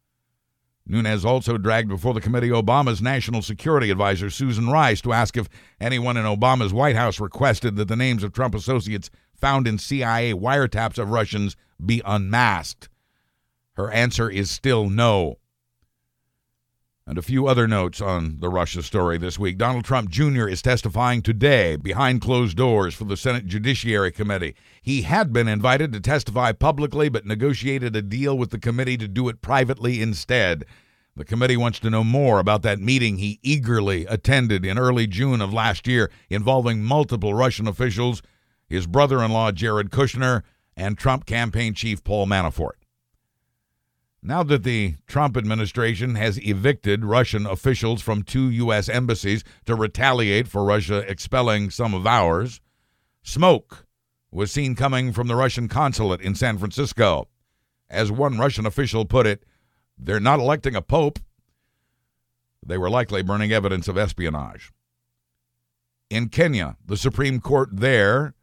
Nunes 0.90 1.24
also 1.24 1.60
dragged 1.60 1.88
before 1.88 2.16
the 2.16 2.20
committee 2.20 2.50
Obama's 2.50 3.00
national 3.00 3.44
security 3.44 3.92
advisor, 3.92 4.32
Susan 4.32 4.70
Rice, 4.70 5.02
to 5.02 5.14
ask 5.14 5.38
if 5.38 5.48
anyone 5.80 6.18
in 6.18 6.26
Obama's 6.26 6.74
White 6.74 6.96
House 6.96 7.20
requested 7.20 7.76
that 7.76 7.88
the 7.88 7.96
names 7.96 8.24
of 8.24 8.34
Trump 8.34 8.56
associates 8.56 9.12
found 9.36 9.68
in 9.68 9.78
CIA 9.78 10.34
wiretaps 10.34 10.98
of 10.98 11.12
Russians 11.12 11.56
be 11.84 12.02
unmasked. 12.04 12.90
Her 13.74 13.92
answer 13.92 14.32
is 14.32 14.50
still 14.50 14.90
no. 14.90 15.38
And 17.10 17.18
a 17.18 17.24
few 17.24 17.48
other 17.48 17.68
notes 17.68 18.02
on 18.02 18.38
the 18.38 18.50
Russia 18.50 18.84
story 18.84 19.18
this 19.18 19.40
week. 19.40 19.58
Donald 19.58 19.84
Trump 19.84 20.12
Jr. 20.12 20.48
is 20.48 20.62
testifying 20.62 21.24
today 21.24 21.76
behind 21.76 22.22
closed 22.22 22.56
doors 22.56 22.94
for 22.94 23.06
the 23.06 23.18
Senate 23.18 23.48
Judiciary 23.48 24.12
Committee. 24.12 24.54
He 24.84 25.02
had 25.02 25.34
been 25.34 25.48
invited 25.48 25.92
to 25.92 26.02
testify 26.02 26.52
publicly, 26.52 27.10
but 27.10 27.26
negotiated 27.26 27.96
a 27.96 28.04
deal 28.04 28.38
with 28.38 28.52
the 28.52 28.60
committee 28.60 28.96
to 28.98 29.08
do 29.08 29.28
it 29.28 29.42
privately 29.42 30.04
instead. 30.04 30.66
The 31.16 31.26
committee 31.26 31.58
wants 31.58 31.80
to 31.80 31.90
know 31.90 32.04
more 32.04 32.40
about 32.40 32.62
that 32.62 32.80
meeting 32.80 33.18
he 33.18 33.40
eagerly 33.42 34.06
attended 34.06 34.64
in 34.64 34.78
early 34.78 35.08
June 35.08 35.42
of 35.42 35.52
last 35.52 35.88
year 35.88 36.12
involving 36.30 36.84
multiple 36.84 37.34
Russian 37.34 37.68
officials, 37.68 38.22
his 38.68 38.86
brother 38.86 39.24
in 39.24 39.32
law 39.32 39.52
Jared 39.52 39.90
Kushner, 39.90 40.44
and 40.78 40.96
Trump 40.96 41.26
campaign 41.26 41.74
chief 41.74 42.04
Paul 42.04 42.28
Manafort. 42.28 42.79
Now 44.22 44.44
that 44.44 44.64
the 44.64 44.96
Trump 45.08 45.38
administration 45.38 46.16
has 46.16 46.38
evicted 46.46 47.06
Russian 47.06 47.46
officials 47.46 48.02
from 48.02 48.24
two 48.24 48.50
U.S. 48.50 48.90
embassies 48.90 49.46
to 49.66 49.76
retaliate 49.76 50.48
for 50.48 50.66
Russia 50.66 51.10
expelling 51.10 51.70
some 51.70 51.94
of 51.94 52.06
ours, 52.06 52.60
smoke 53.24 53.86
was 54.30 54.52
seen 54.52 54.76
coming 54.76 55.14
from 55.14 55.28
the 55.28 55.36
Russian 55.36 55.70
consulate 55.70 56.22
in 56.22 56.36
San 56.36 56.58
Francisco. 56.58 57.30
As 57.90 58.12
one 58.12 58.38
Russian 58.38 58.66
official 58.66 59.06
put 59.06 59.26
it, 59.26 59.46
they're 59.98 60.20
not 60.20 60.40
electing 60.40 60.76
a 60.76 60.82
pope. 60.82 61.20
They 62.64 62.78
were 62.78 62.90
likely 62.90 63.24
burning 63.24 63.54
evidence 63.54 63.88
of 63.88 63.98
espionage. 63.98 64.72
In 66.10 66.28
Kenya, 66.28 66.76
the 66.86 66.98
Supreme 66.98 67.40
Court 67.40 67.70
there 67.72 68.34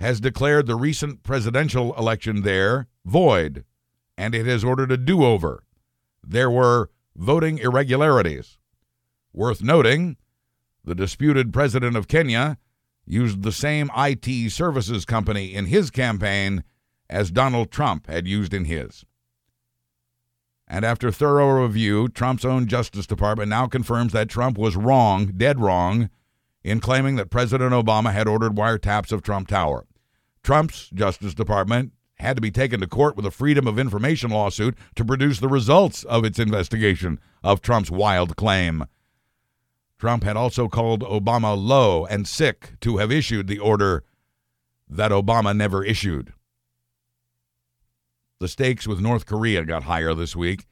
has 0.00 0.18
declared 0.18 0.66
the 0.66 0.76
recent 0.76 1.22
presidential 1.22 1.94
election 1.96 2.42
there 2.42 2.88
void 3.04 3.64
and 4.16 4.34
it 4.34 4.46
has 4.46 4.64
ordered 4.64 4.92
a 4.92 4.96
do 4.96 5.24
over. 5.24 5.62
There 6.26 6.50
were 6.50 6.90
voting 7.16 7.58
irregularities. 7.58 8.58
Worth 9.32 9.62
noting, 9.62 10.16
the 10.84 10.94
disputed 10.94 11.52
president 11.52 11.96
of 11.96 12.08
Kenya 12.08 12.58
used 13.04 13.42
the 13.42 13.52
same 13.52 13.90
IT 13.96 14.50
services 14.50 15.04
company 15.04 15.54
in 15.54 15.66
his 15.66 15.90
campaign 15.90 16.64
as 17.08 17.30
Donald 17.30 17.70
Trump 17.70 18.06
had 18.08 18.26
used 18.26 18.52
in 18.52 18.64
his. 18.64 19.04
And 20.68 20.84
after 20.84 21.12
thorough 21.12 21.62
review, 21.62 22.08
Trump's 22.08 22.44
own 22.44 22.66
Justice 22.66 23.06
Department 23.06 23.48
now 23.48 23.68
confirms 23.68 24.12
that 24.12 24.28
Trump 24.28 24.58
was 24.58 24.76
wrong, 24.76 25.32
dead 25.36 25.60
wrong, 25.60 26.10
in 26.64 26.80
claiming 26.80 27.14
that 27.16 27.30
President 27.30 27.72
Obama 27.72 28.12
had 28.12 28.26
ordered 28.26 28.56
wiretaps 28.56 29.12
of 29.12 29.22
Trump 29.22 29.46
Tower. 29.46 29.86
Trump's 30.42 30.90
Justice 30.90 31.34
Department 31.34 31.92
had 32.16 32.36
to 32.36 32.42
be 32.42 32.50
taken 32.50 32.80
to 32.80 32.86
court 32.86 33.16
with 33.16 33.26
a 33.26 33.30
Freedom 33.30 33.66
of 33.66 33.78
Information 33.78 34.30
lawsuit 34.30 34.76
to 34.94 35.04
produce 35.04 35.40
the 35.40 35.48
results 35.48 36.04
of 36.04 36.24
its 36.24 36.38
investigation 36.38 37.20
of 37.42 37.60
Trump's 37.60 37.90
wild 37.90 38.36
claim. 38.36 38.84
Trump 39.98 40.24
had 40.24 40.36
also 40.36 40.68
called 40.68 41.02
Obama 41.02 41.56
low 41.56 42.04
and 42.06 42.26
sick 42.26 42.72
to 42.80 42.98
have 42.98 43.12
issued 43.12 43.46
the 43.46 43.58
order 43.58 44.04
that 44.88 45.10
Obama 45.10 45.56
never 45.56 45.84
issued. 45.84 46.32
The 48.38 48.48
stakes 48.48 48.86
with 48.86 49.00
North 49.00 49.24
Korea 49.24 49.64
got 49.64 49.84
higher 49.84 50.14
this 50.14 50.36
week 50.36 50.66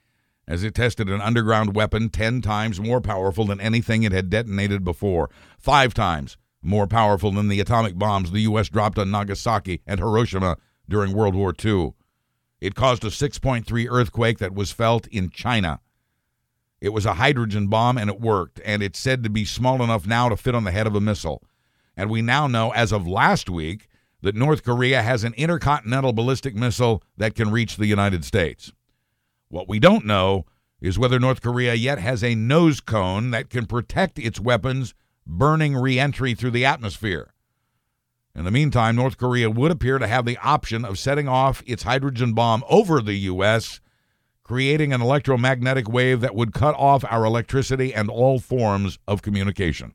as 0.47 0.63
it 0.63 0.75
tested 0.75 1.09
an 1.09 1.23
underground 1.23 1.75
weapon 1.75 2.11
10 2.11 2.43
times 2.43 2.81
more 2.81 3.01
powerful 3.01 3.47
than 3.47 3.61
anything 3.61 4.03
it 4.03 4.13
had 4.13 4.29
detonated 4.29 4.85
before, 4.85 5.31
five 5.59 5.95
times 5.95 6.37
more 6.63 6.87
powerful 6.87 7.31
than 7.31 7.49
the 7.49 7.61
atomic 7.61 7.99
bombs 7.99 8.31
the 8.31 8.41
U.S. 8.41 8.69
dropped 8.69 8.99
on 8.99 9.11
Nagasaki 9.11 9.81
and 9.87 10.01
Hiroshima 10.01 10.57
during 10.89 11.13
World 11.13 11.35
War 11.35 11.55
II. 11.63 11.95
It 12.61 12.75
caused 12.75 13.05
a 13.05 13.09
6.3 13.09 13.87
earthquake 13.91 14.39
that 14.39 14.55
was 14.55 14.73
felt 14.73 15.07
in 15.09 15.31
China. 15.31 15.81
It 16.81 16.93
was 16.93 17.07
a 17.07 17.15
hydrogen 17.15 17.69
bomb 17.69 17.99
and 17.99 18.11
it 18.11 18.21
worked, 18.21 18.61
and 18.65 18.83
it's 18.83 18.99
said 18.99 19.23
to 19.23 19.31
be 19.31 19.45
small 19.45 19.83
enough 19.83 20.07
now 20.07 20.29
to 20.29 20.37
fit 20.37 20.55
on 20.55 20.65
the 20.65 20.71
head 20.71 20.87
of 20.87 20.95
a 20.95 21.01
missile. 21.01 21.43
And 21.97 22.11
we 22.11 22.23
now 22.23 22.47
know, 22.47 22.71
as 22.71 22.93
of 22.93 23.07
last 23.07 23.49
week, 23.49 23.89
that 24.23 24.35
North 24.35 24.65
Korea 24.65 25.03
has 25.03 25.23
an 25.23 25.35
intercontinental 25.35 26.15
ballistic 26.15 26.55
missile 26.55 27.03
that 27.17 27.35
can 27.35 27.51
reach 27.51 27.77
the 27.77 27.87
United 27.87 28.25
States. 28.25 28.73
What 29.49 29.69
we 29.69 29.79
don't 29.79 30.07
know 30.07 30.47
is 30.81 30.99
whether 30.99 31.21
North 31.21 31.43
Korea 31.43 31.75
yet 31.75 31.99
has 31.99 32.25
a 32.25 32.35
nose 32.35 32.81
cone 32.81 33.31
that 33.33 33.51
can 33.51 33.67
protect 33.67 34.19
its 34.19 34.41
weapons 34.41 34.95
burning 35.27 35.77
re 35.77 35.99
entry 35.99 36.35
through 36.35 36.53
the 36.53 36.65
atmosphere. 36.65 37.34
In 38.37 38.45
the 38.45 38.51
meantime, 38.51 38.97
North 38.97 39.17
Korea 39.17 39.49
would 39.49 39.71
appear 39.71 39.99
to 39.99 40.09
have 40.09 40.25
the 40.25 40.39
option 40.39 40.85
of 40.85 40.99
setting 40.99 41.29
off 41.29 41.63
its 41.67 41.85
hydrogen 41.85 42.33
bomb 42.33 42.65
over 42.69 43.01
the 43.01 43.15
U.S., 43.15 43.81
creating 44.43 44.93
an 44.93 45.01
electromagnetic 45.01 45.89
wave 45.89 46.21
that 46.21 46.35
would 46.35 46.53
cut 46.53 46.75
off 46.75 47.05
our 47.09 47.25
electricity 47.25 47.95
and 47.95 48.11
all 48.11 48.41
forms 48.41 48.99
of 49.07 49.23
communication. 49.23 49.95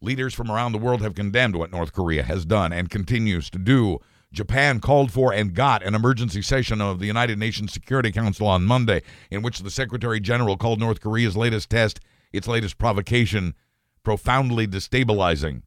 Leaders 0.00 0.34
from 0.34 0.50
around 0.50 0.72
the 0.72 0.78
world 0.78 1.02
have 1.02 1.14
condemned 1.14 1.54
what 1.54 1.70
North 1.70 1.92
Korea 1.92 2.22
has 2.22 2.44
done 2.44 2.72
and 2.72 2.90
continues 2.90 3.50
to 3.50 3.58
do. 3.58 4.00
Japan 4.32 4.80
called 4.80 5.12
for 5.12 5.32
and 5.32 5.54
got 5.54 5.82
an 5.84 5.94
emergency 5.94 6.40
session 6.40 6.80
of 6.80 6.98
the 6.98 7.06
United 7.06 7.38
Nations 7.38 7.72
Security 7.72 8.10
Council 8.10 8.46
on 8.46 8.64
Monday, 8.64 9.02
in 9.30 9.42
which 9.42 9.60
the 9.60 9.70
Secretary 9.70 10.18
General 10.18 10.56
called 10.56 10.80
North 10.80 11.00
Korea's 11.02 11.36
latest 11.36 11.68
test, 11.68 12.00
its 12.32 12.48
latest 12.48 12.78
provocation, 12.78 13.54
profoundly 14.02 14.66
destabilizing. 14.66 15.62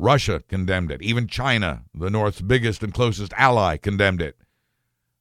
Russia 0.00 0.42
condemned 0.48 0.90
it. 0.90 1.02
Even 1.02 1.26
China, 1.26 1.84
the 1.94 2.08
North's 2.08 2.40
biggest 2.40 2.82
and 2.82 2.94
closest 2.94 3.34
ally, 3.36 3.76
condemned 3.76 4.22
it. 4.22 4.36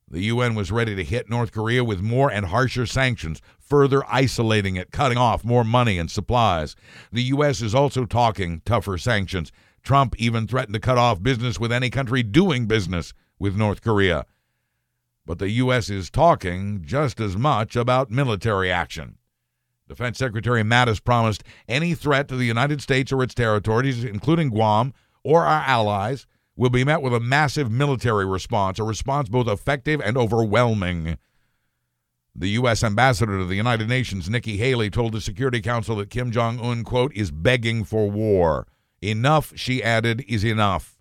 The 0.09 0.23
UN 0.23 0.55
was 0.55 0.71
ready 0.71 0.95
to 0.95 1.03
hit 1.03 1.29
North 1.29 1.51
Korea 1.51 1.83
with 1.83 2.01
more 2.01 2.31
and 2.31 2.47
harsher 2.47 2.85
sanctions, 2.87 3.41
further 3.59 4.03
isolating 4.11 4.77
it, 4.77 4.91
cutting 4.91 5.17
off 5.17 5.43
more 5.43 5.63
money 5.63 5.99
and 5.99 6.09
supplies. 6.09 6.75
The 7.11 7.23
U.S. 7.23 7.61
is 7.61 7.75
also 7.75 8.05
talking 8.05 8.61
tougher 8.65 8.97
sanctions. 8.97 9.51
Trump 9.83 10.15
even 10.17 10.47
threatened 10.47 10.73
to 10.73 10.79
cut 10.79 10.97
off 10.97 11.21
business 11.21 11.59
with 11.59 11.71
any 11.71 11.89
country 11.89 12.23
doing 12.23 12.65
business 12.65 13.13
with 13.37 13.55
North 13.55 13.81
Korea. 13.81 14.25
But 15.25 15.37
the 15.37 15.49
U.S. 15.51 15.89
is 15.89 16.09
talking 16.09 16.83
just 16.83 17.19
as 17.19 17.37
much 17.37 17.75
about 17.75 18.09
military 18.09 18.71
action. 18.71 19.18
Defense 19.89 20.19
Secretary 20.19 20.61
Mattis 20.61 21.03
promised 21.03 21.43
any 21.67 21.95
threat 21.95 22.27
to 22.27 22.37
the 22.37 22.45
United 22.45 22.79
States 22.79 23.11
or 23.11 23.23
its 23.23 23.33
territories, 23.33 24.03
including 24.03 24.49
Guam 24.49 24.93
or 25.23 25.45
our 25.45 25.63
allies, 25.63 26.27
will 26.55 26.69
be 26.69 26.83
met 26.83 27.01
with 27.01 27.13
a 27.13 27.19
massive 27.19 27.71
military 27.71 28.25
response, 28.25 28.77
a 28.77 28.83
response 28.83 29.29
both 29.29 29.47
effective 29.47 29.99
and 29.99 30.15
overwhelming. 30.15 31.17
The 32.35 32.49
U.S. 32.49 32.83
ambassador 32.83 33.39
to 33.39 33.45
the 33.45 33.55
United 33.55 33.89
Nations, 33.89 34.29
Nikki 34.29 34.57
Haley, 34.57 34.91
told 34.91 35.13
the 35.13 35.21
Security 35.21 35.59
Council 35.59 35.95
that 35.95 36.11
Kim 36.11 36.31
Jong 36.31 36.59
un, 36.59 36.83
quote, 36.83 37.11
is 37.15 37.31
begging 37.31 37.83
for 37.83 38.09
war. 38.11 38.67
Enough, 39.01 39.53
she 39.55 39.81
added, 39.81 40.23
is 40.27 40.45
enough. 40.45 40.99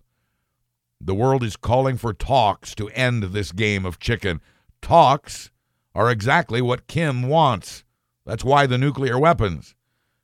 The 0.99 1.13
world 1.13 1.43
is 1.43 1.55
calling 1.55 1.97
for 1.97 2.11
talks 2.11 2.73
to 2.75 2.89
end 2.89 3.23
this 3.23 3.51
game 3.51 3.85
of 3.85 3.99
chicken. 3.99 4.41
Talks 4.81 5.51
are 5.93 6.09
exactly 6.09 6.61
what 6.61 6.87
Kim 6.87 7.23
wants. 7.29 7.83
That's 8.29 8.43
why 8.43 8.67
the 8.67 8.77
nuclear 8.77 9.17
weapons. 9.17 9.73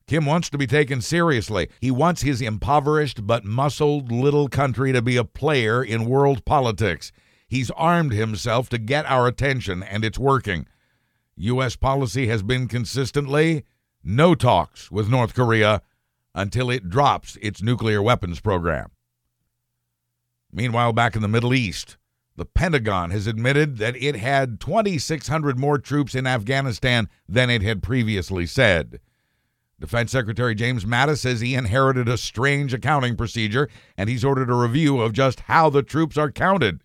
Kim 0.05 0.27
wants 0.27 0.51
to 0.51 0.59
be 0.59 0.67
taken 0.67 1.01
seriously. 1.01 1.69
He 1.81 1.89
wants 1.89 2.21
his 2.21 2.39
impoverished 2.39 3.25
but 3.25 3.43
muscled 3.43 4.11
little 4.11 4.47
country 4.47 4.93
to 4.93 5.01
be 5.01 5.17
a 5.17 5.23
player 5.23 5.83
in 5.83 6.05
world 6.05 6.45
politics. 6.45 7.11
He's 7.47 7.71
armed 7.71 8.13
himself 8.13 8.69
to 8.69 8.77
get 8.77 9.07
our 9.07 9.25
attention, 9.25 9.81
and 9.81 10.05
it's 10.05 10.19
working. 10.19 10.67
U.S. 11.35 11.75
policy 11.75 12.27
has 12.27 12.43
been 12.43 12.67
consistently 12.67 13.63
no 14.03 14.35
talks 14.35 14.91
with 14.91 15.09
North 15.09 15.33
Korea 15.33 15.81
until 16.35 16.69
it 16.69 16.87
drops 16.87 17.39
its 17.41 17.63
nuclear 17.63 18.03
weapons 18.03 18.39
program. 18.39 18.91
Meanwhile, 20.53 20.93
back 20.93 21.15
in 21.15 21.23
the 21.23 21.27
Middle 21.27 21.55
East, 21.55 21.97
the 22.36 22.45
Pentagon 22.45 23.11
has 23.11 23.27
admitted 23.27 23.77
that 23.77 23.95
it 23.95 24.15
had 24.15 24.59
2,600 24.59 25.57
more 25.57 25.77
troops 25.77 26.15
in 26.15 26.27
Afghanistan 26.27 27.07
than 27.27 27.49
it 27.49 27.61
had 27.61 27.81
previously 27.81 28.45
said. 28.45 28.99
Defense 29.79 30.11
Secretary 30.11 30.55
James 30.55 30.86
Mattis 30.86 31.19
says 31.19 31.41
he 31.41 31.55
inherited 31.55 32.07
a 32.07 32.17
strange 32.17 32.73
accounting 32.73 33.15
procedure 33.15 33.69
and 33.97 34.09
he's 34.09 34.23
ordered 34.23 34.49
a 34.49 34.55
review 34.55 35.01
of 35.01 35.13
just 35.13 35.41
how 35.41 35.69
the 35.69 35.83
troops 35.83 36.17
are 36.17 36.31
counted. 36.31 36.81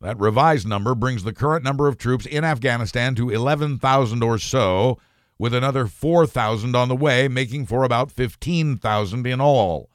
That 0.00 0.20
revised 0.20 0.68
number 0.68 0.94
brings 0.94 1.24
the 1.24 1.32
current 1.32 1.64
number 1.64 1.88
of 1.88 1.96
troops 1.96 2.26
in 2.26 2.44
Afghanistan 2.44 3.14
to 3.14 3.30
11,000 3.30 4.22
or 4.22 4.38
so, 4.38 4.98
with 5.38 5.54
another 5.54 5.86
4,000 5.86 6.76
on 6.76 6.88
the 6.88 6.96
way, 6.96 7.26
making 7.26 7.66
for 7.66 7.84
about 7.84 8.12
15,000 8.12 9.26
in 9.26 9.40
all. 9.40 9.88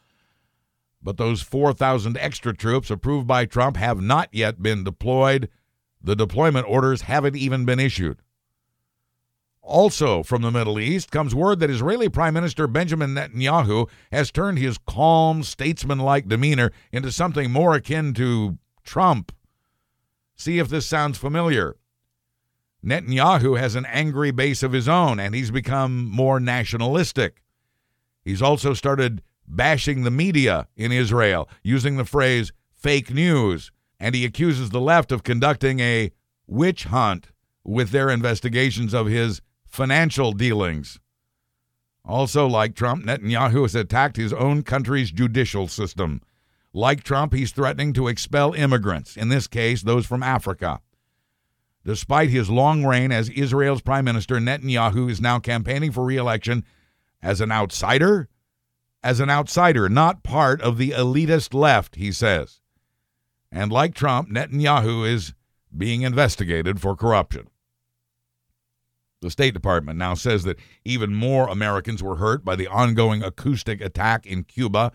But 1.01 1.17
those 1.17 1.41
4,000 1.41 2.17
extra 2.17 2.53
troops 2.53 2.89
approved 2.89 3.27
by 3.27 3.45
Trump 3.45 3.77
have 3.77 4.01
not 4.01 4.29
yet 4.31 4.61
been 4.61 4.83
deployed. 4.83 5.49
The 6.01 6.15
deployment 6.15 6.67
orders 6.67 7.03
haven't 7.03 7.35
even 7.35 7.65
been 7.65 7.79
issued. 7.79 8.21
Also, 9.61 10.23
from 10.23 10.41
the 10.41 10.51
Middle 10.51 10.79
East 10.79 11.11
comes 11.11 11.35
word 11.35 11.59
that 11.59 11.69
Israeli 11.69 12.09
Prime 12.09 12.33
Minister 12.33 12.65
Benjamin 12.65 13.13
Netanyahu 13.13 13.87
has 14.11 14.31
turned 14.31 14.57
his 14.57 14.79
calm, 14.79 15.43
statesmanlike 15.43 16.27
demeanor 16.27 16.71
into 16.91 17.11
something 17.11 17.51
more 17.51 17.75
akin 17.75 18.13
to 18.15 18.57
Trump. 18.83 19.31
See 20.35 20.57
if 20.57 20.69
this 20.69 20.85
sounds 20.85 21.17
familiar. 21.17 21.75
Netanyahu 22.83 23.59
has 23.59 23.75
an 23.75 23.85
angry 23.85 24.31
base 24.31 24.63
of 24.63 24.71
his 24.71 24.87
own 24.87 25.19
and 25.19 25.35
he's 25.35 25.51
become 25.51 26.05
more 26.05 26.39
nationalistic. 26.39 27.43
He's 28.23 28.41
also 28.41 28.73
started 28.73 29.21
bashing 29.49 30.03
the 30.03 30.11
media 30.11 30.67
in 30.77 30.91
Israel 30.91 31.49
using 31.63 31.97
the 31.97 32.05
phrase 32.05 32.53
fake 32.71 33.13
news, 33.13 33.71
and 33.99 34.15
he 34.15 34.23
accuses 34.23 34.69
the 34.69 34.79
left 34.79 35.11
of 35.11 35.23
conducting 35.23 35.79
a 35.79 36.11
witch 36.47 36.85
hunt 36.85 37.31
with 37.63 37.89
their 37.89 38.09
investigations 38.09 38.93
of 38.93 39.07
his 39.07 39.41
financial 39.65 40.31
dealings. 40.31 40.99
Also, 42.05 42.47
like 42.47 42.75
Trump, 42.75 43.05
Netanyahu 43.05 43.63
has 43.63 43.75
attacked 43.75 44.15
his 44.15 44.33
own 44.33 44.63
country's 44.63 45.11
judicial 45.11 45.67
system. 45.67 46.21
Like 46.73 47.03
Trump, 47.03 47.33
he's 47.33 47.51
threatening 47.51 47.93
to 47.93 48.07
expel 48.07 48.53
immigrants, 48.53 49.17
in 49.17 49.29
this 49.29 49.47
case, 49.47 49.81
those 49.81 50.05
from 50.05 50.23
Africa. 50.23 50.79
Despite 51.85 52.29
his 52.29 52.49
long 52.49 52.85
reign 52.85 53.11
as 53.11 53.29
Israel's 53.29 53.81
prime 53.81 54.05
minister, 54.05 54.35
Netanyahu 54.37 55.09
is 55.09 55.21
now 55.21 55.39
campaigning 55.39 55.91
for 55.91 56.03
reelection 56.03 56.63
as 57.21 57.41
an 57.41 57.51
outsider? 57.51 58.29
As 59.01 59.19
an 59.19 59.29
outsider, 59.29 59.87
not 59.87 60.23
part 60.23 60.61
of 60.61 60.77
the 60.77 60.91
elitist 60.91 61.53
left, 61.53 61.95
he 61.95 62.11
says. 62.11 62.59
And 63.51 63.71
like 63.71 63.95
Trump, 63.95 64.29
Netanyahu 64.29 65.07
is 65.07 65.33
being 65.75 66.01
investigated 66.01 66.81
for 66.81 66.95
corruption. 66.95 67.47
The 69.21 69.31
State 69.31 69.53
Department 69.53 69.97
now 69.97 70.13
says 70.13 70.43
that 70.43 70.59
even 70.85 71.13
more 71.13 71.47
Americans 71.47 72.01
were 72.01 72.17
hurt 72.17 72.45
by 72.45 72.55
the 72.55 72.67
ongoing 72.67 73.21
acoustic 73.21 73.81
attack 73.81 74.25
in 74.25 74.43
Cuba. 74.43 74.91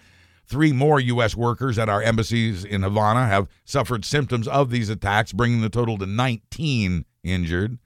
Three 0.46 0.72
more 0.72 1.00
U.S. 1.00 1.34
workers 1.34 1.78
at 1.78 1.88
our 1.88 2.02
embassies 2.02 2.64
in 2.64 2.82
Havana 2.82 3.26
have 3.26 3.48
suffered 3.64 4.04
symptoms 4.04 4.48
of 4.48 4.70
these 4.70 4.88
attacks, 4.88 5.32
bringing 5.32 5.60
the 5.60 5.68
total 5.70 5.98
to 5.98 6.06
19 6.06 7.04
injured. 7.22 7.78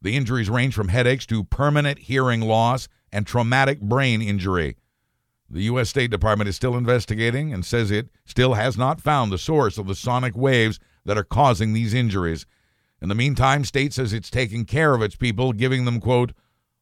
The 0.00 0.16
injuries 0.16 0.50
range 0.50 0.74
from 0.74 0.88
headaches 0.88 1.26
to 1.26 1.44
permanent 1.44 1.98
hearing 2.00 2.42
loss 2.42 2.88
and 3.10 3.26
traumatic 3.26 3.80
brain 3.80 4.20
injury. 4.20 4.76
The 5.50 5.62
U.S. 5.62 5.90
State 5.90 6.10
Department 6.10 6.48
is 6.48 6.56
still 6.56 6.76
investigating 6.76 7.52
and 7.52 7.64
says 7.64 7.90
it 7.90 8.08
still 8.24 8.54
has 8.54 8.76
not 8.76 9.00
found 9.00 9.30
the 9.30 9.38
source 9.38 9.78
of 9.78 9.86
the 9.86 9.94
sonic 9.94 10.36
waves 10.36 10.80
that 11.04 11.18
are 11.18 11.24
causing 11.24 11.72
these 11.72 11.94
injuries. 11.94 12.46
In 13.00 13.08
the 13.08 13.14
meantime, 13.14 13.64
state 13.64 13.92
says 13.92 14.12
it's 14.12 14.30
taking 14.30 14.64
care 14.64 14.94
of 14.94 15.02
its 15.02 15.16
people, 15.16 15.52
giving 15.52 15.84
them, 15.84 16.00
quote, 16.00 16.32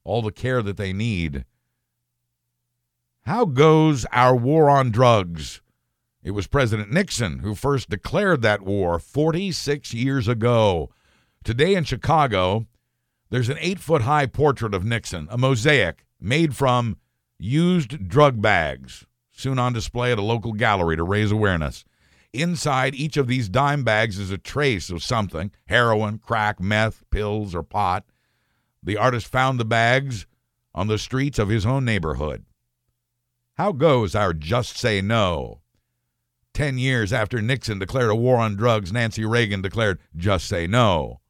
all 0.05 0.23
the 0.23 0.33
care 0.33 0.63
that 0.63 0.77
they 0.77 0.93
need. 0.93 1.45
How 3.23 3.45
goes 3.45 4.05
our 4.13 4.35
war 4.35 4.71
on 4.71 4.91
drugs? 4.91 5.61
It 6.23 6.33
was 6.33 6.47
President 6.47 6.93
Nixon 6.93 7.41
who 7.41 7.55
first 7.55 7.91
declared 7.91 8.43
that 8.43 8.63
war 8.63 8.99
46 8.99 9.93
years 9.93 10.29
ago. 10.29 10.91
Today 11.45 11.75
in 11.75 11.85
Chicago, 11.85 12.67
there's 13.31 13.49
an 13.49 13.59
eight 13.61 13.81
foot 13.81 14.03
high 14.03 14.27
portrait 14.27 14.75
of 14.75 14.85
Nixon, 14.85 15.27
a 15.31 15.39
mosaic 15.39 16.05
made 16.21 16.55
from 16.55 16.97
used 17.43 18.09
drug 18.09 18.41
bags, 18.41 19.05
soon 19.33 19.59
on 19.59 19.73
display 19.73 20.13
at 20.13 20.19
a 20.19 20.23
local 20.23 20.53
gallery 20.53 20.97
to 20.97 21.03
raise 21.03 21.33
awareness. 21.33 21.85
Inside 22.33 22.95
each 22.95 23.17
of 23.17 23.27
these 23.27 23.49
dime 23.49 23.85
bags 23.85 24.19
is 24.19 24.31
a 24.31 24.39
trace 24.39 24.89
of 24.91 25.03
something 25.03 25.51
heroin, 25.67 26.19
crack, 26.19 26.61
meth, 26.61 27.03
pills, 27.11 27.55
or 27.55 27.63
pot. 27.63 28.05
The 28.83 28.97
artist 28.97 29.27
found 29.27 29.61
the 29.61 29.65
bags 29.65 30.27
on 30.75 30.87
the 30.87 30.99
streets 30.99 31.39
of 31.39 31.49
his 31.49 31.67
own 31.67 31.85
neighborhood. 31.85 32.45
How 33.55 33.73
goes 33.73 34.15
our 34.15 34.33
Just 34.33 34.79
Say 34.79 35.03
No? 35.03 35.61
Ten 36.55 36.79
years 36.79 37.13
after 37.13 37.43
Nixon 37.43 37.79
declared 37.79 38.11
a 38.11 38.15
war 38.15 38.39
on 38.39 38.57
drugs, 38.57 38.93
Nancy 38.93 39.25
Reagan 39.25 39.63
declared 39.63 39.99
Just 40.17 40.47
Say 40.47 40.67
No. 40.67 41.21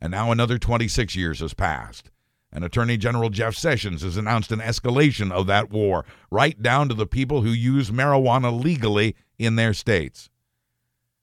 And 0.00 0.10
now 0.10 0.32
another 0.32 0.58
26 0.58 1.14
years 1.16 1.40
has 1.40 1.54
passed. 1.54 2.10
And 2.52 2.64
Attorney 2.64 2.96
General 2.96 3.30
Jeff 3.30 3.54
Sessions 3.54 4.02
has 4.02 4.16
announced 4.16 4.50
an 4.50 4.58
escalation 4.58 5.30
of 5.30 5.46
that 5.46 5.70
war, 5.70 6.04
right 6.30 6.60
down 6.60 6.88
to 6.88 6.94
the 6.94 7.06
people 7.06 7.42
who 7.42 7.50
use 7.50 7.90
marijuana 7.90 8.52
legally 8.62 9.14
in 9.38 9.56
their 9.56 9.72
states. 9.72 10.30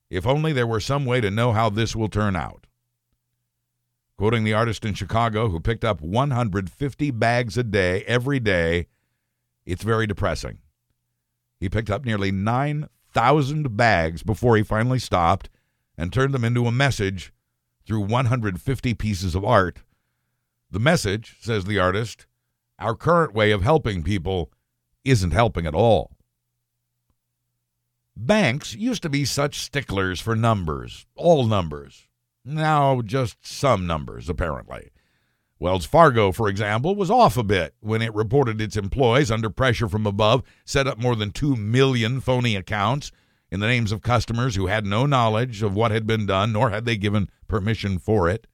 If 0.09 0.25
only 0.25 0.53
there 0.53 0.67
were 0.67 0.79
some 0.79 1.05
way 1.05 1.19
to 1.19 1.29
know 1.29 1.51
how 1.51 1.69
this 1.69 1.95
will 1.95 2.07
turn 2.07 2.35
out. 2.35 2.65
Quoting 4.17 4.45
the 4.45 4.53
artist 4.53 4.85
in 4.85 4.93
Chicago 4.93 5.49
who 5.49 5.59
picked 5.59 5.83
up 5.83 6.01
150 6.01 7.11
bags 7.11 7.57
a 7.57 7.63
day 7.63 8.03
every 8.05 8.39
day, 8.39 8.87
it's 9.65 9.83
very 9.83 10.07
depressing. 10.07 10.59
He 11.59 11.69
picked 11.69 11.89
up 11.89 12.05
nearly 12.05 12.31
9,000 12.31 13.75
bags 13.75 14.23
before 14.23 14.55
he 14.55 14.63
finally 14.63 14.99
stopped 14.99 15.49
and 15.97 16.13
turned 16.13 16.33
them 16.33 16.45
into 16.45 16.67
a 16.67 16.71
message 16.71 17.33
through 17.85 18.01
150 18.01 18.93
pieces 18.93 19.35
of 19.35 19.43
art. 19.43 19.79
The 20.69 20.79
message, 20.79 21.37
says 21.41 21.65
the 21.65 21.79
artist, 21.79 22.27
our 22.77 22.95
current 22.95 23.33
way 23.33 23.51
of 23.51 23.63
helping 23.63 24.03
people 24.03 24.51
isn't 25.05 25.31
helping 25.31 25.65
at 25.65 25.73
all. 25.75 26.17
Banks 28.15 28.75
used 28.75 29.03
to 29.03 29.09
be 29.09 29.25
such 29.25 29.59
sticklers 29.59 30.19
for 30.19 30.35
numbers, 30.35 31.05
all 31.15 31.45
numbers. 31.45 32.07
Now, 32.43 33.01
just 33.01 33.45
some 33.45 33.87
numbers, 33.87 34.27
apparently. 34.27 34.89
Wells 35.59 35.85
Fargo, 35.85 36.31
for 36.31 36.49
example, 36.49 36.95
was 36.95 37.09
off 37.09 37.37
a 37.37 37.43
bit 37.43 37.75
when 37.79 38.01
it 38.01 38.13
reported 38.13 38.61
its 38.61 38.77
employees, 38.77 39.31
under 39.31 39.49
pressure 39.49 39.87
from 39.87 40.05
above, 40.05 40.43
set 40.65 40.87
up 40.87 40.99
more 40.99 41.15
than 41.15 41.31
2 41.31 41.55
million 41.55 42.19
phony 42.19 42.55
accounts 42.55 43.11
in 43.51 43.59
the 43.59 43.67
names 43.67 43.91
of 43.91 44.01
customers 44.01 44.55
who 44.55 44.67
had 44.67 44.85
no 44.85 45.05
knowledge 45.05 45.63
of 45.63 45.75
what 45.75 45.91
had 45.91 46.05
been 46.05 46.25
done, 46.25 46.51
nor 46.51 46.69
had 46.69 46.85
they 46.85 46.97
given 46.97 47.29
permission 47.47 47.97
for 47.97 48.29
it. 48.29 48.47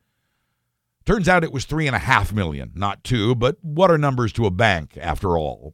Turns 1.05 1.27
out 1.27 1.43
it 1.43 1.51
was 1.51 1.65
3.5 1.65 2.31
million, 2.31 2.71
not 2.75 3.03
2, 3.03 3.35
but 3.35 3.57
what 3.61 3.91
are 3.91 3.97
numbers 3.97 4.31
to 4.33 4.45
a 4.45 4.51
bank, 4.51 4.97
after 4.99 5.37
all? 5.37 5.73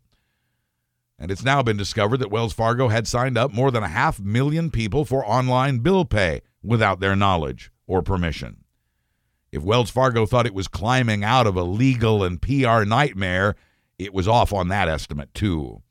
And 1.20 1.30
it's 1.30 1.44
now 1.44 1.62
been 1.62 1.78
discovered 1.78 2.18
that 2.18 2.32
Wells 2.32 2.54
Fargo 2.54 2.88
had 2.88 3.08
signed 3.08 3.38
up 3.38 3.52
more 3.54 3.70
than 3.70 3.84
a 3.84 3.90
half 3.90 4.20
million 4.20 4.72
people 4.72 5.06
for 5.06 5.26
online 5.26 5.80
bill 5.80 6.06
pay 6.06 6.42
without 6.64 7.00
their 7.00 7.16
knowledge 7.16 7.72
or 7.86 8.02
permission. 8.02 8.64
If 9.52 9.62
Wells 9.62 9.90
Fargo 9.92 10.26
thought 10.26 10.48
it 10.48 10.54
was 10.54 10.68
climbing 10.68 11.24
out 11.24 11.46
of 11.46 11.56
a 11.56 11.64
legal 11.64 12.24
and 12.24 12.42
PR 12.42 12.84
nightmare, 12.84 13.56
it 14.00 14.14
was 14.14 14.28
off 14.28 14.54
on 14.54 14.70
that 14.70 14.88
estimate, 14.88 15.34
too. 15.34 15.84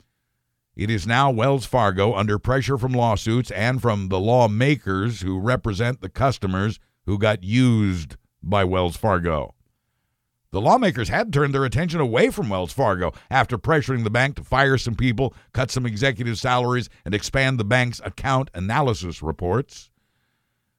It 0.74 0.91
is 0.91 1.07
now 1.07 1.30
Wells 1.30 1.66
Fargo 1.66 2.14
under 2.14 2.39
pressure 2.39 2.78
from 2.78 2.93
lawsuits 2.93 3.51
and 3.51 3.82
from 3.82 4.09
the 4.09 4.20
lawmakers 4.20 5.20
who 5.20 5.39
represent 5.39 6.01
the 6.01 6.09
customers 6.09 6.78
who 7.05 7.18
got 7.18 7.43
used 7.43 8.16
by 8.43 8.64
Wells 8.64 8.97
Fargo. 8.97 9.55
The 10.51 10.61
lawmakers 10.61 11.11
had 11.11 11.32
turned 11.32 11.53
their 11.53 11.64
attention 11.66 12.01
away 12.01 12.30
from 12.30 12.49
Wells 12.49 12.72
Fargo 12.72 13.12
after 13.30 13.59
pressuring 13.59 14.05
the 14.05 14.11
bank 14.11 14.36
to 14.36 14.45
fire 14.45 14.78
some 14.78 14.95
people, 14.95 15.34
cut 15.53 15.70
some 15.70 15.84
executive 15.84 16.39
salaries, 16.39 16.89
and 17.05 17.14
expand 17.14 17.61
the 17.61 17.64
bank's 17.64 18.01
account 18.03 18.51
analysis 18.55 19.22
reports. 19.22 19.91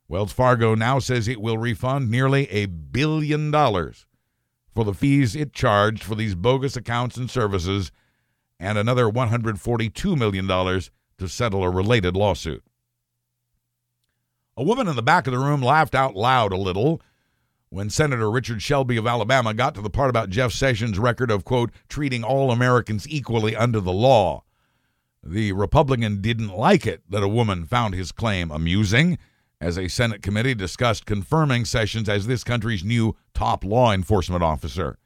Wells 0.07 0.33
Fargo 0.33 0.73
now 0.73 0.97
says 0.97 1.27
it 1.27 1.39
will 1.39 1.59
refund 1.59 2.09
nearly 2.09 2.49
a 2.49 2.65
billion 2.65 3.51
dollars 3.51 4.07
for 4.73 4.83
the 4.83 4.93
fees 4.93 5.35
it 5.35 5.53
charged 5.53 6.03
for 6.03 6.15
these 6.15 6.33
bogus 6.33 6.75
accounts 6.75 7.15
and 7.17 7.29
services 7.29 7.91
and 8.59 8.77
another 8.77 9.05
$142 9.05 10.17
million 10.17 10.47
to 10.47 11.27
settle 11.27 11.63
a 11.63 11.69
related 11.69 12.15
lawsuit. 12.15 12.63
A 14.57 14.63
woman 14.63 14.87
in 14.87 14.95
the 14.95 15.03
back 15.03 15.27
of 15.27 15.31
the 15.31 15.39
room 15.39 15.61
laughed 15.61 15.95
out 15.95 16.15
loud 16.15 16.51
a 16.51 16.57
little 16.57 17.01
when 17.69 17.89
Senator 17.89 18.29
Richard 18.31 18.61
Shelby 18.61 18.97
of 18.97 19.05
Alabama 19.07 19.53
got 19.53 19.75
to 19.75 19.81
the 19.81 19.89
part 19.89 20.09
about 20.09 20.29
Jeff 20.29 20.51
Sessions' 20.51 20.97
record 20.97 21.29
of, 21.29 21.45
quote, 21.45 21.71
treating 21.87 22.23
all 22.23 22.51
Americans 22.51 23.07
equally 23.07 23.55
under 23.55 23.79
the 23.79 23.91
law. 23.91 24.43
The 25.23 25.51
Republican 25.51 26.21
didn't 26.21 26.49
like 26.49 26.87
it 26.87 27.03
that 27.09 27.23
a 27.23 27.27
woman 27.27 27.65
found 27.65 27.93
his 27.93 28.11
claim 28.11 28.51
amusing, 28.51 29.17
as 29.61 29.77
a 29.77 29.89
Senate 29.89 30.21
committee 30.21 30.55
discussed 30.55 31.05
confirming 31.05 31.65
Sessions 31.65 32.07
as 32.07 32.27
this 32.27 32.43
country's 32.43 32.83
new 32.83 33.15
top 33.33 33.65
law 33.65 33.91
enforcement 33.91 34.41
officer. 34.41 34.97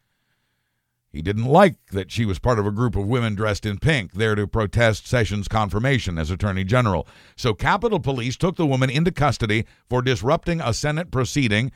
He 1.11 1.21
didn't 1.21 1.45
like 1.45 1.75
that 1.91 2.11
she 2.11 2.25
was 2.25 2.39
part 2.39 2.59
of 2.59 2.65
a 2.65 2.71
group 2.71 2.95
of 2.95 3.07
women 3.07 3.35
dressed 3.35 3.65
in 3.65 3.77
pink 3.77 4.13
there 4.13 4.35
to 4.35 4.47
protest 4.47 5.07
Sessions' 5.07 5.47
confirmation 5.47 6.17
as 6.17 6.31
Attorney 6.31 6.63
General. 6.63 7.07
So 7.35 7.53
Capitol 7.53 7.99
Police 7.99 8.35
took 8.35 8.55
the 8.55 8.65
woman 8.65 8.89
into 8.89 9.11
custody 9.11 9.65
for 9.89 10.01
disrupting 10.01 10.59
a 10.61 10.73
Senate 10.73 11.11
proceeding 11.11 11.71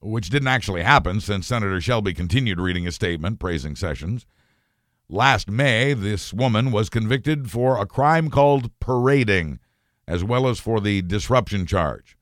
which 0.00 0.30
didn't 0.30 0.48
actually 0.48 0.82
happen 0.82 1.20
since 1.20 1.46
Senator 1.46 1.80
Shelby 1.80 2.14
continued 2.14 2.60
reading 2.60 2.84
his 2.84 2.94
statement 2.94 3.38
praising 3.38 3.76
Sessions. 3.76 4.26
Last 5.08 5.50
May, 5.50 5.92
this 5.92 6.32
woman 6.32 6.70
was 6.70 6.88
convicted 6.88 7.50
for 7.50 7.78
a 7.78 7.86
crime 7.86 8.30
called 8.30 8.70
parading, 8.80 9.58
as 10.06 10.24
well 10.24 10.48
as 10.48 10.60
for 10.60 10.80
the 10.80 11.02
disruption 11.02 11.66
charge. 11.66 12.16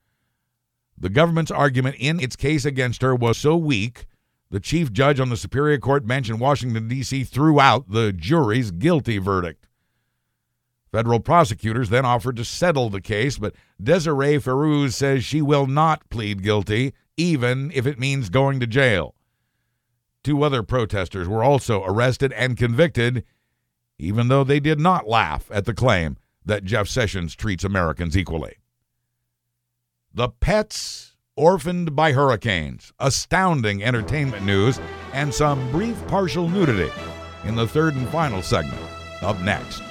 The 0.97 1.09
government's 1.09 1.51
argument 1.51 1.95
in 1.99 2.19
its 2.19 2.35
case 2.35 2.65
against 2.65 3.01
her 3.01 3.15
was 3.15 3.37
so 3.37 3.55
weak, 3.55 4.05
the 4.51 4.59
chief 4.59 4.91
judge 4.91 5.19
on 5.19 5.29
the 5.29 5.37
Superior 5.37 5.77
Court 5.77 6.05
bench 6.05 6.29
in 6.29 6.39
Washington, 6.39 6.87
D.C., 6.87 7.23
threw 7.23 7.59
out 7.59 7.89
the 7.89 8.11
jury's 8.11 8.71
guilty 8.71 9.17
verdict. 9.19 9.67
Federal 10.91 11.19
prosecutors 11.19 11.89
then 11.89 12.03
offered 12.03 12.35
to 12.37 12.43
settle 12.43 12.89
the 12.89 12.99
case, 12.99 13.37
but 13.37 13.53
Desiree 13.81 14.39
Fairooz 14.39 14.95
says 14.95 15.23
she 15.23 15.41
will 15.41 15.67
not 15.67 16.09
plead 16.09 16.41
guilty 16.41 16.93
even 17.19 17.69
if 17.75 17.85
it 17.85 17.99
means 17.99 18.29
going 18.29 18.61
to 18.61 18.65
jail. 18.65 19.13
Two 20.23 20.41
other 20.41 20.63
protesters 20.63 21.27
were 21.27 21.43
also 21.43 21.83
arrested 21.83 22.31
and 22.31 22.55
convicted, 22.55 23.25
even 23.97 24.29
though 24.29 24.45
they 24.45 24.61
did 24.61 24.79
not 24.79 25.05
laugh 25.05 25.49
at 25.51 25.65
the 25.65 25.73
claim 25.73 26.15
that 26.45 26.63
Jeff 26.63 26.87
Sessions 26.87 27.35
treats 27.35 27.65
Americans 27.65 28.17
equally. 28.17 28.55
The 30.13 30.29
pets 30.29 31.17
orphaned 31.35 31.93
by 31.93 32.13
hurricanes, 32.13 32.93
astounding 32.99 33.83
entertainment 33.83 34.45
news, 34.45 34.79
and 35.11 35.33
some 35.33 35.69
brief 35.71 36.01
partial 36.07 36.47
nudity 36.47 36.91
in 37.43 37.55
the 37.55 37.67
third 37.67 37.95
and 37.95 38.07
final 38.07 38.41
segment. 38.41 38.81
Up 39.21 39.39
next. 39.41 39.83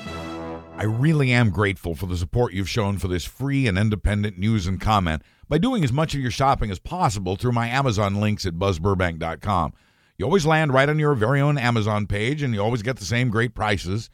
I 0.77 0.85
really 0.85 1.31
am 1.33 1.51
grateful 1.51 1.95
for 1.95 2.07
the 2.07 2.17
support 2.17 2.55
you've 2.55 2.71
shown 2.71 2.97
for 2.97 3.09
this 3.09 3.25
free 3.25 3.67
and 3.67 3.77
independent 3.77 4.39
news 4.39 4.67
and 4.67 4.81
comment 4.81 5.23
by 5.49 5.59
doing 5.59 5.85
as 5.85 5.93
much 5.93 6.15
of 6.15 6.21
your 6.21 6.31
shopping 6.31 6.71
as 6.71 6.79
possible 6.79 7.37
through 7.37 7.53
my 7.53 7.69
Amazon 7.69 8.21
links 8.21 8.47
at 8.47 8.55
buzzburbank.com. 8.55 9.73
You 10.17 10.25
always 10.25 10.47
land 10.47 10.75
right 10.75 10.89
on 10.89 10.99
your 10.99 11.15
very 11.15 11.41
own 11.41 11.59
Amazon 11.59 12.07
page 12.07 12.43
and 12.43 12.53
you 12.53 12.61
always 12.61 12.83
get 12.83 12.97
the 12.97 13.05
same 13.05 13.31
great 13.31 13.55
prices. 13.55 14.11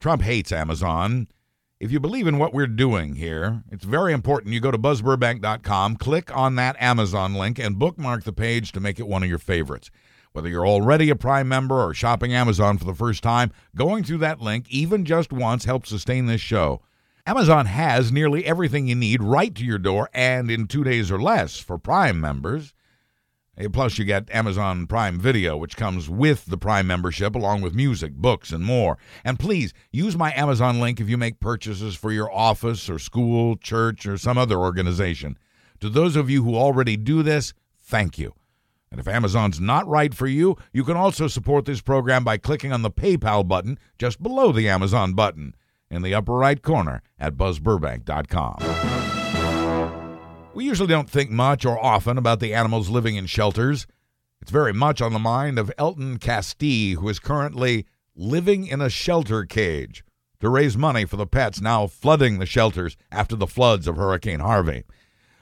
Trump 0.00 0.22
hates 0.22 0.52
Amazon. 0.52 1.28
If 1.80 1.90
you 1.90 2.00
believe 2.00 2.26
in 2.26 2.38
what 2.38 2.54
we're 2.54 2.66
doing 2.66 3.16
here, 3.16 3.62
it's 3.70 3.84
very 3.84 4.12
important 4.12 4.54
you 4.54 4.60
go 4.60 4.70
to 4.70 4.78
buzzburbank.com, 4.78 5.96
click 5.96 6.34
on 6.34 6.54
that 6.54 6.76
Amazon 6.80 7.34
link, 7.34 7.58
and 7.58 7.78
bookmark 7.78 8.24
the 8.24 8.32
page 8.32 8.72
to 8.72 8.80
make 8.80 8.98
it 8.98 9.08
one 9.08 9.22
of 9.22 9.28
your 9.28 9.38
favorites. 9.38 9.90
Whether 10.32 10.48
you're 10.48 10.66
already 10.66 11.10
a 11.10 11.16
Prime 11.16 11.48
member 11.48 11.80
or 11.80 11.94
shopping 11.94 12.32
Amazon 12.32 12.78
for 12.78 12.84
the 12.84 12.94
first 12.94 13.22
time, 13.22 13.52
going 13.76 14.02
through 14.02 14.18
that 14.18 14.40
link, 14.40 14.66
even 14.70 15.04
just 15.04 15.32
once, 15.32 15.64
helps 15.64 15.90
sustain 15.90 16.26
this 16.26 16.40
show. 16.40 16.80
Amazon 17.26 17.64
has 17.64 18.12
nearly 18.12 18.44
everything 18.44 18.86
you 18.86 18.94
need 18.94 19.22
right 19.22 19.54
to 19.54 19.64
your 19.64 19.78
door 19.78 20.10
and 20.12 20.50
in 20.50 20.66
two 20.66 20.84
days 20.84 21.10
or 21.10 21.18
less 21.18 21.58
for 21.58 21.78
Prime 21.78 22.20
members. 22.20 22.74
Eh, 23.56 23.66
plus, 23.72 23.96
you 23.96 24.04
get 24.04 24.28
Amazon 24.30 24.86
Prime 24.86 25.18
Video, 25.18 25.56
which 25.56 25.74
comes 25.74 26.10
with 26.10 26.44
the 26.44 26.58
Prime 26.58 26.86
membership, 26.86 27.34
along 27.34 27.62
with 27.62 27.74
music, 27.74 28.12
books, 28.12 28.52
and 28.52 28.62
more. 28.62 28.98
And 29.24 29.38
please 29.38 29.72
use 29.90 30.18
my 30.18 30.34
Amazon 30.34 30.80
link 30.80 31.00
if 31.00 31.08
you 31.08 31.16
make 31.16 31.40
purchases 31.40 31.94
for 31.94 32.12
your 32.12 32.30
office 32.30 32.90
or 32.90 32.98
school, 32.98 33.56
church, 33.56 34.04
or 34.04 34.18
some 34.18 34.36
other 34.36 34.58
organization. 34.58 35.38
To 35.80 35.88
those 35.88 36.16
of 36.16 36.28
you 36.28 36.44
who 36.44 36.56
already 36.56 36.98
do 36.98 37.22
this, 37.22 37.54
thank 37.80 38.18
you. 38.18 38.34
And 38.90 39.00
if 39.00 39.08
Amazon's 39.08 39.58
not 39.58 39.88
right 39.88 40.12
for 40.12 40.26
you, 40.26 40.58
you 40.74 40.84
can 40.84 40.98
also 40.98 41.26
support 41.28 41.64
this 41.64 41.80
program 41.80 42.22
by 42.22 42.36
clicking 42.36 42.70
on 42.70 42.82
the 42.82 42.90
PayPal 42.90 43.48
button 43.48 43.78
just 43.98 44.22
below 44.22 44.52
the 44.52 44.68
Amazon 44.68 45.14
button 45.14 45.54
in 45.94 46.02
the 46.02 46.14
upper 46.14 46.34
right 46.34 46.60
corner 46.60 47.02
at 47.18 47.36
buzzburbank.com. 47.36 48.56
We 50.54 50.64
usually 50.64 50.88
don't 50.88 51.10
think 51.10 51.30
much 51.30 51.64
or 51.64 51.82
often 51.82 52.18
about 52.18 52.40
the 52.40 52.54
animals 52.54 52.88
living 52.88 53.16
in 53.16 53.26
shelters. 53.26 53.86
It's 54.40 54.50
very 54.50 54.72
much 54.72 55.00
on 55.00 55.12
the 55.12 55.18
mind 55.18 55.58
of 55.58 55.72
Elton 55.78 56.18
Castee, 56.18 56.94
who 56.94 57.08
is 57.08 57.18
currently 57.18 57.86
living 58.14 58.66
in 58.66 58.80
a 58.80 58.90
shelter 58.90 59.44
cage 59.44 60.04
to 60.40 60.48
raise 60.48 60.76
money 60.76 61.04
for 61.06 61.16
the 61.16 61.26
pets 61.26 61.60
now 61.60 61.86
flooding 61.86 62.38
the 62.38 62.46
shelters 62.46 62.96
after 63.10 63.34
the 63.34 63.46
floods 63.46 63.88
of 63.88 63.96
Hurricane 63.96 64.40
Harvey. 64.40 64.84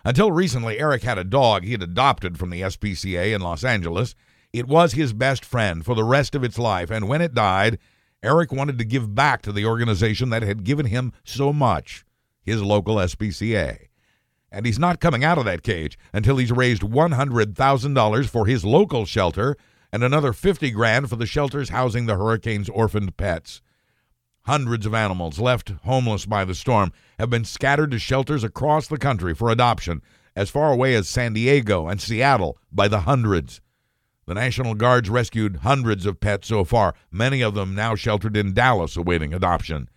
Until 0.05 0.33
recently, 0.33 0.79
Eric 0.79 1.03
had 1.03 1.19
a 1.19 1.25
dog 1.25 1.65
he 1.65 1.73
had 1.73 1.83
adopted 1.83 2.39
from 2.39 2.51
the 2.51 2.63
SPCA 2.63 3.35
in 3.35 3.41
Los 3.41 3.65
Angeles. 3.65 4.15
It 4.53 4.67
was 4.67 4.93
his 4.93 5.13
best 5.13 5.45
friend 5.45 5.85
for 5.85 5.95
the 5.95 6.05
rest 6.05 6.35
of 6.35 6.45
its 6.45 6.59
life, 6.59 6.91
and 6.91 7.09
when 7.09 7.21
it 7.21 7.35
died, 7.35 7.79
Eric 8.23 8.53
wanted 8.53 8.79
to 8.79 8.85
give 8.85 9.15
back 9.15 9.43
to 9.43 9.53
the 9.53 9.67
organization 9.67 10.31
that 10.31 10.43
had 10.43 10.65
given 10.65 10.87
him 10.87 11.13
so 11.25 11.53
much, 11.53 12.05
his 12.43 12.63
local 12.63 12.97
SPCA. 12.97 13.87
And 14.51 14.67
he's 14.67 14.79
not 14.79 15.01
coming 15.01 15.25
out 15.25 15.39
of 15.39 15.45
that 15.47 15.63
cage 15.63 15.99
until 16.13 16.37
he's 16.37 16.53
raised 16.53 16.83
$100,000 16.83 18.27
for 18.29 18.47
his 18.47 18.65
local 18.65 19.07
shelter 19.07 19.57
and 19.93 20.05
another 20.05 20.33
50 20.33 20.71
grand 20.71 21.09
for 21.09 21.17
the 21.17 21.27
shelters 21.27 21.71
housing 21.71 22.07
the 22.07 22.17
hurricane's 22.17 22.69
orphaned 22.69 23.17
pets. 23.17 23.61
Hundreds 24.43 24.87
of 24.87 24.95
animals 24.95 25.39
left 25.39 25.73
homeless 25.85 26.27
by 26.27 26.45
the 26.45 26.55
storm 26.55 26.93
have 27.19 27.31
been 27.31 27.45
scattered 27.45 27.91
to 27.91 27.99
shelters 27.99 28.43
across 28.43 28.89
the 28.89 28.99
country 28.99 29.35
for 29.35 29.51
adoption, 29.51 30.03
as 30.35 30.51
far 30.51 30.73
away 30.73 30.95
as 30.95 31.09
San 31.09 31.33
Diego 31.33 31.87
and 31.87 32.01
Seattle 32.01 32.59
by 32.73 32.89
the 32.89 33.01
hundreds. 33.01 33.61
The 34.25 34.35
National 34.35 34.75
Guard's 34.75 35.11
rescued 35.11 35.57
hundreds 35.57 36.07
of 36.07 36.21
pets 36.21 36.49
so 36.49 36.65
far, 36.65 36.95
many 37.11 37.43
of 37.43 37.55
them 37.55 37.75
now 37.75 37.97
sheltered 37.97 38.37
in 38.37 38.55
Dallas 38.55 38.97
awaiting 38.97 39.35
adoption. 39.35 39.89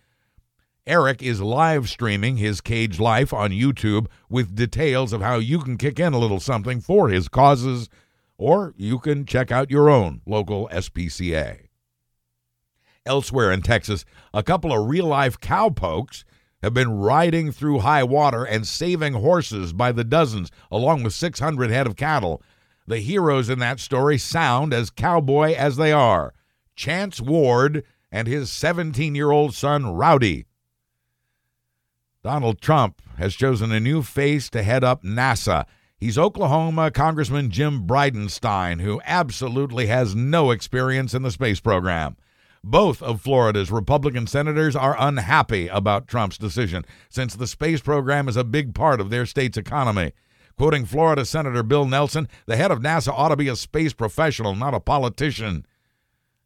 Eric 0.84 1.22
is 1.22 1.40
live 1.40 1.88
streaming 1.88 2.36
his 2.36 2.60
cage 2.60 2.98
life 2.98 3.32
on 3.32 3.50
YouTube 3.50 4.06
with 4.28 4.54
details 4.54 5.12
of 5.12 5.20
how 5.20 5.36
you 5.36 5.60
can 5.60 5.76
kick 5.76 6.00
in 6.00 6.12
a 6.12 6.18
little 6.18 6.40
something 6.40 6.80
for 6.80 7.08
his 7.08 7.28
causes, 7.28 7.88
or 8.36 8.74
you 8.76 8.98
can 8.98 9.26
check 9.26 9.52
out 9.52 9.70
your 9.70 9.88
own 9.88 10.20
local 10.26 10.68
SPCA. 10.72 11.66
Elsewhere 13.04 13.52
in 13.52 13.62
Texas, 13.62 14.04
a 14.34 14.42
couple 14.42 14.72
of 14.72 14.88
real 14.88 15.06
life 15.06 15.38
cowpokes 15.38 16.24
have 16.62 16.74
been 16.74 16.98
riding 16.98 17.52
through 17.52 17.80
high 17.80 18.02
water 18.02 18.44
and 18.44 18.66
saving 18.66 19.12
horses 19.12 19.72
by 19.72 19.92
the 19.92 20.04
dozens, 20.04 20.50
along 20.70 21.04
with 21.04 21.14
600 21.14 21.70
head 21.70 21.86
of 21.86 21.94
cattle 21.94 22.42
the 22.86 22.98
heroes 22.98 23.48
in 23.48 23.58
that 23.58 23.80
story 23.80 24.18
sound 24.18 24.72
as 24.72 24.90
cowboy 24.90 25.54
as 25.54 25.76
they 25.76 25.92
are 25.92 26.32
Chance 26.74 27.20
Ward 27.20 27.84
and 28.12 28.28
his 28.28 28.50
17 28.50 29.14
year 29.14 29.30
old 29.30 29.54
son, 29.54 29.94
Rowdy. 29.94 30.46
Donald 32.22 32.60
Trump 32.60 33.00
has 33.18 33.34
chosen 33.34 33.72
a 33.72 33.80
new 33.80 34.02
face 34.02 34.50
to 34.50 34.62
head 34.62 34.84
up 34.84 35.02
NASA. 35.02 35.64
He's 35.98 36.18
Oklahoma 36.18 36.90
Congressman 36.90 37.50
Jim 37.50 37.86
Bridenstine, 37.86 38.82
who 38.82 39.00
absolutely 39.04 39.86
has 39.86 40.14
no 40.14 40.50
experience 40.50 41.14
in 41.14 41.22
the 41.22 41.30
space 41.30 41.60
program. 41.60 42.16
Both 42.62 43.00
of 43.00 43.20
Florida's 43.20 43.70
Republican 43.70 44.26
senators 44.26 44.74
are 44.74 44.96
unhappy 44.98 45.68
about 45.68 46.08
Trump's 46.08 46.36
decision, 46.36 46.84
since 47.08 47.34
the 47.34 47.46
space 47.46 47.80
program 47.80 48.28
is 48.28 48.36
a 48.36 48.44
big 48.44 48.74
part 48.74 49.00
of 49.00 49.08
their 49.08 49.24
state's 49.24 49.56
economy. 49.56 50.12
Quoting 50.56 50.86
Florida 50.86 51.24
Senator 51.26 51.62
Bill 51.62 51.84
Nelson, 51.84 52.28
the 52.46 52.56
head 52.56 52.70
of 52.70 52.80
NASA 52.80 53.12
ought 53.12 53.28
to 53.28 53.36
be 53.36 53.48
a 53.48 53.56
space 53.56 53.92
professional, 53.92 54.54
not 54.54 54.72
a 54.72 54.80
politician. 54.80 55.66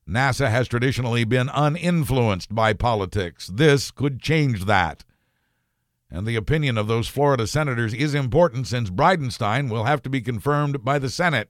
NASA 0.09 0.51
has 0.51 0.67
traditionally 0.67 1.23
been 1.23 1.49
uninfluenced 1.49 2.53
by 2.53 2.73
politics. 2.73 3.47
This 3.47 3.93
could 3.93 4.21
change 4.21 4.65
that. 4.65 5.05
And 6.11 6.27
the 6.27 6.35
opinion 6.35 6.77
of 6.77 6.89
those 6.89 7.07
Florida 7.07 7.47
senators 7.47 7.95
is 7.95 8.15
important 8.15 8.67
since 8.67 8.91
Bridenstine 8.91 9.71
will 9.71 9.85
have 9.85 10.03
to 10.03 10.11
be 10.11 10.21
confirmed 10.21 10.85
by 10.85 10.99
the 10.99 11.09
Senate. 11.09 11.49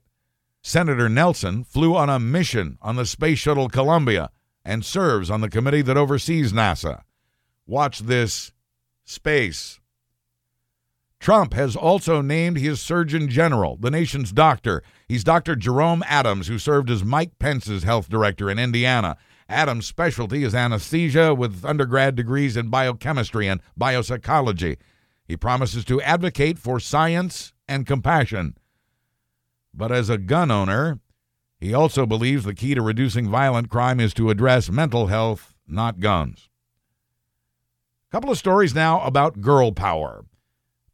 Senator 0.61 1.09
Nelson 1.09 1.63
flew 1.63 1.95
on 1.95 2.11
a 2.11 2.19
mission 2.19 2.77
on 2.79 2.95
the 2.95 3.07
Space 3.07 3.39
Shuttle 3.39 3.69
Columbia 3.69 4.29
and 4.63 4.85
serves 4.85 5.31
on 5.31 5.41
the 5.41 5.49
committee 5.49 5.81
that 5.81 5.97
oversees 5.97 6.53
NASA. 6.53 7.01
Watch 7.65 8.01
this 8.01 8.51
space. 9.03 9.80
Trump 11.21 11.53
has 11.53 11.75
also 11.75 12.19
named 12.19 12.57
his 12.57 12.81
Surgeon 12.81 13.29
General, 13.29 13.77
the 13.77 13.91
nation's 13.91 14.31
doctor. 14.31 14.81
He's 15.07 15.23
Dr. 15.23 15.55
Jerome 15.55 16.03
Adams, 16.07 16.47
who 16.47 16.57
served 16.57 16.89
as 16.89 17.03
Mike 17.03 17.37
Pence's 17.37 17.83
health 17.83 18.09
director 18.09 18.49
in 18.49 18.57
Indiana. 18.57 19.17
Adams' 19.47 19.85
specialty 19.85 20.43
is 20.43 20.55
anesthesia 20.55 21.35
with 21.35 21.63
undergrad 21.63 22.15
degrees 22.15 22.57
in 22.57 22.69
biochemistry 22.69 23.47
and 23.47 23.61
biopsychology. 23.79 24.77
He 25.23 25.37
promises 25.37 25.85
to 25.85 26.01
advocate 26.01 26.57
for 26.57 26.79
science 26.79 27.53
and 27.67 27.85
compassion. 27.85 28.57
But 29.75 29.91
as 29.91 30.09
a 30.09 30.17
gun 30.17 30.49
owner, 30.49 31.01
he 31.59 31.71
also 31.71 32.07
believes 32.07 32.45
the 32.45 32.55
key 32.55 32.73
to 32.73 32.81
reducing 32.81 33.29
violent 33.29 33.69
crime 33.69 33.99
is 33.99 34.15
to 34.15 34.31
address 34.31 34.71
mental 34.71 35.05
health, 35.05 35.53
not 35.67 35.99
guns. 35.99 36.49
A 38.09 38.11
couple 38.11 38.31
of 38.31 38.39
stories 38.39 38.73
now 38.73 39.01
about 39.01 39.39
girl 39.39 39.71
power. 39.71 40.25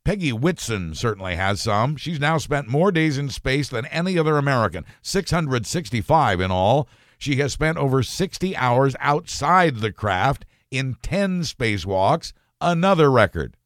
Peggy 0.08 0.32
Whitson 0.32 0.95
certainly 0.95 1.36
has 1.36 1.60
some. 1.60 1.97
She's 1.97 2.18
now 2.18 2.38
spent 2.38 2.70
more 2.70 2.93
days 2.93 3.18
in 3.18 3.28
space 3.28 3.68
than 3.68 3.86
any 3.88 4.18
other 4.18 4.38
American, 4.38 4.86
665 5.01 6.39
in 6.39 6.49
all. 6.49 6.88
She 7.18 7.36
has 7.36 7.51
spent 7.51 7.78
over 7.78 8.01
60 8.01 8.55
hours 8.55 8.95
outside 9.01 9.80
the 9.80 9.91
craft 9.91 10.45
in 10.72 10.95
10 11.01 11.41
spacewalks, 11.41 12.32
another 12.62 13.12
record. 13.12 13.58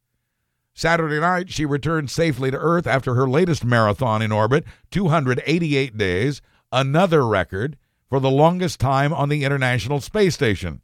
Saturday 0.74 1.20
night, 1.20 1.52
she 1.52 1.64
returned 1.64 2.10
safely 2.10 2.50
to 2.50 2.58
Earth 2.58 2.88
after 2.88 3.14
her 3.14 3.30
latest 3.30 3.64
marathon 3.64 4.24
in 4.24 4.32
orbit, 4.32 4.64
288 4.90 5.96
days, 5.96 6.42
another 6.72 7.28
record 7.28 7.78
for 8.10 8.20
the 8.20 8.32
longest 8.32 8.80
time 8.80 9.14
on 9.14 9.30
the 9.30 9.44
International 9.44 10.02
Space 10.02 10.34
Station. 10.34 10.82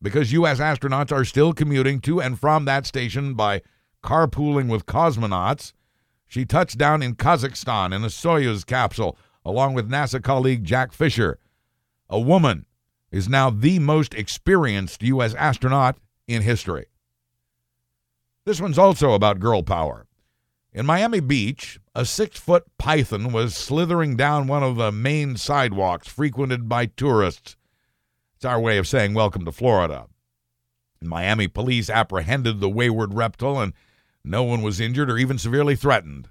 Because 0.00 0.30
U.S. 0.30 0.60
astronauts 0.60 1.10
are 1.10 1.24
still 1.24 1.52
commuting 1.52 1.98
to 2.02 2.20
and 2.22 2.38
from 2.38 2.66
that 2.66 2.86
station 2.86 3.34
by 3.34 3.62
carpooling 4.02 4.68
with 4.68 4.86
cosmonauts. 4.86 5.72
She 6.26 6.44
touched 6.44 6.78
down 6.78 7.02
in 7.02 7.16
Kazakhstan 7.16 7.94
in 7.94 8.04
a 8.04 8.08
Soyuz 8.08 8.64
capsule 8.64 9.18
along 9.44 9.74
with 9.74 9.90
NASA 9.90 10.22
colleague 10.22 10.64
Jack 10.64 10.92
Fisher. 10.92 11.38
A 12.08 12.20
woman 12.20 12.66
is 13.10 13.28
now 13.28 13.50
the 13.50 13.78
most 13.78 14.14
experienced 14.14 15.02
U.S. 15.02 15.34
astronaut 15.34 15.96
in 16.28 16.42
history. 16.42 16.86
This 18.44 18.60
one's 18.60 18.78
also 18.78 19.12
about 19.12 19.40
girl 19.40 19.62
power. 19.62 20.06
In 20.72 20.86
Miami 20.86 21.20
Beach, 21.20 21.80
a 21.94 22.04
six 22.04 22.38
foot 22.38 22.64
python 22.78 23.32
was 23.32 23.56
slithering 23.56 24.16
down 24.16 24.46
one 24.46 24.62
of 24.62 24.76
the 24.76 24.92
main 24.92 25.36
sidewalks 25.36 26.06
frequented 26.06 26.68
by 26.68 26.86
tourists. 26.86 27.56
It's 28.36 28.44
our 28.44 28.60
way 28.60 28.78
of 28.78 28.86
saying 28.86 29.14
welcome 29.14 29.44
to 29.44 29.52
Florida. 29.52 30.06
Miami 31.02 31.48
police 31.48 31.90
apprehended 31.90 32.60
the 32.60 32.68
wayward 32.68 33.14
reptile, 33.14 33.58
and 33.58 33.72
no 34.24 34.42
one 34.42 34.62
was 34.62 34.80
injured 34.80 35.10
or 35.10 35.18
even 35.18 35.38
severely 35.38 35.76
threatened. 35.76 36.28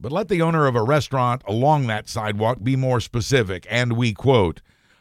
But 0.00 0.12
let 0.12 0.28
the 0.28 0.42
owner 0.42 0.66
of 0.66 0.76
a 0.76 0.82
restaurant 0.82 1.42
along 1.46 1.86
that 1.86 2.08
sidewalk 2.08 2.62
be 2.62 2.76
more 2.76 3.00
specific, 3.00 3.66
and 3.68 3.94
we 3.94 4.12
quote 4.12 4.60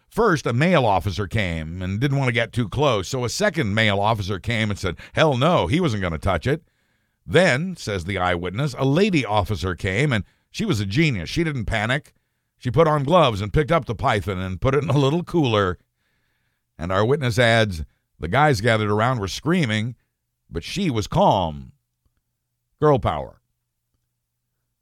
First, 0.10 0.45
a 0.45 0.54
male 0.54 0.86
officer 0.86 1.28
came 1.28 1.82
and 1.82 2.00
didn't 2.00 2.18
want 2.18 2.30
to 2.30 2.34
get 2.34 2.54
too 2.54 2.70
close, 2.70 3.08
so 3.08 3.26
a 3.26 3.30
second 3.30 3.76
male 3.76 4.00
officer 4.00 4.39
came 4.39 4.70
and 4.70 4.80
said, 4.80 4.95
Hell 5.14 5.38
no, 5.38 5.68
he 5.68 5.80
wasn't 5.80 6.02
going 6.02 6.14
to 6.14 6.20
touch 6.20 6.48
it. 6.48 6.64
Then, 7.26 7.76
says 7.76 8.06
the 8.06 8.18
eyewitness, 8.18 8.74
a 8.78 8.86
lady 8.86 9.26
officer 9.26 9.76
came 9.76 10.14
and 10.14 10.24
she 10.50 10.66
was 10.66 10.80
a 10.80 10.86
genius. 10.86 11.30
She 11.30 11.43
didn't 11.43 11.66
panic. 11.66 12.14
She 12.58 12.72
put 12.72 12.88
on 12.88 13.04
gloves 13.04 13.41
and 13.41 13.54
picked 13.54 13.72
up 13.72 13.86
the 13.86 13.95
python 13.95 14.39
and 14.39 14.62
put 14.62 14.74
it 14.74 14.84
in 14.84 14.89
a 14.89 14.98
little 14.98 15.24
cooler. 15.24 15.78
And 16.78 16.91
our 16.91 17.06
witness 17.06 17.38
adds, 17.38 17.84
the 18.20 18.28
guys 18.28 18.62
gathered 18.62 18.89
around 18.89 19.20
were 19.20 19.28
screaming, 19.28 19.95
but 20.50 20.64
she 20.64 20.89
was 20.89 21.06
calm. 21.06 21.74
Girl 22.80 23.00
power. 23.00 23.42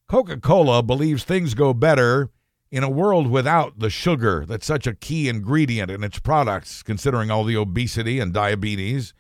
Coca 0.08 0.38
Cola 0.38 0.84
believes 0.84 1.24
things 1.24 1.54
go 1.54 1.74
better 1.74 2.30
in 2.70 2.84
a 2.84 2.90
world 2.90 3.28
without 3.28 3.80
the 3.80 3.90
sugar 3.90 4.46
that's 4.46 4.66
such 4.66 4.86
a 4.86 4.94
key 4.94 5.30
ingredient 5.30 5.90
in 5.90 6.04
its 6.04 6.20
products, 6.20 6.84
considering 6.84 7.32
all 7.32 7.46
the 7.46 7.56
obesity 7.56 8.20
and 8.20 8.34
diabetes. 8.34 9.14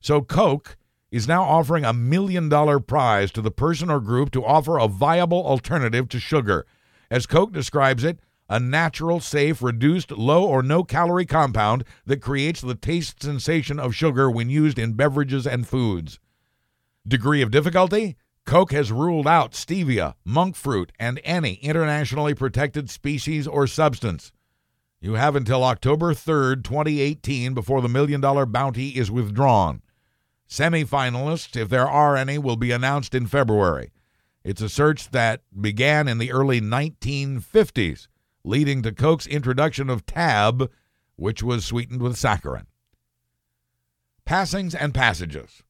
So, 0.00 0.22
Coke 0.22 0.76
is 1.10 1.26
now 1.26 1.42
offering 1.42 1.84
a 1.84 1.92
million 1.92 2.48
dollar 2.48 2.78
prize 2.78 3.32
to 3.32 3.42
the 3.42 3.50
person 3.50 3.90
or 3.90 3.98
group 3.98 4.30
to 4.30 4.44
offer 4.44 4.78
a 4.78 4.86
viable 4.86 5.44
alternative 5.44 6.08
to 6.10 6.20
sugar. 6.20 6.66
As 7.10 7.26
Coke 7.26 7.52
describes 7.52 8.04
it, 8.04 8.20
a 8.48 8.60
natural, 8.60 9.18
safe, 9.18 9.60
reduced, 9.60 10.12
low 10.12 10.44
or 10.46 10.62
no 10.62 10.84
calorie 10.84 11.26
compound 11.26 11.84
that 12.06 12.22
creates 12.22 12.60
the 12.60 12.76
taste 12.76 13.22
sensation 13.22 13.80
of 13.80 13.94
sugar 13.94 14.30
when 14.30 14.48
used 14.50 14.78
in 14.78 14.92
beverages 14.92 15.46
and 15.48 15.66
foods. 15.66 16.20
Degree 17.06 17.40
of 17.40 17.50
difficulty? 17.50 18.16
Coke 18.44 18.72
has 18.72 18.92
ruled 18.92 19.26
out 19.26 19.52
stevia, 19.52 20.14
monk 20.24 20.56
fruit, 20.56 20.92
and 20.98 21.20
any 21.24 21.54
internationally 21.54 22.34
protected 22.34 22.90
species 22.90 23.46
or 23.46 23.66
substance. 23.66 24.32
You 25.00 25.14
have 25.14 25.34
until 25.34 25.64
October 25.64 26.12
3rd, 26.12 26.62
2018, 26.64 27.54
before 27.54 27.80
the 27.80 27.88
million 27.88 28.20
dollar 28.20 28.44
bounty 28.44 28.90
is 28.90 29.10
withdrawn. 29.10 29.82
Semi-finalists, 30.46 31.56
if 31.56 31.68
there 31.68 31.88
are 31.88 32.16
any, 32.16 32.36
will 32.36 32.56
be 32.56 32.70
announced 32.70 33.14
in 33.14 33.26
February. 33.26 33.92
It's 34.44 34.60
a 34.60 34.68
search 34.68 35.10
that 35.10 35.42
began 35.58 36.08
in 36.08 36.18
the 36.18 36.32
early 36.32 36.60
1950s 36.60 38.08
leading 38.44 38.82
to 38.82 38.92
Coke's 38.92 39.26
introduction 39.26 39.88
of 39.88 40.04
Tab, 40.06 40.70
which 41.16 41.42
was 41.42 41.64
sweetened 41.64 42.02
with 42.02 42.16
saccharin. 42.16 42.66
Passings 44.24 44.74
and 44.74 44.92
passages. 44.92 45.62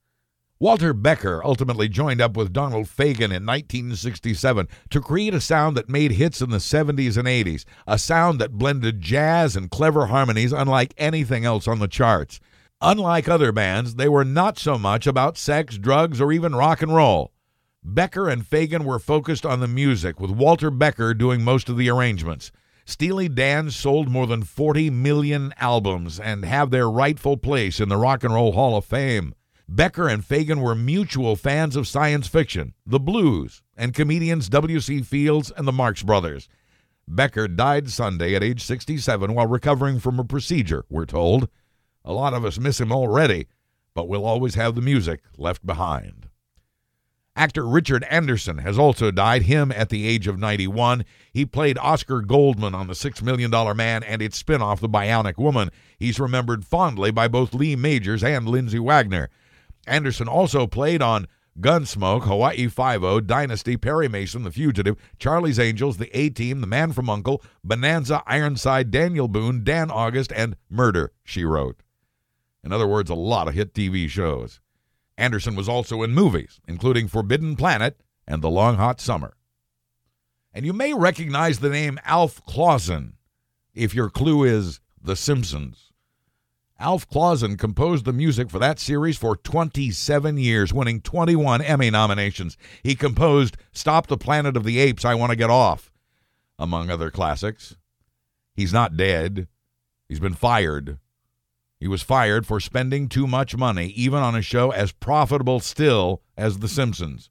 Walter 0.63 0.93
Becker 0.93 1.41
ultimately 1.43 1.89
joined 1.89 2.21
up 2.21 2.37
with 2.37 2.53
Donald 2.53 2.85
Fagen 2.85 3.33
in 3.33 3.47
1967 3.47 4.69
to 4.91 5.01
create 5.01 5.33
a 5.33 5.41
sound 5.41 5.75
that 5.75 5.89
made 5.89 6.13
hits 6.13 6.43
in 6.43 6.51
the 6.51 6.59
70s 6.59 7.17
and 7.17 7.27
80s, 7.27 7.65
a 7.87 7.99
sound 7.99 8.39
that 8.39 8.59
blended 8.59 9.01
jazz 9.01 9.57
and 9.57 9.71
clever 9.71 10.09
harmonies 10.09 10.53
unlike 10.53 10.93
anything 10.99 11.47
else 11.47 11.67
on 11.67 11.79
the 11.79 11.89
charts. 11.89 12.41
Unlike 12.83 13.27
other 13.27 13.53
bands, 13.53 13.95
they 13.95 14.07
were 14.07 14.23
not 14.23 14.59
so 14.59 14.77
much 14.77 15.07
about 15.07 15.39
sex, 15.39 15.79
drugs, 15.79 16.21
or 16.21 16.31
even 16.31 16.55
rock 16.55 16.83
and 16.83 16.95
roll. 16.95 17.33
Becker 17.83 18.29
and 18.29 18.45
Fagen 18.45 18.85
were 18.85 18.99
focused 18.99 19.47
on 19.47 19.61
the 19.61 19.67
music, 19.67 20.21
with 20.21 20.31
Walter 20.31 20.71
Becker 20.71 21.15
doing 21.15 21.43
most 21.43 21.71
of 21.71 21.79
the 21.79 21.89
arrangements. 21.89 22.53
Steely 22.85 23.31
Dan 23.31 23.71
sold 23.71 24.11
more 24.11 24.27
than 24.27 24.43
40 24.43 24.91
million 24.91 25.55
albums 25.57 26.21
and 26.21 26.45
have 26.45 26.71
their 26.71 26.91
rightful 26.91 27.39
place 27.39 27.81
in 27.81 27.89
the 27.89 27.97
Rock 27.97 28.25
and 28.25 28.35
Roll 28.35 28.53
Hall 28.53 28.77
of 28.77 28.85
Fame. 28.85 29.35
Becker 29.73 30.09
and 30.09 30.25
Fagen 30.25 30.61
were 30.61 30.75
mutual 30.75 31.37
fans 31.37 31.77
of 31.77 31.87
science 31.87 32.27
fiction, 32.27 32.75
the 32.85 32.99
blues, 32.99 33.62
and 33.77 33.95
comedians 33.95 34.49
W.C. 34.49 35.03
Fields 35.03 35.53
and 35.57 35.64
the 35.64 35.71
Marx 35.71 36.03
Brothers. 36.03 36.49
Becker 37.07 37.47
died 37.47 37.89
Sunday 37.89 38.35
at 38.35 38.43
age 38.43 38.64
67 38.64 39.33
while 39.33 39.47
recovering 39.47 40.01
from 40.01 40.18
a 40.18 40.25
procedure, 40.25 40.85
we're 40.91 41.07
told. 41.07 41.49
A 42.05 42.12
lot 42.12 42.35
of 42.35 42.45
us 42.45 42.59
miss 42.59 42.81
him 42.81 42.91
already, 42.91 43.47
but 43.95 44.09
we'll 44.09 44.27
always 44.27 44.57
have 44.57 44.75
the 44.75 44.81
music 44.81 45.21
left 45.39 45.64
behind. 45.64 46.29
Actor 47.37 47.64
Richard 47.64 48.03
Anderson 48.11 48.59
has 48.59 48.77
also 48.77 49.12
died, 49.12 49.43
him 49.43 49.71
at 49.71 49.89
the 49.89 50.05
age 50.09 50.27
of 50.27 50.37
91. 50.37 51.05
He 51.33 51.47
played 51.47 51.79
Oscar 51.79 52.23
Goldman 52.23 52.75
on 52.75 52.89
The 52.89 52.97
Six 52.97 53.23
Million 53.23 53.53
Dollar 53.53 53.77
Man 53.77 54.03
and 54.03 54.21
its 54.21 54.37
spin-off, 54.37 54.81
The 54.81 54.89
Bionic 54.89 55.39
Woman. 55.39 55.71
He's 55.97 56.18
remembered 56.18 56.64
fondly 56.64 57.12
by 57.12 57.29
both 57.29 57.55
Lee 57.55 57.77
Majors 57.77 58.25
and 58.25 58.49
Lindsay 58.49 58.81
Wagner. 58.81 59.31
Anderson 59.91 60.28
also 60.28 60.66
played 60.66 61.03
on 61.03 61.26
Gunsmoke, 61.59 62.22
Hawaii 62.22 62.68
Five-O, 62.68 63.20
Dynasty, 63.20 63.76
Perry 63.76 64.09
Mason, 64.09 64.45
The 64.45 64.53
Fugitive, 64.53 64.97
Charlie's 65.18 65.59
Angels, 65.59 65.97
The 65.97 66.16
A-Team, 66.16 66.61
The 66.61 66.66
Man 66.66 66.93
from 66.93 67.11
Uncle, 67.11 67.43
Bonanza, 67.64 68.22
Ironside, 68.26 68.91
Daniel 68.91 69.26
Boone, 69.28 69.64
Dan 69.64 69.91
August, 69.91 70.32
and 70.32 70.57
Murder, 70.70 71.12
She 71.24 71.45
Wrote. 71.45 71.82
In 72.62 72.72
other 72.72 72.86
words, 72.86 73.11
a 73.11 73.14
lot 73.14 73.49
of 73.49 73.55
hit 73.55 73.74
TV 73.74 74.09
shows. 74.09 74.61
Anderson 75.18 75.57
was 75.57 75.68
also 75.68 76.03
in 76.03 76.12
movies, 76.12 76.61
including 76.68 77.09
Forbidden 77.09 77.57
Planet 77.57 78.01
and 78.26 78.43
The 78.43 78.51
Long 78.51 78.76
Hot 78.76 79.01
Summer. 79.01 79.34
And 80.55 80.64
you 80.64 80.72
may 80.72 80.95
recognize 80.95 81.59
the 81.59 81.70
name 81.70 81.99
Alf 82.05 82.45
Clausen 82.47 83.14
if 83.74 83.95
your 83.95 84.09
clue 84.09 84.45
is 84.45 84.80
The 85.03 85.16
Simpsons. 85.16 85.89
Alf 86.81 87.09
Clausen 87.09 87.57
composed 87.57 88.05
the 88.05 88.12
music 88.12 88.51
for 88.51 88.59
that 88.59 88.81
series 88.81 89.16
for 89.16 89.37
27 89.37 90.39
years, 90.39 90.72
winning 90.72 91.01
21 91.01 91.62
Emmy 91.62 91.91
nominations. 91.91 92.57
He 92.83 92.95
composed 92.95 93.57
Stop 93.72 94.07
the 94.07 94.16
Planet 94.16 94.57
of 94.57 94.64
the 94.64 94.78
Apes, 94.78 95.05
I 95.05 95.14
Want 95.14 95.31
to 95.31 95.37
Get 95.37 95.51
Off, 95.51 95.93
among 96.59 96.91
other 96.91 97.11
classics. 97.11 97.76
He's 98.55 98.72
not 98.72 98.97
dead, 98.97 99.47
he's 100.09 100.20
been 100.20 100.35
fired 100.35 100.99
he 101.81 101.89
was 101.89 102.03
fired 102.03 102.47
for 102.47 102.61
spending 102.61 103.09
too 103.09 103.26
much 103.26 103.57
money, 103.57 103.87
even 103.97 104.18
on 104.18 104.37
a 104.37 104.43
show 104.43 104.70
as 104.70 104.93
profitable 104.93 105.61
still 105.61 106.20
as 106.37 106.59
The 106.59 106.68
Simpsons. 106.68 107.31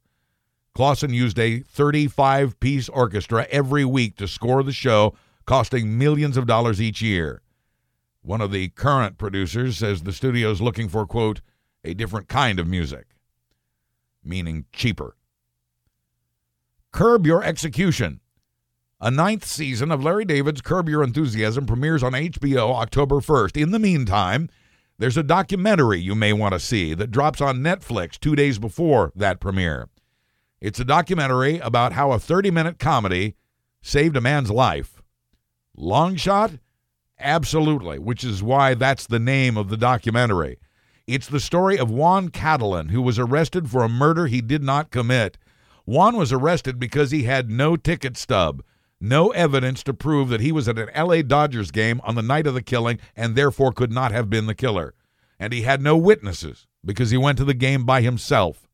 Clausen 0.74 1.14
used 1.14 1.38
a 1.38 1.60
35 1.60 2.58
piece 2.58 2.88
orchestra 2.88 3.46
every 3.50 3.84
week 3.84 4.16
to 4.16 4.26
score 4.26 4.64
the 4.64 4.72
show, 4.72 5.14
costing 5.46 5.96
millions 5.96 6.36
of 6.36 6.46
dollars 6.46 6.82
each 6.82 7.00
year. 7.00 7.42
One 8.22 8.40
of 8.40 8.52
the 8.52 8.68
current 8.68 9.18
producers 9.18 9.78
says 9.78 10.02
the 10.02 10.12
studio 10.12 10.50
is 10.50 10.60
looking 10.60 10.88
for, 10.88 11.06
quote, 11.06 11.40
a 11.84 11.94
different 11.94 12.28
kind 12.28 12.60
of 12.60 12.66
music, 12.66 13.06
meaning 14.22 14.66
cheaper. 14.72 15.16
Curb 16.92 17.26
Your 17.26 17.42
Execution 17.42 18.20
a 19.02 19.10
ninth 19.10 19.46
season 19.46 19.90
of 19.90 20.04
Larry 20.04 20.26
David's 20.26 20.60
Curb 20.60 20.88
Your 20.88 21.02
Enthusiasm 21.02 21.64
premieres 21.64 22.02
on 22.02 22.12
HBO 22.12 22.74
October 22.74 23.16
1st. 23.16 23.60
In 23.60 23.70
the 23.70 23.78
meantime, 23.78 24.50
there's 24.98 25.16
a 25.16 25.22
documentary 25.22 25.98
you 25.98 26.14
may 26.14 26.34
want 26.34 26.52
to 26.52 26.60
see 26.60 26.92
that 26.92 27.10
drops 27.10 27.40
on 27.40 27.60
Netflix 27.60 28.20
two 28.20 28.36
days 28.36 28.58
before 28.58 29.10
that 29.16 29.40
premiere. 29.40 29.88
It's 30.60 30.78
a 30.78 30.84
documentary 30.84 31.58
about 31.60 31.94
how 31.94 32.12
a 32.12 32.18
30 32.18 32.50
minute 32.50 32.78
comedy 32.78 33.36
saved 33.80 34.18
a 34.18 34.20
man's 34.20 34.50
life. 34.50 35.00
Long 35.74 36.16
shot? 36.16 36.52
Absolutely, 37.20 37.98
which 37.98 38.24
is 38.24 38.42
why 38.42 38.74
that's 38.74 39.06
the 39.06 39.18
name 39.18 39.56
of 39.56 39.68
the 39.68 39.76
documentary. 39.76 40.58
It's 41.06 41.28
the 41.28 41.40
story 41.40 41.78
of 41.78 41.90
Juan 41.90 42.28
Catalan, 42.28 42.88
who 42.88 43.02
was 43.02 43.18
arrested 43.18 43.70
for 43.70 43.82
a 43.82 43.88
murder 43.88 44.26
he 44.26 44.40
did 44.40 44.62
not 44.62 44.90
commit. 44.90 45.38
Juan 45.84 46.16
was 46.16 46.32
arrested 46.32 46.78
because 46.78 47.10
he 47.10 47.24
had 47.24 47.50
no 47.50 47.76
ticket 47.76 48.16
stub 48.16 48.62
no 49.00 49.30
evidence 49.30 49.82
to 49.82 49.94
prove 49.94 50.28
that 50.28 50.42
he 50.42 50.52
was 50.52 50.68
at 50.68 50.78
an 50.78 50.90
LA 50.94 51.22
Dodgers 51.22 51.70
game 51.70 52.00
on 52.04 52.14
the 52.14 52.22
night 52.22 52.46
of 52.46 52.54
the 52.54 52.62
killing 52.62 52.98
and 53.16 53.34
therefore 53.34 53.72
could 53.72 53.90
not 53.90 54.12
have 54.12 54.28
been 54.28 54.46
the 54.46 54.54
killer. 54.54 54.94
And 55.38 55.52
he 55.52 55.62
had 55.62 55.80
no 55.80 55.96
witnesses 55.96 56.66
because 56.84 57.10
he 57.10 57.16
went 57.16 57.38
to 57.38 57.44
the 57.44 57.54
game 57.54 57.84
by 57.84 58.02
himself. 58.02 58.68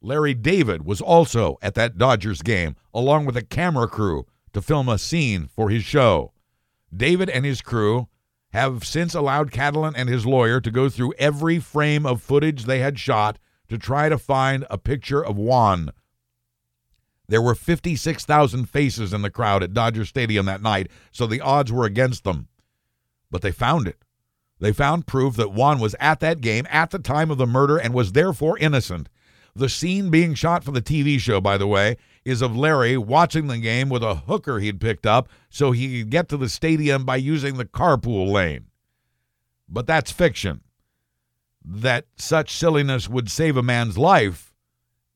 Larry 0.00 0.34
David 0.34 0.84
was 0.84 1.00
also 1.00 1.58
at 1.62 1.74
that 1.74 1.98
Dodgers 1.98 2.42
game 2.42 2.76
along 2.94 3.24
with 3.24 3.36
a 3.36 3.42
camera 3.42 3.88
crew 3.88 4.26
to 4.52 4.62
film 4.62 4.88
a 4.88 4.98
scene 4.98 5.48
for 5.48 5.68
his 5.68 5.82
show. 5.82 6.31
David 6.94 7.30
and 7.30 7.44
his 7.44 7.62
crew 7.62 8.08
have 8.52 8.84
since 8.84 9.14
allowed 9.14 9.50
Catalan 9.50 9.96
and 9.96 10.08
his 10.08 10.26
lawyer 10.26 10.60
to 10.60 10.70
go 10.70 10.88
through 10.88 11.14
every 11.18 11.58
frame 11.58 12.04
of 12.04 12.22
footage 12.22 12.64
they 12.64 12.80
had 12.80 12.98
shot 12.98 13.38
to 13.68 13.78
try 13.78 14.08
to 14.08 14.18
find 14.18 14.66
a 14.68 14.76
picture 14.76 15.24
of 15.24 15.38
Juan 15.38 15.92
there 17.32 17.40
were 17.40 17.54
56,000 17.54 18.68
faces 18.68 19.14
in 19.14 19.22
the 19.22 19.30
crowd 19.30 19.62
at 19.62 19.72
Dodger 19.72 20.04
Stadium 20.04 20.44
that 20.44 20.60
night, 20.60 20.90
so 21.10 21.26
the 21.26 21.40
odds 21.40 21.72
were 21.72 21.86
against 21.86 22.24
them. 22.24 22.48
But 23.30 23.40
they 23.40 23.52
found 23.52 23.88
it. 23.88 24.04
They 24.60 24.70
found 24.70 25.06
proof 25.06 25.36
that 25.36 25.52
Juan 25.52 25.80
was 25.80 25.96
at 25.98 26.20
that 26.20 26.42
game 26.42 26.66
at 26.68 26.90
the 26.90 26.98
time 26.98 27.30
of 27.30 27.38
the 27.38 27.46
murder 27.46 27.78
and 27.78 27.94
was 27.94 28.12
therefore 28.12 28.58
innocent. 28.58 29.08
The 29.54 29.70
scene 29.70 30.10
being 30.10 30.34
shot 30.34 30.62
for 30.62 30.72
the 30.72 30.82
TV 30.82 31.18
show, 31.18 31.40
by 31.40 31.56
the 31.56 31.66
way, 31.66 31.96
is 32.24 32.42
of 32.42 32.56
Larry 32.56 32.96
watching 32.96 33.46
the 33.46 33.58
game 33.58 33.88
with 33.88 34.02
a 34.02 34.14
hooker 34.14 34.58
he'd 34.58 34.80
picked 34.80 35.06
up 35.06 35.28
so 35.50 35.72
he 35.72 36.00
could 36.00 36.10
get 36.10 36.28
to 36.28 36.36
the 36.36 36.48
stadium 36.48 37.04
by 37.04 37.16
using 37.16 37.56
the 37.56 37.64
carpool 37.64 38.30
lane. 38.30 38.66
But 39.68 39.86
that's 39.86 40.12
fiction. 40.12 40.60
That 41.64 42.06
such 42.16 42.54
silliness 42.54 43.08
would 43.08 43.30
save 43.30 43.56
a 43.56 43.62
man's 43.62 43.96
life 43.96 44.52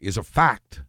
is 0.01 0.17
a 0.17 0.23
fact. 0.23 0.83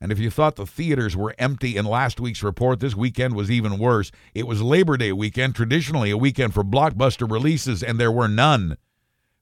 And 0.00 0.12
if 0.12 0.18
you 0.18 0.28
thought 0.28 0.56
the 0.56 0.66
theaters 0.66 1.16
were 1.16 1.34
empty 1.38 1.76
in 1.76 1.86
last 1.86 2.20
week's 2.20 2.42
report, 2.42 2.80
this 2.80 2.94
weekend 2.94 3.34
was 3.34 3.50
even 3.50 3.78
worse. 3.78 4.10
It 4.34 4.46
was 4.46 4.60
Labor 4.60 4.98
Day 4.98 5.12
weekend, 5.12 5.54
traditionally 5.54 6.10
a 6.10 6.18
weekend 6.18 6.52
for 6.52 6.62
blockbuster 6.62 7.30
releases, 7.30 7.82
and 7.82 7.98
there 7.98 8.12
were 8.12 8.28
none. 8.28 8.76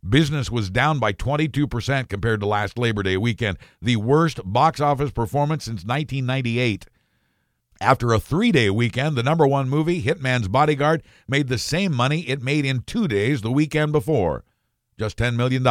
Business 0.09 0.51
was 0.51 0.69
down 0.69 0.99
by 0.99 1.13
22% 1.13 2.09
compared 2.09 2.41
to 2.41 2.47
last 2.47 2.77
Labor 2.77 3.05
Day 3.05 3.17
weekend, 3.17 3.57
the 3.81 3.97
worst 3.97 4.41
box 4.45 4.81
office 4.81 5.13
performance 5.13 5.65
since 5.65 5.85
1998. 5.85 6.87
After 7.81 8.13
a 8.13 8.21
three 8.21 8.53
day 8.53 8.69
weekend, 8.69 9.17
the 9.17 9.23
number 9.23 9.47
one 9.47 9.69
movie, 9.69 10.03
Hitman's 10.03 10.49
Bodyguard, 10.49 11.03
made 11.29 11.49
the 11.49 11.59
same 11.59 11.95
money 11.95 12.23
it 12.23 12.43
made 12.43 12.65
in 12.65 12.83
two 12.83 13.07
days 13.07 13.43
the 13.43 13.53
weekend 13.53 13.93
before 13.93 14.45
just 14.99 15.17
$10 15.19 15.37
million. 15.37 15.67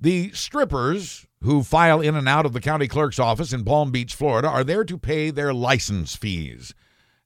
The 0.00 0.30
strippers 0.32 1.26
who 1.42 1.62
file 1.62 2.00
in 2.00 2.14
and 2.14 2.28
out 2.28 2.46
of 2.46 2.52
the 2.52 2.60
county 2.60 2.88
clerk's 2.88 3.18
office 3.18 3.52
in 3.52 3.64
Palm 3.64 3.90
Beach, 3.90 4.14
Florida, 4.14 4.48
are 4.48 4.64
there 4.64 4.84
to 4.84 4.98
pay 4.98 5.30
their 5.30 5.54
license 5.54 6.16
fees. 6.16 6.74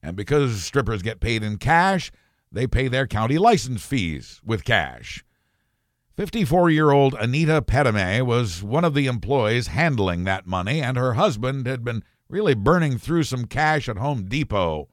And 0.03 0.15
because 0.15 0.63
strippers 0.63 1.01
get 1.01 1.19
paid 1.19 1.43
in 1.43 1.57
cash, 1.57 2.11
they 2.51 2.67
pay 2.67 2.87
their 2.87 3.07
county 3.07 3.37
license 3.37 3.85
fees 3.85 4.41
with 4.45 4.63
cash. 4.63 5.23
54 6.21 6.69
year 6.69 6.91
old 6.91 7.15
Anita 7.15 7.63
Petame 7.63 8.23
was 8.23 8.61
one 8.61 8.85
of 8.85 8.93
the 8.93 9.07
employees 9.07 9.65
handling 9.65 10.23
that 10.23 10.45
money, 10.45 10.79
and 10.79 10.95
her 10.95 11.13
husband 11.13 11.65
had 11.65 11.83
been 11.83 12.03
really 12.29 12.53
burning 12.53 12.99
through 12.99 13.23
some 13.23 13.45
cash 13.45 13.89
at 13.89 13.97
Home 13.97 14.25
Depot. 14.25 14.87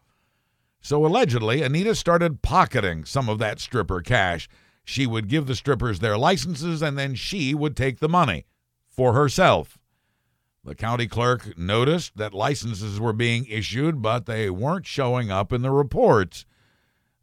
So 0.80 1.04
allegedly, 1.04 1.60
Anita 1.60 1.94
started 1.94 2.40
pocketing 2.40 3.04
some 3.04 3.28
of 3.28 3.38
that 3.40 3.60
stripper 3.60 4.00
cash. 4.00 4.48
She 4.86 5.06
would 5.06 5.28
give 5.28 5.46
the 5.46 5.54
strippers 5.54 5.98
their 5.98 6.16
licenses, 6.16 6.80
and 6.80 6.96
then 6.96 7.14
she 7.14 7.54
would 7.54 7.76
take 7.76 7.98
the 7.98 8.08
money 8.08 8.46
for 8.88 9.12
herself. 9.12 9.76
The 10.64 10.74
county 10.74 11.08
clerk 11.08 11.58
noticed 11.58 12.16
that 12.16 12.32
licenses 12.32 12.98
were 12.98 13.12
being 13.12 13.44
issued, 13.50 14.00
but 14.00 14.24
they 14.24 14.48
weren't 14.48 14.86
showing 14.86 15.30
up 15.30 15.52
in 15.52 15.60
the 15.60 15.72
reports. 15.72 16.46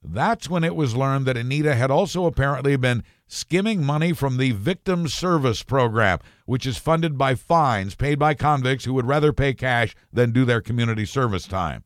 That's 0.03 0.47
when 0.47 0.63
it 0.63 0.75
was 0.75 0.95
learned 0.95 1.25
that 1.25 1.37
Anita 1.37 1.73
had 1.73 1.89
also 1.89 2.27
apparently 2.27 2.75
been 2.75 3.03
skimming 3.27 3.83
money 3.83 4.13
from 4.13 4.37
the 4.37 4.51
Victim 4.51 5.07
Service 5.07 5.63
Program, 5.63 6.19
which 6.45 6.65
is 6.65 6.77
funded 6.77 7.17
by 7.17 7.35
fines 7.35 7.95
paid 7.95 8.19
by 8.19 8.33
convicts 8.33 8.85
who 8.85 8.93
would 8.93 9.07
rather 9.07 9.33
pay 9.33 9.53
cash 9.53 9.95
than 10.11 10.31
do 10.31 10.45
their 10.45 10.61
community 10.61 11.05
service 11.05 11.47
time. 11.47 11.83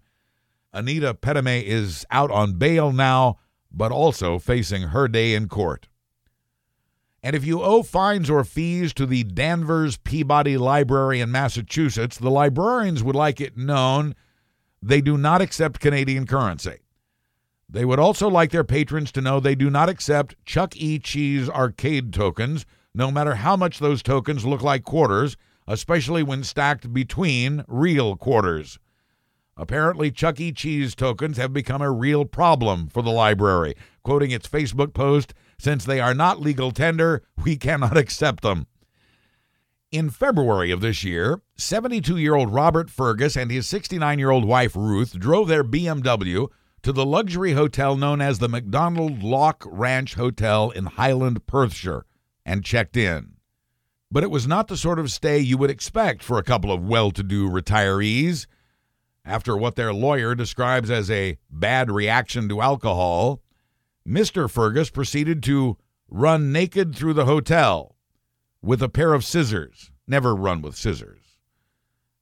Anita 0.73 1.13
Petame 1.13 1.63
is 1.63 2.05
out 2.11 2.29
on 2.31 2.53
bail 2.53 2.91
now, 2.91 3.37
but 3.71 3.91
also 3.91 4.37
facing 4.37 4.83
her 4.83 5.07
day 5.07 5.33
in 5.33 5.47
court. 5.47 5.87
And 7.21 7.35
if 7.35 7.43
you 7.43 7.61
owe 7.61 7.83
fines 7.83 8.29
or 8.29 8.43
fees 8.43 8.93
to 8.93 9.05
the 9.05 9.23
Danvers 9.23 9.97
Peabody 9.97 10.57
Library 10.57 11.19
in 11.19 11.31
Massachusetts, 11.31 12.17
the 12.17 12.31
librarians 12.31 13.03
would 13.03 13.15
like 13.15 13.41
it 13.41 13.57
known 13.57 14.15
they 14.81 15.01
do 15.01 15.17
not 15.17 15.41
accept 15.41 15.81
Canadian 15.81 16.25
currency. 16.25 16.77
They 17.71 17.85
would 17.85 17.99
also 17.99 18.27
like 18.27 18.49
their 18.49 18.63
patrons 18.63 19.11
to 19.11 19.21
know 19.21 19.39
they 19.39 19.53
do 19.53 19.69
not 19.69 19.89
accept 19.89 20.35
Chuck 20.43 20.75
E. 20.75 20.97
Cheese 20.97 21.47
arcade 21.47 22.11
tokens, 22.11 22.65
no 22.95 23.11
matter 23.11 23.35
how 23.35 23.55
much 23.55 23.77
those 23.77 24.01
tokens 24.01 24.43
look 24.43 24.63
like 24.63 24.83
quarters, 24.83 25.37
especially 25.67 26.23
when 26.23 26.43
stacked 26.43 26.91
between 26.91 27.63
real 27.67 28.15
quarters. 28.15 28.79
Apparently, 29.55 30.09
Chuck 30.09 30.39
E. 30.39 30.51
Cheese 30.51 30.95
tokens 30.95 31.37
have 31.37 31.53
become 31.53 31.81
a 31.81 31.91
real 31.91 32.25
problem 32.25 32.87
for 32.87 33.03
the 33.03 33.11
library. 33.11 33.75
Quoting 34.03 34.31
its 34.31 34.47
Facebook 34.47 34.93
post, 34.93 35.35
since 35.59 35.85
they 35.85 35.99
are 35.99 36.15
not 36.15 36.41
legal 36.41 36.71
tender, 36.71 37.21
we 37.43 37.55
cannot 37.55 37.97
accept 38.03 38.41
them. 38.41 38.65
In 39.91 40.09
February 40.09 40.71
of 40.71 40.81
this 40.81 41.03
year, 41.03 41.41
72 41.57 42.17
year 42.17 42.35
old 42.35 42.51
Robert 42.51 42.89
Fergus 42.89 43.35
and 43.35 43.51
his 43.51 43.67
69 43.67 44.17
year 44.17 44.31
old 44.31 44.45
wife 44.45 44.75
Ruth 44.75 45.19
drove 45.19 45.47
their 45.47 45.63
BMW 45.63 46.47
to 46.83 46.91
the 46.91 47.05
luxury 47.05 47.53
hotel 47.53 47.95
known 47.95 48.21
as 48.21 48.39
the 48.39 48.49
Macdonald 48.49 49.21
Loch 49.23 49.63
Rannoch 49.65 50.13
Hotel 50.13 50.69
in 50.71 50.85
Highland, 50.85 51.45
Perthshire, 51.45 52.05
and 52.45 52.63
checked 52.63 52.97
in. 52.97 53.33
But 54.11 54.23
it 54.23 54.31
was 54.31 54.47
not 54.47 54.67
the 54.67 54.77
sort 54.77 54.99
of 54.99 55.11
stay 55.11 55.39
you 55.39 55.57
would 55.57 55.69
expect 55.69 56.23
for 56.23 56.37
a 56.37 56.43
couple 56.43 56.71
of 56.71 56.83
well 56.83 57.11
to 57.11 57.21
do 57.21 57.49
retirees. 57.49 58.47
After 59.23 59.55
what 59.55 59.75
their 59.75 59.93
lawyer 59.93 60.33
describes 60.33 60.89
as 60.89 61.11
a 61.11 61.37
bad 61.49 61.91
reaction 61.91 62.49
to 62.49 62.61
alcohol, 62.61 63.41
Mr. 64.07 64.49
Fergus 64.49 64.89
proceeded 64.89 65.43
to 65.43 65.77
run 66.09 66.51
naked 66.51 66.95
through 66.95 67.13
the 67.13 67.25
hotel 67.25 67.95
with 68.61 68.81
a 68.81 68.89
pair 68.89 69.13
of 69.13 69.23
scissors. 69.23 69.91
Never 70.07 70.35
run 70.35 70.61
with 70.61 70.75
scissors. 70.75 71.18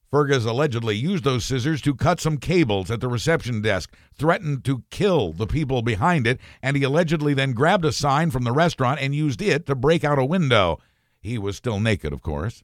Fergus 0.09 0.45
allegedly 0.45 0.95
used 0.95 1.25
those 1.25 1.43
scissors 1.43 1.81
to 1.81 1.93
cut 1.93 2.21
some 2.21 2.37
cables 2.37 2.89
at 2.89 3.01
the 3.01 3.09
reception 3.09 3.61
desk, 3.61 3.93
threatened 4.17 4.63
to 4.63 4.83
kill 4.89 5.33
the 5.33 5.47
people 5.47 5.81
behind 5.81 6.25
it, 6.25 6.39
and 6.61 6.77
he 6.77 6.83
allegedly 6.83 7.33
then 7.33 7.51
grabbed 7.51 7.83
a 7.83 7.91
sign 7.91 8.31
from 8.31 8.45
the 8.45 8.53
restaurant 8.53 9.01
and 9.01 9.13
used 9.13 9.41
it 9.41 9.65
to 9.65 9.75
break 9.75 10.05
out 10.05 10.17
a 10.17 10.25
window. 10.25 10.79
He 11.19 11.37
was 11.37 11.57
still 11.57 11.79
naked, 11.81 12.13
of 12.13 12.21
course. 12.21 12.63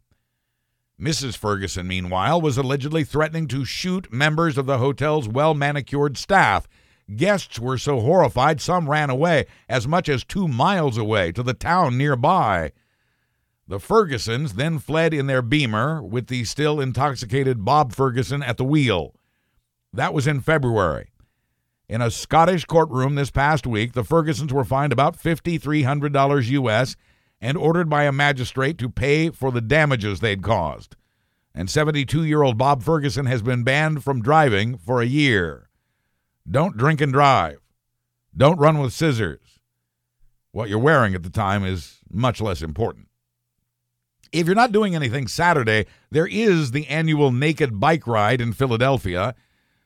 Mrs. 0.99 1.35
Ferguson, 1.35 1.85
meanwhile, 1.85 2.39
was 2.39 2.57
allegedly 2.57 3.03
threatening 3.03 3.47
to 3.49 3.65
shoot 3.65 4.13
members 4.13 4.57
of 4.57 4.65
the 4.65 4.77
hotel's 4.77 5.27
well 5.27 5.53
manicured 5.53 6.17
staff. 6.17 6.65
Guests 7.13 7.59
were 7.59 7.77
so 7.77 7.99
horrified 7.99 8.61
some 8.61 8.89
ran 8.89 9.09
away, 9.09 9.45
as 9.67 9.85
much 9.85 10.07
as 10.07 10.23
two 10.23 10.47
miles 10.47 10.97
away, 10.97 11.33
to 11.33 11.43
the 11.43 11.53
town 11.53 11.97
nearby. 11.97 12.71
The 13.67 13.79
Fergusons 13.79 14.53
then 14.53 14.77
fled 14.77 15.13
in 15.13 15.27
their 15.27 15.41
beamer 15.41 16.03
with 16.03 16.27
the 16.27 16.43
still 16.43 16.81
intoxicated 16.81 17.63
Bob 17.63 17.93
Ferguson 17.93 18.43
at 18.43 18.57
the 18.57 18.65
wheel. 18.65 19.15
That 19.93 20.13
was 20.13 20.27
in 20.27 20.41
February. 20.41 21.11
In 21.87 22.01
a 22.01 22.11
Scottish 22.11 22.65
courtroom 22.65 23.15
this 23.15 23.31
past 23.31 23.65
week, 23.65 23.93
the 23.93 24.03
Fergusons 24.03 24.51
were 24.51 24.65
fined 24.65 24.91
about 24.91 25.17
$5,300 25.17 26.49
U.S. 26.49 26.95
and 27.39 27.57
ordered 27.57 27.89
by 27.89 28.03
a 28.03 28.11
magistrate 28.11 28.77
to 28.79 28.89
pay 28.89 29.29
for 29.29 29.51
the 29.51 29.61
damages 29.61 30.19
they'd 30.19 30.41
caused. 30.43 30.95
And 31.55 31.69
72 31.69 32.23
year 32.23 32.41
old 32.41 32.57
Bob 32.57 32.83
Ferguson 32.83 33.27
has 33.27 33.41
been 33.41 33.63
banned 33.63 34.03
from 34.03 34.21
driving 34.21 34.77
for 34.77 35.01
a 35.01 35.05
year. 35.05 35.69
Don't 36.49 36.75
drink 36.75 36.99
and 36.99 37.13
drive. 37.13 37.59
Don't 38.35 38.59
run 38.59 38.79
with 38.79 38.91
scissors. 38.91 39.59
What 40.51 40.67
you're 40.67 40.79
wearing 40.79 41.13
at 41.15 41.23
the 41.23 41.29
time 41.29 41.63
is 41.63 41.99
much 42.11 42.41
less 42.41 42.61
important. 42.61 43.07
If 44.33 44.47
you're 44.47 44.55
not 44.55 44.71
doing 44.71 44.95
anything 44.95 45.27
Saturday, 45.27 45.85
there 46.09 46.25
is 46.25 46.71
the 46.71 46.87
annual 46.87 47.31
Naked 47.31 47.79
Bike 47.79 48.07
Ride 48.07 48.41
in 48.41 48.51
Philadelphia. 48.51 49.35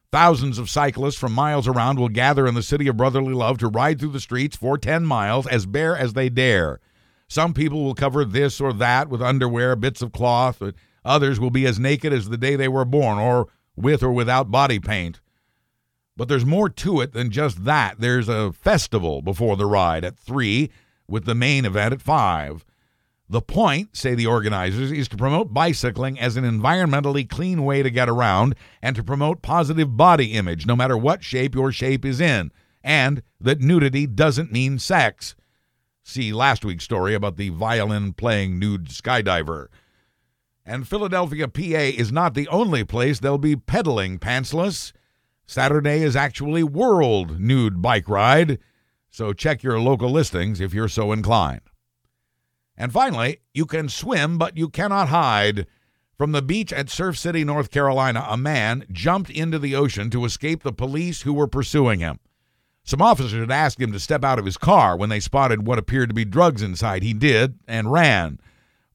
Thousands 0.09 0.57
of 0.57 0.69
cyclists 0.69 1.17
from 1.17 1.33
miles 1.33 1.67
around 1.67 1.99
will 1.99 2.07
gather 2.07 2.47
in 2.47 2.53
the 2.53 2.63
city 2.63 2.87
of 2.87 2.95
brotherly 2.95 3.33
love 3.33 3.57
to 3.57 3.67
ride 3.67 3.99
through 3.99 4.13
the 4.13 4.21
streets 4.21 4.55
for 4.55 4.77
10 4.77 5.05
miles 5.05 5.47
as 5.47 5.65
bare 5.65 5.97
as 5.97 6.13
they 6.13 6.29
dare. 6.29 6.79
Some 7.27 7.53
people 7.53 7.83
will 7.83 7.93
cover 7.93 8.23
this 8.23 8.61
or 8.61 8.71
that 8.71 9.09
with 9.09 9.21
underwear, 9.21 9.75
bits 9.75 10.01
of 10.01 10.13
cloth. 10.13 10.59
but 10.59 10.75
Others 11.03 11.41
will 11.41 11.51
be 11.51 11.67
as 11.67 11.77
naked 11.77 12.13
as 12.13 12.29
the 12.29 12.37
day 12.37 12.55
they 12.55 12.69
were 12.69 12.85
born, 12.85 13.17
or 13.17 13.49
with 13.75 14.01
or 14.01 14.13
without 14.13 14.49
body 14.49 14.79
paint. 14.79 15.19
But 16.15 16.29
there's 16.29 16.45
more 16.45 16.69
to 16.69 17.01
it 17.01 17.11
than 17.11 17.31
just 17.31 17.65
that. 17.65 17.99
There's 17.99 18.29
a 18.29 18.53
festival 18.53 19.21
before 19.21 19.57
the 19.57 19.65
ride 19.65 20.05
at 20.05 20.17
3, 20.17 20.69
with 21.05 21.25
the 21.25 21.35
main 21.35 21.65
event 21.65 21.93
at 21.93 22.01
5. 22.01 22.63
The 23.29 23.41
point, 23.41 23.97
say 23.97 24.15
the 24.15 24.27
organizers, 24.27 24.89
is 24.89 25.09
to 25.09 25.17
promote 25.17 25.53
bicycling 25.53 26.17
as 26.17 26.37
an 26.37 26.45
environmentally 26.45 27.27
clean 27.27 27.65
way 27.65 27.83
to 27.83 27.89
get 27.89 28.07
around 28.07 28.55
and 28.81 28.95
to 28.95 29.03
promote 29.03 29.41
positive 29.41 29.97
body 29.97 30.33
image, 30.33 30.65
no 30.65 30.77
matter 30.77 30.97
what 30.97 31.25
shape 31.25 31.53
your 31.53 31.73
shape 31.73 32.05
is 32.05 32.21
in, 32.21 32.53
and 32.81 33.21
that 33.41 33.59
nudity 33.59 34.07
doesn't 34.07 34.53
mean 34.53 34.79
sex. 34.79 35.35
See 36.03 36.31
last 36.31 36.63
week's 36.63 36.85
story 36.85 37.13
about 37.13 37.35
the 37.35 37.49
violin 37.49 38.13
playing 38.13 38.59
nude 38.59 38.87
skydiver. 38.87 39.67
And 40.65 40.87
Philadelphia, 40.87 41.49
PA 41.49 41.61
is 41.61 42.13
not 42.13 42.33
the 42.33 42.47
only 42.47 42.85
place 42.85 43.19
they'll 43.19 43.37
be 43.37 43.57
pedaling 43.57 44.19
pantsless. 44.19 44.93
Saturday 45.45 46.01
is 46.01 46.15
actually 46.15 46.63
World 46.63 47.41
Nude 47.41 47.81
Bike 47.81 48.07
Ride, 48.07 48.59
so 49.09 49.33
check 49.33 49.63
your 49.63 49.81
local 49.81 50.09
listings 50.09 50.61
if 50.61 50.73
you're 50.73 50.87
so 50.87 51.11
inclined. 51.11 51.61
And 52.77 52.93
finally, 52.93 53.39
you 53.53 53.65
can 53.65 53.89
swim, 53.89 54.37
but 54.37 54.55
you 54.55 54.69
cannot 54.69 55.09
hide. 55.09 55.65
From 56.17 56.31
the 56.31 56.41
beach 56.41 56.71
at 56.71 56.89
Surf 56.89 57.17
City, 57.17 57.43
North 57.43 57.71
Carolina, 57.71 58.25
a 58.27 58.37
man 58.37 58.85
jumped 58.91 59.29
into 59.29 59.59
the 59.59 59.75
ocean 59.75 60.09
to 60.11 60.25
escape 60.25 60.63
the 60.63 60.71
police 60.71 61.23
who 61.23 61.33
were 61.33 61.47
pursuing 61.47 61.99
him. 61.99 62.19
Some 62.83 63.01
officers 63.01 63.39
had 63.39 63.51
asked 63.51 63.81
him 63.81 63.91
to 63.91 63.99
step 63.99 64.23
out 64.23 64.39
of 64.39 64.45
his 64.45 64.57
car 64.57 64.95
when 64.95 65.09
they 65.09 65.19
spotted 65.19 65.67
what 65.67 65.77
appeared 65.77 66.09
to 66.09 66.15
be 66.15 66.23
drugs 66.23 66.61
inside. 66.61 67.03
He 67.03 67.13
did 67.13 67.59
and 67.67 67.91
ran. 67.91 68.39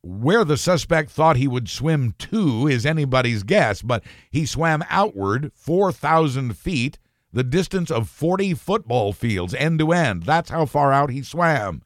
Where 0.00 0.44
the 0.44 0.56
suspect 0.56 1.10
thought 1.10 1.36
he 1.36 1.46
would 1.46 1.68
swim 1.68 2.14
to 2.18 2.66
is 2.66 2.86
anybody's 2.86 3.42
guess, 3.42 3.82
but 3.82 4.02
he 4.30 4.46
swam 4.46 4.82
outward 4.88 5.52
4,000 5.54 6.56
feet, 6.56 6.98
the 7.32 7.44
distance 7.44 7.90
of 7.90 8.08
40 8.08 8.54
football 8.54 9.12
fields, 9.12 9.54
end 9.54 9.78
to 9.78 9.92
end. 9.92 10.24
That's 10.24 10.50
how 10.50 10.66
far 10.66 10.92
out 10.92 11.10
he 11.10 11.22
swam. 11.22 11.82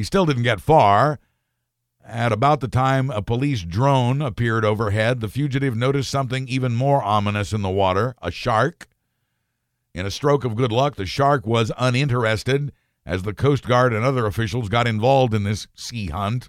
He 0.00 0.04
still 0.04 0.24
didn't 0.24 0.44
get 0.44 0.62
far. 0.62 1.20
At 2.02 2.32
about 2.32 2.60
the 2.60 2.68
time 2.68 3.10
a 3.10 3.20
police 3.20 3.60
drone 3.60 4.22
appeared 4.22 4.64
overhead, 4.64 5.20
the 5.20 5.28
fugitive 5.28 5.76
noticed 5.76 6.10
something 6.10 6.48
even 6.48 6.74
more 6.74 7.02
ominous 7.02 7.52
in 7.52 7.60
the 7.60 7.68
water 7.68 8.14
a 8.22 8.30
shark. 8.30 8.88
In 9.92 10.06
a 10.06 10.10
stroke 10.10 10.46
of 10.46 10.56
good 10.56 10.72
luck, 10.72 10.96
the 10.96 11.04
shark 11.04 11.46
was 11.46 11.70
uninterested 11.76 12.72
as 13.04 13.24
the 13.24 13.34
Coast 13.34 13.68
Guard 13.68 13.92
and 13.92 14.02
other 14.02 14.24
officials 14.24 14.70
got 14.70 14.88
involved 14.88 15.34
in 15.34 15.44
this 15.44 15.66
sea 15.74 16.06
hunt. 16.06 16.48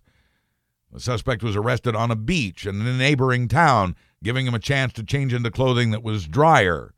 The 0.89 1.02
suspect 1.02 1.43
was 1.43 1.58
arrested 1.58 1.93
on 1.93 2.10
a 2.10 2.16
beach 2.16 2.66
in 2.66 2.80
a 2.80 2.97
neighboring 2.97 3.49
town, 3.49 3.97
giving 4.24 4.47
him 4.47 4.56
a 4.56 4.60
chance 4.60 4.93
to 4.93 5.04
change 5.04 5.34
into 5.34 5.52
clothing 5.52 5.91
that 5.91 6.04
was 6.04 6.26
drier 6.26 6.93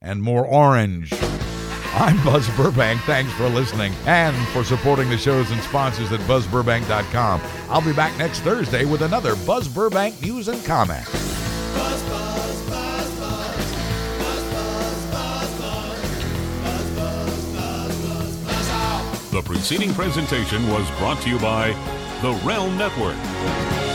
and 0.00 0.22
more 0.22 0.46
orange. 0.46 1.12
I'm 1.96 2.22
Buzz 2.24 2.50
Burbank. 2.56 3.00
Thanks 3.02 3.32
for 3.34 3.48
listening 3.48 3.94
and 4.06 4.36
for 4.48 4.64
supporting 4.64 5.08
the 5.08 5.16
shows 5.16 5.52
and 5.52 5.60
sponsors 5.62 6.10
at 6.10 6.18
buzzburbank.com. 6.22 7.40
I'll 7.68 7.80
be 7.80 7.92
back 7.92 8.18
next 8.18 8.40
Thursday 8.40 8.84
with 8.84 9.02
another 9.02 9.36
Buzz 9.46 9.68
Burbank 9.68 10.20
news 10.20 10.48
and 10.48 10.62
comment. 10.64 11.06
The 19.30 19.42
preceding 19.44 19.94
presentation 19.94 20.68
was 20.68 20.90
brought 20.98 21.22
to 21.22 21.30
you 21.30 21.38
by 21.38 21.68
the 22.22 22.32
Realm 22.44 22.76
Network. 22.76 23.93